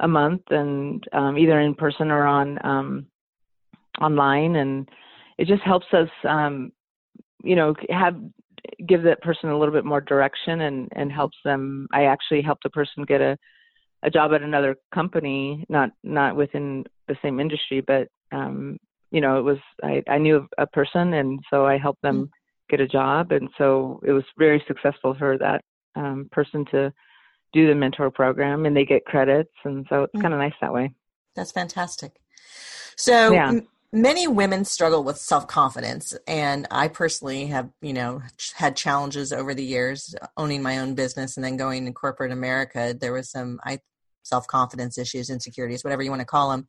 a 0.00 0.08
month, 0.08 0.42
and 0.50 1.02
um, 1.12 1.38
either 1.38 1.60
in 1.60 1.74
person 1.74 2.10
or 2.10 2.26
on 2.26 2.58
um, 2.64 3.06
online, 4.00 4.56
and 4.56 4.88
it 5.38 5.46
just 5.46 5.62
helps 5.62 5.86
us, 5.92 6.08
um, 6.28 6.72
you 7.42 7.56
know, 7.56 7.74
have 7.88 8.16
give 8.86 9.02
that 9.04 9.22
person 9.22 9.48
a 9.48 9.58
little 9.58 9.72
bit 9.72 9.84
more 9.84 10.00
direction 10.00 10.62
and 10.62 10.88
and 10.92 11.10
helps 11.10 11.38
them. 11.44 11.86
I 11.92 12.04
actually 12.04 12.42
helped 12.42 12.64
a 12.66 12.70
person 12.70 13.04
get 13.04 13.20
a 13.20 13.38
a 14.02 14.10
job 14.10 14.32
at 14.32 14.42
another 14.42 14.76
company, 14.92 15.64
not 15.68 15.90
not 16.02 16.36
within 16.36 16.84
the 17.06 17.16
same 17.22 17.40
industry, 17.40 17.80
but 17.80 18.08
um, 18.32 18.78
you 19.10 19.20
know, 19.20 19.38
it 19.38 19.42
was 19.42 19.58
I, 19.82 20.02
I 20.08 20.18
knew 20.18 20.46
a 20.58 20.66
person, 20.66 21.14
and 21.14 21.40
so 21.50 21.66
I 21.66 21.78
helped 21.78 22.02
them 22.02 22.16
mm-hmm. 22.16 22.37
Get 22.68 22.80
a 22.80 22.86
job, 22.86 23.32
and 23.32 23.48
so 23.58 24.00
it 24.06 24.12
was 24.12 24.24
very 24.36 24.62
successful 24.66 25.14
for 25.18 25.38
that 25.38 25.64
um, 25.96 26.28
person 26.30 26.64
to 26.66 26.92
do 27.52 27.66
the 27.66 27.74
mentor 27.74 28.10
program, 28.10 28.66
and 28.66 28.76
they 28.76 28.84
get 28.84 29.04
credits, 29.04 29.52
and 29.64 29.86
so 29.88 30.04
it's 30.04 30.12
mm-hmm. 30.12 30.22
kind 30.22 30.34
of 30.34 30.40
nice 30.40 30.54
that 30.60 30.72
way. 30.72 30.92
That's 31.34 31.52
fantastic. 31.52 32.12
So. 32.96 33.32
Yeah. 33.32 33.48
M- 33.48 33.68
many 33.90 34.28
women 34.28 34.66
struggle 34.66 35.02
with 35.02 35.16
self-confidence 35.16 36.14
and 36.26 36.66
i 36.70 36.86
personally 36.86 37.46
have 37.46 37.70
you 37.80 37.94
know 37.94 38.20
had 38.54 38.76
challenges 38.76 39.32
over 39.32 39.54
the 39.54 39.64
years 39.64 40.14
owning 40.36 40.60
my 40.60 40.76
own 40.76 40.94
business 40.94 41.38
and 41.38 41.44
then 41.44 41.56
going 41.56 41.86
in 41.86 41.94
corporate 41.94 42.30
america 42.30 42.94
there 43.00 43.14
was 43.14 43.30
some 43.30 43.58
i 43.64 43.78
self 44.28 44.46
confidence 44.46 44.98
issues, 44.98 45.30
insecurities, 45.30 45.82
whatever 45.82 46.02
you 46.02 46.10
want 46.10 46.20
to 46.20 46.26
call 46.26 46.50
them. 46.50 46.66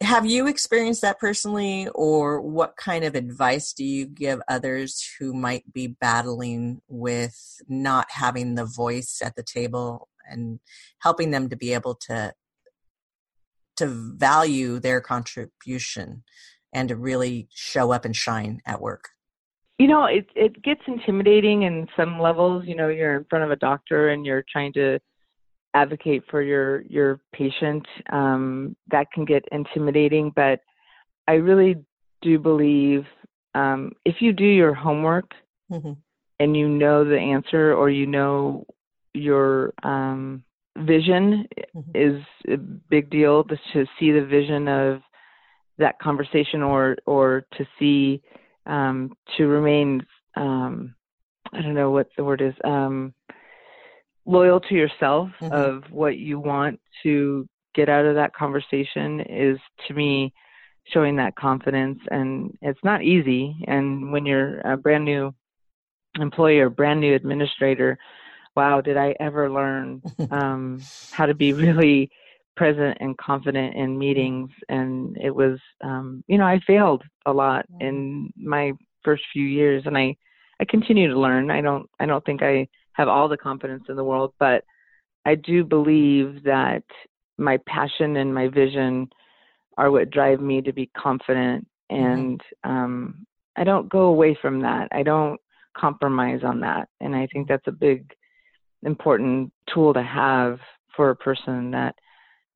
Have 0.00 0.26
you 0.26 0.48
experienced 0.48 1.02
that 1.02 1.20
personally, 1.20 1.88
or 1.94 2.40
what 2.40 2.76
kind 2.76 3.04
of 3.04 3.14
advice 3.14 3.72
do 3.72 3.84
you 3.84 4.06
give 4.06 4.40
others 4.48 5.08
who 5.18 5.32
might 5.32 5.72
be 5.72 5.86
battling 5.86 6.80
with 6.88 7.60
not 7.68 8.10
having 8.10 8.56
the 8.56 8.64
voice 8.64 9.20
at 9.24 9.36
the 9.36 9.44
table 9.44 10.08
and 10.28 10.58
helping 11.02 11.30
them 11.30 11.48
to 11.48 11.56
be 11.56 11.72
able 11.72 11.94
to 12.06 12.34
to 13.76 13.86
value 13.86 14.78
their 14.78 15.00
contribution 15.00 16.22
and 16.72 16.88
to 16.88 16.96
really 16.96 17.48
show 17.54 17.92
up 17.92 18.04
and 18.04 18.16
shine 18.16 18.60
at 18.66 18.80
work? 18.80 19.10
You 19.78 19.88
know, 19.88 20.04
it 20.04 20.26
it 20.34 20.60
gets 20.62 20.82
intimidating 20.86 21.62
in 21.62 21.86
some 21.96 22.20
levels. 22.20 22.64
You 22.66 22.74
know, 22.74 22.88
you're 22.88 23.16
in 23.16 23.26
front 23.30 23.44
of 23.44 23.50
a 23.50 23.56
doctor 23.56 24.10
and 24.10 24.26
you're 24.26 24.44
trying 24.50 24.72
to 24.74 24.98
advocate 25.74 26.24
for 26.30 26.42
your 26.42 26.82
your 26.82 27.20
patient 27.32 27.86
um, 28.12 28.76
that 28.90 29.10
can 29.12 29.24
get 29.24 29.44
intimidating 29.52 30.32
but 30.34 30.60
i 31.28 31.32
really 31.32 31.76
do 32.22 32.38
believe 32.38 33.04
um, 33.54 33.92
if 34.04 34.16
you 34.20 34.32
do 34.32 34.44
your 34.44 34.74
homework 34.74 35.32
mm-hmm. 35.70 35.92
and 36.38 36.56
you 36.56 36.68
know 36.68 37.04
the 37.04 37.18
answer 37.18 37.74
or 37.74 37.90
you 37.90 38.06
know 38.06 38.64
your 39.14 39.72
um, 39.82 40.44
vision 40.78 41.46
mm-hmm. 41.76 41.90
is 41.94 42.22
a 42.48 42.56
big 42.56 43.10
deal 43.10 43.44
to 43.44 43.56
see 43.98 44.12
the 44.12 44.24
vision 44.24 44.68
of 44.68 45.00
that 45.78 45.98
conversation 45.98 46.62
or 46.62 46.96
or 47.06 47.44
to 47.56 47.66
see 47.78 48.22
um, 48.66 49.16
to 49.36 49.46
remain 49.46 50.04
um, 50.36 50.94
I 51.52 51.62
don't 51.62 51.74
know 51.74 51.90
what 51.90 52.08
the 52.16 52.24
word 52.24 52.40
is 52.40 52.54
um, 52.64 53.12
loyal 54.30 54.60
to 54.60 54.74
yourself 54.74 55.28
mm-hmm. 55.40 55.52
of 55.52 55.82
what 55.90 56.16
you 56.16 56.38
want 56.38 56.80
to 57.02 57.46
get 57.74 57.88
out 57.88 58.04
of 58.04 58.14
that 58.14 58.34
conversation 58.34 59.20
is 59.20 59.58
to 59.86 59.94
me 59.94 60.32
showing 60.92 61.16
that 61.16 61.36
confidence 61.36 61.98
and 62.10 62.56
it's 62.62 62.82
not 62.84 63.02
easy 63.02 63.56
and 63.66 64.12
when 64.12 64.24
you're 64.26 64.60
a 64.60 64.76
brand 64.76 65.04
new 65.04 65.34
employee 66.18 66.58
or 66.58 66.70
brand 66.70 67.00
new 67.00 67.14
administrator 67.14 67.98
wow 68.56 68.80
did 68.80 68.96
i 68.96 69.14
ever 69.20 69.50
learn 69.50 70.00
um, 70.30 70.80
how 71.10 71.26
to 71.26 71.34
be 71.34 71.52
really 71.52 72.10
present 72.56 72.96
and 73.00 73.16
confident 73.18 73.74
in 73.74 73.98
meetings 73.98 74.50
and 74.68 75.16
it 75.20 75.34
was 75.34 75.58
um, 75.82 76.22
you 76.28 76.38
know 76.38 76.46
i 76.46 76.60
failed 76.66 77.02
a 77.26 77.32
lot 77.32 77.64
mm-hmm. 77.70 77.86
in 77.86 78.32
my 78.36 78.72
first 79.04 79.22
few 79.32 79.44
years 79.44 79.82
and 79.86 79.96
i 79.98 80.16
i 80.60 80.64
continue 80.64 81.08
to 81.08 81.18
learn 81.18 81.50
i 81.50 81.60
don't 81.60 81.88
i 81.98 82.06
don't 82.06 82.24
think 82.24 82.42
i 82.42 82.66
have 83.00 83.08
all 83.08 83.28
the 83.28 83.36
confidence 83.36 83.84
in 83.88 83.96
the 83.96 84.04
world, 84.04 84.34
but 84.38 84.64
I 85.24 85.34
do 85.34 85.64
believe 85.64 86.42
that 86.44 86.84
my 87.38 87.58
passion 87.66 88.16
and 88.16 88.34
my 88.34 88.48
vision 88.48 89.08
are 89.76 89.90
what 89.90 90.10
drive 90.10 90.40
me 90.40 90.60
to 90.62 90.72
be 90.72 90.90
confident 90.96 91.66
mm-hmm. 91.90 92.04
and 92.04 92.40
um, 92.64 93.26
I 93.56 93.64
don't 93.64 93.88
go 93.88 94.02
away 94.06 94.38
from 94.40 94.60
that. 94.60 94.88
I 94.92 95.02
don't 95.02 95.40
compromise 95.76 96.40
on 96.44 96.60
that. 96.60 96.88
And 97.00 97.14
I 97.14 97.26
think 97.32 97.48
that's 97.48 97.66
a 97.66 97.72
big 97.72 98.12
important 98.82 99.52
tool 99.72 99.94
to 99.94 100.02
have 100.02 100.58
for 100.96 101.10
a 101.10 101.16
person 101.16 101.70
that 101.70 101.94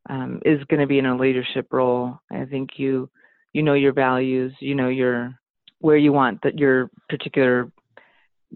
um, 0.08 0.40
is 0.44 0.62
going 0.64 0.80
to 0.80 0.86
be 0.86 0.98
in 0.98 1.06
a 1.06 1.16
leadership 1.16 1.68
role. 1.72 2.18
I 2.30 2.44
think 2.44 2.70
you 2.76 3.08
you 3.52 3.62
know 3.62 3.74
your 3.74 3.92
values, 3.92 4.52
you 4.60 4.74
know 4.74 4.88
your 4.88 5.34
where 5.80 5.96
you 5.96 6.12
want 6.12 6.40
that 6.42 6.58
your 6.58 6.90
particular 7.08 7.70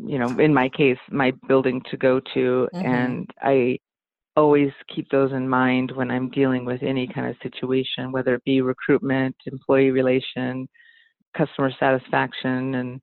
you 0.07 0.19
know, 0.19 0.39
in 0.39 0.53
my 0.55 0.69
case, 0.69 0.99
my 1.11 1.33
building 1.47 1.83
to 1.91 1.97
go 1.97 2.21
to. 2.35 2.69
Mm-hmm. 2.75 2.87
And 2.87 3.31
I 3.43 3.79
always 4.37 4.71
keep 4.95 5.09
those 5.11 5.33
in 5.33 5.49
mind 5.49 5.91
when 5.91 6.11
I'm 6.11 6.31
dealing 6.31 6.65
with 6.65 6.83
any 6.83 7.09
kind 7.09 7.27
of 7.27 7.37
situation, 7.43 8.13
whether 8.13 8.35
it 8.35 8.45
be 8.45 8.61
recruitment, 8.61 9.37
employee 9.47 9.91
relation, 9.91 10.69
customer 11.37 11.73
satisfaction, 11.79 12.75
and 12.77 13.01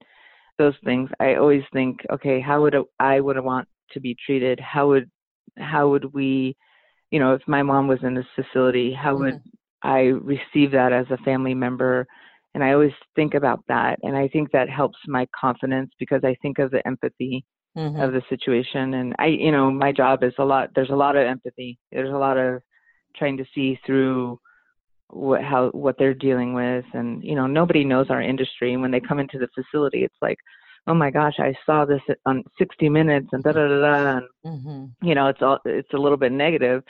those 0.58 0.76
things. 0.84 1.10
I 1.20 1.36
always 1.36 1.64
think, 1.74 2.00
okay, 2.12 2.40
how 2.40 2.62
would 2.62 2.76
I 3.00 3.20
would 3.20 3.40
want 3.40 3.68
to 3.92 4.00
be 4.00 4.16
treated? 4.26 4.60
How 4.60 4.88
would 4.88 5.10
how 5.58 5.90
would 5.90 6.14
we, 6.14 6.56
you 7.12 7.20
know, 7.20 7.34
if 7.34 7.42
my 7.48 7.64
mom 7.64 7.88
was 7.88 8.00
in 8.04 8.14
this 8.14 8.26
facility, 8.36 8.94
how 8.94 9.14
mm-hmm. 9.14 9.24
would 9.24 9.42
I 9.84 10.00
receive 10.02 10.72
that 10.72 10.94
as 10.94 11.06
a 11.10 11.24
family 11.24 11.54
member? 11.54 12.08
And 12.56 12.64
I 12.64 12.72
always 12.72 12.94
think 13.18 13.34
about 13.34 13.60
that, 13.68 14.00
and 14.02 14.16
I 14.16 14.30
think 14.30 14.52
that 14.52 14.70
helps 14.70 14.98
my 15.08 15.28
confidence 15.40 15.92
because 16.00 16.22
I 16.24 16.38
think 16.42 16.58
of 16.58 16.72
the 16.72 16.88
empathy 16.88 17.44
mm-hmm. 17.78 18.00
of 18.00 18.14
the 18.14 18.22
situation, 18.30 18.94
and 18.94 19.14
I, 19.20 19.26
you 19.26 19.52
know, 19.52 19.70
my 19.70 19.92
job 19.92 20.24
is 20.24 20.32
a 20.40 20.46
lot. 20.46 20.70
There's 20.74 20.90
a 20.90 20.96
lot 20.96 21.18
of 21.18 21.28
empathy. 21.28 21.78
There's 21.92 22.14
a 22.14 22.18
lot 22.18 22.38
of 22.38 22.62
trying 23.18 23.36
to 23.38 23.46
see 23.54 23.78
through 23.86 24.40
what 25.10 25.44
how 25.44 25.70
what 25.72 25.98
they're 26.00 26.14
dealing 26.14 26.54
with, 26.54 26.86
and 26.94 27.22
you 27.22 27.36
know, 27.36 27.46
nobody 27.46 27.84
knows 27.84 28.10
our 28.10 28.22
industry. 28.22 28.72
And 28.72 28.82
when 28.82 28.92
they 28.92 29.02
come 29.02 29.20
into 29.20 29.38
the 29.38 29.50
facility, 29.54 30.06
it's 30.06 30.22
like, 30.22 30.38
oh 30.88 30.94
my 30.94 31.12
gosh, 31.12 31.36
I 31.40 31.54
saw 31.66 31.84
this 31.84 32.02
on 32.26 32.46
60 32.58 32.88
Minutes, 32.88 33.28
and 33.34 33.44
da 33.44 33.52
da 33.52 33.68
da 33.68 33.82
da, 33.82 34.18
and 34.18 34.28
mm-hmm. 34.46 35.06
you 35.06 35.14
know, 35.14 35.28
it's 35.28 35.42
all 35.42 35.60
it's 35.66 35.94
a 35.94 35.98
little 35.98 36.18
bit 36.18 36.32
negative, 36.32 36.84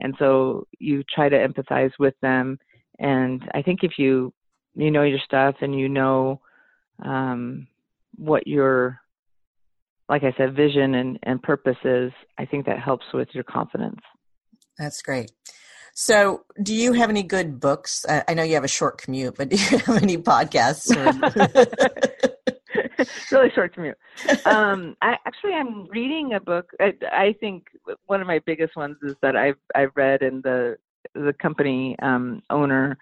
and 0.00 0.16
so 0.18 0.66
you 0.80 1.04
try 1.14 1.28
to 1.28 1.36
empathize 1.36 1.92
with 2.00 2.14
them. 2.22 2.58
And 2.98 3.48
I 3.54 3.62
think 3.62 3.84
if 3.84 3.98
you 3.98 4.32
you 4.74 4.90
know 4.90 5.02
your 5.02 5.20
stuff 5.24 5.56
and 5.60 5.78
you 5.78 5.88
know 5.88 6.40
um, 7.04 7.66
what 8.16 8.46
your 8.46 9.02
like 10.12 10.24
I 10.24 10.34
said, 10.36 10.54
vision 10.54 10.94
and, 10.94 11.18
and 11.22 11.42
purpose 11.42 11.78
is, 11.84 12.12
I 12.36 12.44
think 12.44 12.66
that 12.66 12.78
helps 12.78 13.06
with 13.14 13.28
your 13.32 13.44
confidence. 13.44 14.00
That's 14.76 15.00
great. 15.00 15.32
So, 15.94 16.44
do 16.62 16.74
you 16.74 16.92
have 16.92 17.08
any 17.08 17.22
good 17.22 17.60
books? 17.60 18.04
I 18.08 18.34
know 18.34 18.42
you 18.42 18.54
have 18.54 18.64
a 18.64 18.68
short 18.68 18.98
commute, 18.98 19.36
but 19.38 19.48
do 19.48 19.56
you 19.56 19.78
have 19.86 20.02
any 20.02 20.18
podcasts? 20.18 20.90
really 23.32 23.50
short 23.54 23.74
commute. 23.74 23.96
Um, 24.44 24.96
I 25.00 25.16
actually 25.26 25.54
I'm 25.54 25.86
reading 25.86 26.34
a 26.34 26.40
book. 26.40 26.70
I, 26.78 26.92
I, 27.10 27.34
think 27.40 27.64
one 28.06 28.20
of 28.20 28.26
my 28.26 28.40
biggest 28.44 28.76
ones 28.76 28.96
is 29.02 29.14
that 29.22 29.36
I've 29.36 29.56
I've 29.74 29.92
read, 29.94 30.22
and 30.22 30.42
the 30.42 30.76
the 31.14 31.32
company 31.40 31.96
um, 32.00 32.42
owner 32.50 32.98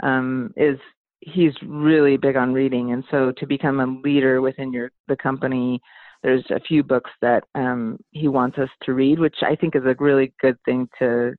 um, 0.00 0.54
is 0.56 0.78
he's 1.24 1.54
really 1.62 2.16
big 2.16 2.36
on 2.36 2.52
reading 2.52 2.92
and 2.92 3.04
so 3.10 3.32
to 3.32 3.46
become 3.46 3.80
a 3.80 3.86
leader 4.06 4.40
within 4.40 4.72
your 4.72 4.90
the 5.08 5.16
company 5.16 5.80
there's 6.22 6.44
a 6.50 6.60
few 6.60 6.82
books 6.82 7.10
that 7.20 7.44
um, 7.54 7.98
he 8.10 8.28
wants 8.28 8.58
us 8.58 8.68
to 8.82 8.92
read 8.92 9.18
which 9.18 9.36
i 9.42 9.56
think 9.56 9.74
is 9.74 9.84
a 9.84 9.96
really 9.98 10.32
good 10.40 10.56
thing 10.64 10.88
to 10.98 11.34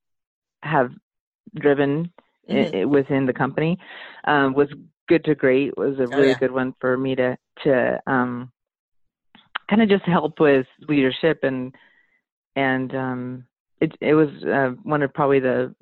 have 0.63 0.91
driven 1.55 2.11
mm-hmm. 2.49 2.77
I- 2.77 2.86
within 2.86 3.25
the 3.25 3.33
company 3.33 3.77
um, 4.25 4.53
was 4.53 4.69
good 5.07 5.23
to 5.25 5.36
great 5.36 5.77
was 5.77 5.99
a 5.99 6.03
oh, 6.03 6.07
really 6.07 6.27
oh, 6.27 6.29
yeah. 6.29 6.39
good 6.39 6.51
one 6.51 6.73
for 6.79 6.97
me 6.97 7.15
to 7.15 7.38
to 7.63 7.99
um, 8.07 8.51
kind 9.69 9.81
of 9.81 9.89
just 9.89 10.05
help 10.05 10.39
with 10.39 10.65
leadership 10.88 11.39
and 11.43 11.75
and 12.55 12.95
um, 12.95 13.45
it 13.81 13.91
it 14.01 14.13
was 14.15 14.29
uh, 14.43 14.71
one 14.83 15.03
of 15.03 15.13
probably 15.13 15.39
the 15.39 15.75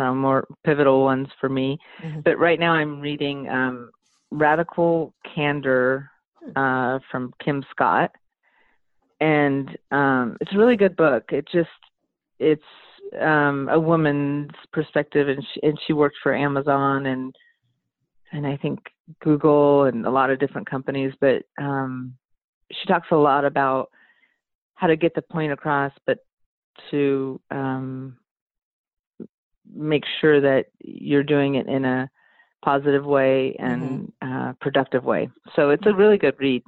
know 0.00 0.14
more 0.14 0.46
pivotal 0.64 1.02
ones 1.02 1.28
for 1.40 1.48
me. 1.48 1.78
Mm-hmm. 2.02 2.20
But 2.20 2.38
right 2.38 2.58
now 2.58 2.72
I'm 2.72 3.00
reading 3.00 3.48
um, 3.48 3.90
Radical 4.30 5.14
Candor 5.34 6.10
hmm. 6.42 6.56
uh, 6.56 6.98
from 7.10 7.32
Kim 7.44 7.64
Scott, 7.70 8.10
and 9.20 9.76
um, 9.90 10.36
it's 10.40 10.52
a 10.52 10.58
really 10.58 10.76
good 10.76 10.96
book. 10.96 11.24
It 11.30 11.46
just 11.52 11.68
it's 12.38 12.62
um, 13.20 13.68
a 13.70 13.78
woman's 13.78 14.50
perspective, 14.72 15.28
and 15.28 15.44
she, 15.52 15.62
and 15.62 15.78
she 15.86 15.92
worked 15.92 16.16
for 16.22 16.34
Amazon 16.34 17.06
and 17.06 17.34
and 18.32 18.46
I 18.46 18.56
think 18.56 18.80
Google 19.22 19.84
and 19.84 20.06
a 20.06 20.10
lot 20.10 20.30
of 20.30 20.38
different 20.38 20.68
companies. 20.68 21.12
But 21.20 21.42
um, 21.60 22.14
she 22.72 22.86
talks 22.86 23.08
a 23.10 23.16
lot 23.16 23.44
about 23.44 23.90
how 24.74 24.86
to 24.86 24.96
get 24.96 25.14
the 25.14 25.22
point 25.22 25.52
across, 25.52 25.92
but 26.06 26.18
to 26.90 27.40
um, 27.50 28.16
make 29.74 30.04
sure 30.20 30.40
that 30.40 30.66
you're 30.80 31.22
doing 31.22 31.54
it 31.56 31.66
in 31.66 31.84
a 31.84 32.10
positive 32.64 33.04
way 33.04 33.56
and 33.58 34.12
mm-hmm. 34.22 34.32
uh, 34.32 34.52
productive 34.60 35.04
way. 35.04 35.28
So 35.56 35.70
it's 35.70 35.86
a 35.86 35.94
really 35.94 36.18
good 36.18 36.38
read. 36.38 36.62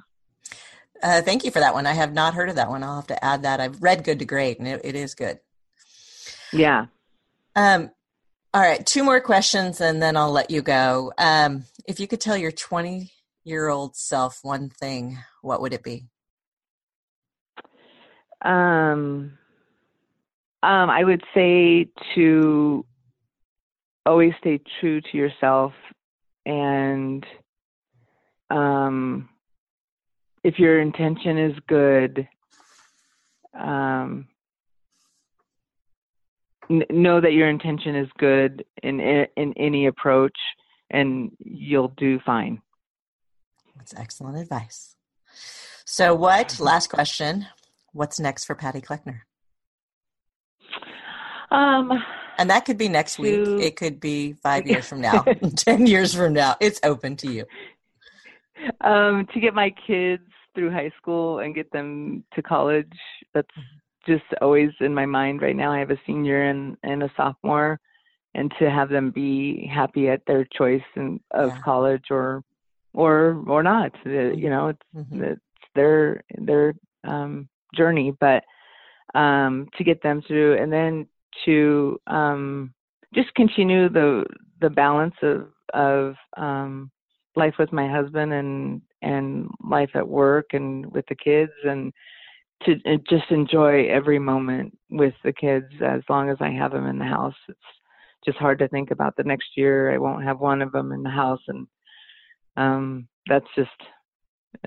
Uh, 1.01 1.21
thank 1.21 1.43
you 1.43 1.51
for 1.51 1.59
that 1.59 1.73
one. 1.73 1.85
I 1.85 1.93
have 1.93 2.13
not 2.13 2.33
heard 2.33 2.49
of 2.49 2.55
that 2.55 2.69
one. 2.69 2.83
I'll 2.83 2.95
have 2.95 3.07
to 3.07 3.25
add 3.25 3.43
that. 3.43 3.59
I've 3.59 3.81
read 3.81 4.03
Good 4.03 4.19
to 4.19 4.25
Great, 4.25 4.59
and 4.59 4.67
it, 4.67 4.81
it 4.83 4.95
is 4.95 5.13
good. 5.13 5.39
Yeah. 6.51 6.85
Um, 7.55 7.91
all 8.53 8.61
right, 8.61 8.85
two 8.85 9.03
more 9.03 9.19
questions, 9.19 9.81
and 9.81 10.01
then 10.01 10.15
I'll 10.15 10.31
let 10.31 10.49
you 10.49 10.61
go. 10.61 11.11
Um, 11.17 11.65
if 11.87 11.99
you 11.99 12.07
could 12.07 12.21
tell 12.21 12.37
your 12.37 12.51
20 12.51 13.11
year 13.43 13.67
old 13.67 13.95
self 13.95 14.39
one 14.43 14.69
thing, 14.69 15.17
what 15.41 15.61
would 15.61 15.73
it 15.73 15.83
be? 15.83 16.05
Um, 18.41 19.37
um, 20.63 20.89
I 20.89 21.03
would 21.03 21.23
say 21.33 21.89
to 22.15 22.85
always 24.05 24.33
stay 24.39 24.59
true 24.79 25.01
to 25.01 25.17
yourself 25.17 25.73
and 26.45 27.25
um, 28.49 29.29
if 30.43 30.59
your 30.59 30.79
intention 30.79 31.37
is 31.37 31.55
good, 31.67 32.27
um, 33.59 34.27
n- 36.69 36.85
know 36.89 37.19
that 37.19 37.33
your 37.33 37.49
intention 37.49 37.95
is 37.95 38.07
good 38.19 38.63
in 38.83 38.99
in 38.99 39.53
any 39.57 39.87
approach, 39.87 40.37
and 40.91 41.31
you'll 41.39 41.93
do 41.97 42.19
fine. 42.25 42.61
That's 43.75 43.95
excellent 43.95 44.37
advice. 44.37 44.95
So, 45.85 46.13
what? 46.13 46.59
Last 46.59 46.87
question. 46.91 47.47
What's 47.91 48.19
next 48.19 48.45
for 48.45 48.55
Patty 48.55 48.81
Kleckner? 48.81 49.21
Um, 51.49 51.91
and 52.37 52.49
that 52.49 52.65
could 52.65 52.77
be 52.77 52.89
next 52.89 53.15
to, 53.15 53.21
week. 53.21 53.65
It 53.65 53.75
could 53.75 53.99
be 53.99 54.33
five 54.33 54.67
years 54.67 54.87
from 54.87 55.01
now, 55.01 55.21
ten 55.55 55.85
years 55.87 56.13
from 56.13 56.33
now. 56.33 56.55
It's 56.59 56.79
open 56.83 57.15
to 57.17 57.31
you. 57.31 57.45
Um, 58.81 59.27
to 59.33 59.39
get 59.39 59.53
my 59.53 59.73
kids 59.85 60.23
through 60.55 60.71
high 60.71 60.91
school 60.97 61.39
and 61.39 61.53
get 61.53 61.71
them 61.71 62.23
to 62.33 62.41
college. 62.41 62.91
That's 63.33 63.47
mm-hmm. 63.57 64.13
just 64.13 64.25
always 64.41 64.71
in 64.79 64.93
my 64.93 65.05
mind 65.05 65.41
right 65.41 65.55
now. 65.55 65.71
I 65.71 65.79
have 65.79 65.91
a 65.91 65.99
senior 66.07 66.49
and, 66.49 66.77
and 66.83 67.03
a 67.03 67.11
sophomore, 67.15 67.79
and 68.33 68.51
to 68.59 68.69
have 68.69 68.89
them 68.89 69.11
be 69.11 69.69
happy 69.71 70.09
at 70.09 70.21
their 70.25 70.45
choice 70.45 70.83
in, 70.95 71.19
of 71.31 71.49
yeah. 71.49 71.61
college 71.61 72.05
or 72.09 72.43
or 72.93 73.43
or 73.47 73.61
not. 73.61 73.91
You 74.05 74.49
know, 74.49 74.69
it's, 74.69 74.81
mm-hmm. 74.95 75.23
it's 75.23 75.41
their 75.75 76.23
their 76.37 76.73
um, 77.03 77.49
journey, 77.75 78.15
but 78.19 78.43
um, 79.13 79.67
to 79.77 79.83
get 79.83 80.01
them 80.01 80.21
through, 80.21 80.57
and 80.61 80.71
then 80.71 81.07
to 81.45 81.99
um, 82.07 82.73
just 83.13 83.33
continue 83.35 83.89
the 83.89 84.25
the 84.61 84.69
balance 84.69 85.15
of 85.21 85.47
of 85.73 86.15
um, 86.37 86.91
life 87.35 87.55
with 87.59 87.71
my 87.73 87.89
husband 87.89 88.33
and 88.33 88.81
and 89.01 89.49
life 89.63 89.91
at 89.95 90.07
work 90.07 90.47
and 90.53 90.91
with 90.91 91.05
the 91.07 91.15
kids 91.15 91.51
and 91.63 91.93
to 92.63 92.75
just 93.09 93.29
enjoy 93.31 93.87
every 93.87 94.17
moment 94.17 94.75
with 94.89 95.13
the 95.23 95.33
kids 95.33 95.67
as 95.85 96.01
long 96.09 96.29
as 96.29 96.37
I 96.39 96.49
have 96.51 96.71
them 96.71 96.87
in 96.87 96.97
the 96.97 97.05
house. 97.05 97.35
It's 97.49 97.59
just 98.25 98.37
hard 98.37 98.59
to 98.59 98.67
think 98.67 98.91
about 98.91 99.15
the 99.15 99.23
next 99.23 99.49
year. 99.55 99.93
I 99.93 99.97
won't 99.97 100.23
have 100.23 100.39
one 100.39 100.61
of 100.61 100.71
them 100.71 100.91
in 100.91 101.03
the 101.03 101.09
house, 101.09 101.41
and 101.47 101.67
um, 102.57 103.07
that's 103.27 103.47
just 103.55 103.69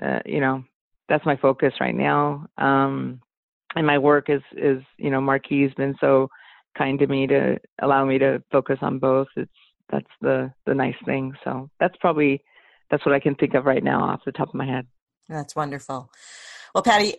uh, 0.01 0.19
you 0.25 0.39
know 0.39 0.63
that's 1.09 1.25
my 1.25 1.35
focus 1.37 1.73
right 1.81 1.95
now. 1.95 2.45
Um, 2.57 3.19
and 3.75 3.85
my 3.85 3.97
work 3.97 4.29
is 4.29 4.41
is 4.55 4.81
you 4.97 5.09
know 5.09 5.19
Marquis's 5.19 5.73
been 5.73 5.95
so 5.99 6.29
kind 6.79 6.97
to 6.99 7.07
me 7.07 7.27
to 7.27 7.57
allow 7.81 8.05
me 8.05 8.17
to 8.17 8.41
focus 8.51 8.79
on 8.81 8.97
both. 8.97 9.27
It's 9.35 9.51
that's 9.91 10.09
the 10.21 10.51
the 10.65 10.73
nice 10.73 10.95
thing. 11.05 11.33
So 11.43 11.69
that's 11.79 11.95
probably 11.99 12.41
that's 12.89 13.05
what 13.05 13.13
I 13.13 13.19
can 13.19 13.35
think 13.35 13.53
of 13.53 13.65
right 13.65 13.83
now 13.83 14.01
off 14.03 14.21
the 14.25 14.31
top 14.31 14.49
of 14.49 14.55
my 14.55 14.65
head. 14.65 14.87
That's 15.27 15.55
wonderful. 15.55 16.09
Well, 16.73 16.83
Patty, 16.83 17.15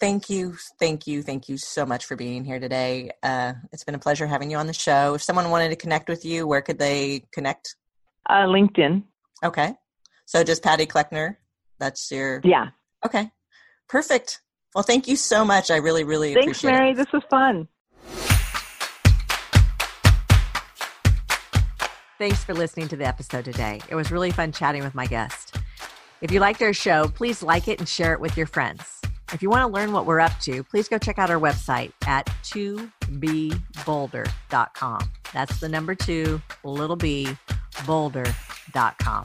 thank 0.00 0.30
you, 0.30 0.56
thank 0.78 1.06
you, 1.06 1.22
thank 1.22 1.48
you 1.48 1.56
so 1.56 1.84
much 1.84 2.04
for 2.04 2.16
being 2.16 2.44
here 2.44 2.60
today. 2.60 3.10
Uh, 3.22 3.54
it's 3.72 3.84
been 3.84 3.94
a 3.94 3.98
pleasure 3.98 4.26
having 4.26 4.50
you 4.50 4.56
on 4.56 4.66
the 4.68 4.72
show. 4.72 5.14
If 5.14 5.22
someone 5.22 5.50
wanted 5.50 5.70
to 5.70 5.76
connect 5.76 6.08
with 6.08 6.24
you, 6.24 6.46
where 6.46 6.62
could 6.62 6.78
they 6.78 7.24
connect? 7.32 7.76
Uh, 8.28 8.46
LinkedIn. 8.46 9.02
Okay. 9.42 9.74
So 10.26 10.44
just 10.44 10.62
Patty 10.62 10.86
Kleckner. 10.86 11.36
That's 11.80 12.10
your. 12.12 12.40
Yeah. 12.44 12.68
Okay. 13.04 13.30
Perfect. 13.88 14.42
Well, 14.74 14.84
thank 14.84 15.08
you 15.08 15.16
so 15.16 15.44
much. 15.44 15.70
I 15.70 15.78
really, 15.78 16.04
really 16.04 16.34
Thanks, 16.34 16.46
appreciate 16.46 16.70
Mary. 16.70 16.90
it. 16.92 16.96
This 16.96 17.12
was 17.12 17.22
fun. 17.28 17.66
Thanks 22.20 22.44
for 22.44 22.52
listening 22.52 22.86
to 22.88 22.96
the 22.96 23.06
episode 23.06 23.46
today. 23.46 23.80
It 23.88 23.94
was 23.94 24.12
really 24.12 24.30
fun 24.30 24.52
chatting 24.52 24.84
with 24.84 24.94
my 24.94 25.06
guest. 25.06 25.56
If 26.20 26.30
you 26.30 26.38
liked 26.38 26.60
our 26.60 26.74
show, 26.74 27.08
please 27.08 27.42
like 27.42 27.66
it 27.66 27.78
and 27.78 27.88
share 27.88 28.12
it 28.12 28.20
with 28.20 28.36
your 28.36 28.44
friends. 28.44 29.00
If 29.32 29.42
you 29.42 29.48
want 29.48 29.62
to 29.62 29.68
learn 29.74 29.94
what 29.94 30.04
we're 30.04 30.20
up 30.20 30.38
to, 30.40 30.62
please 30.62 30.86
go 30.86 30.98
check 30.98 31.18
out 31.18 31.30
our 31.30 31.40
website 31.40 31.92
at 32.06 32.26
2bboulder.com. 32.42 35.10
That's 35.32 35.60
the 35.60 35.68
number 35.70 35.94
two, 35.94 36.42
little 36.62 36.96
b, 36.96 37.26
boulder.com. 37.86 39.24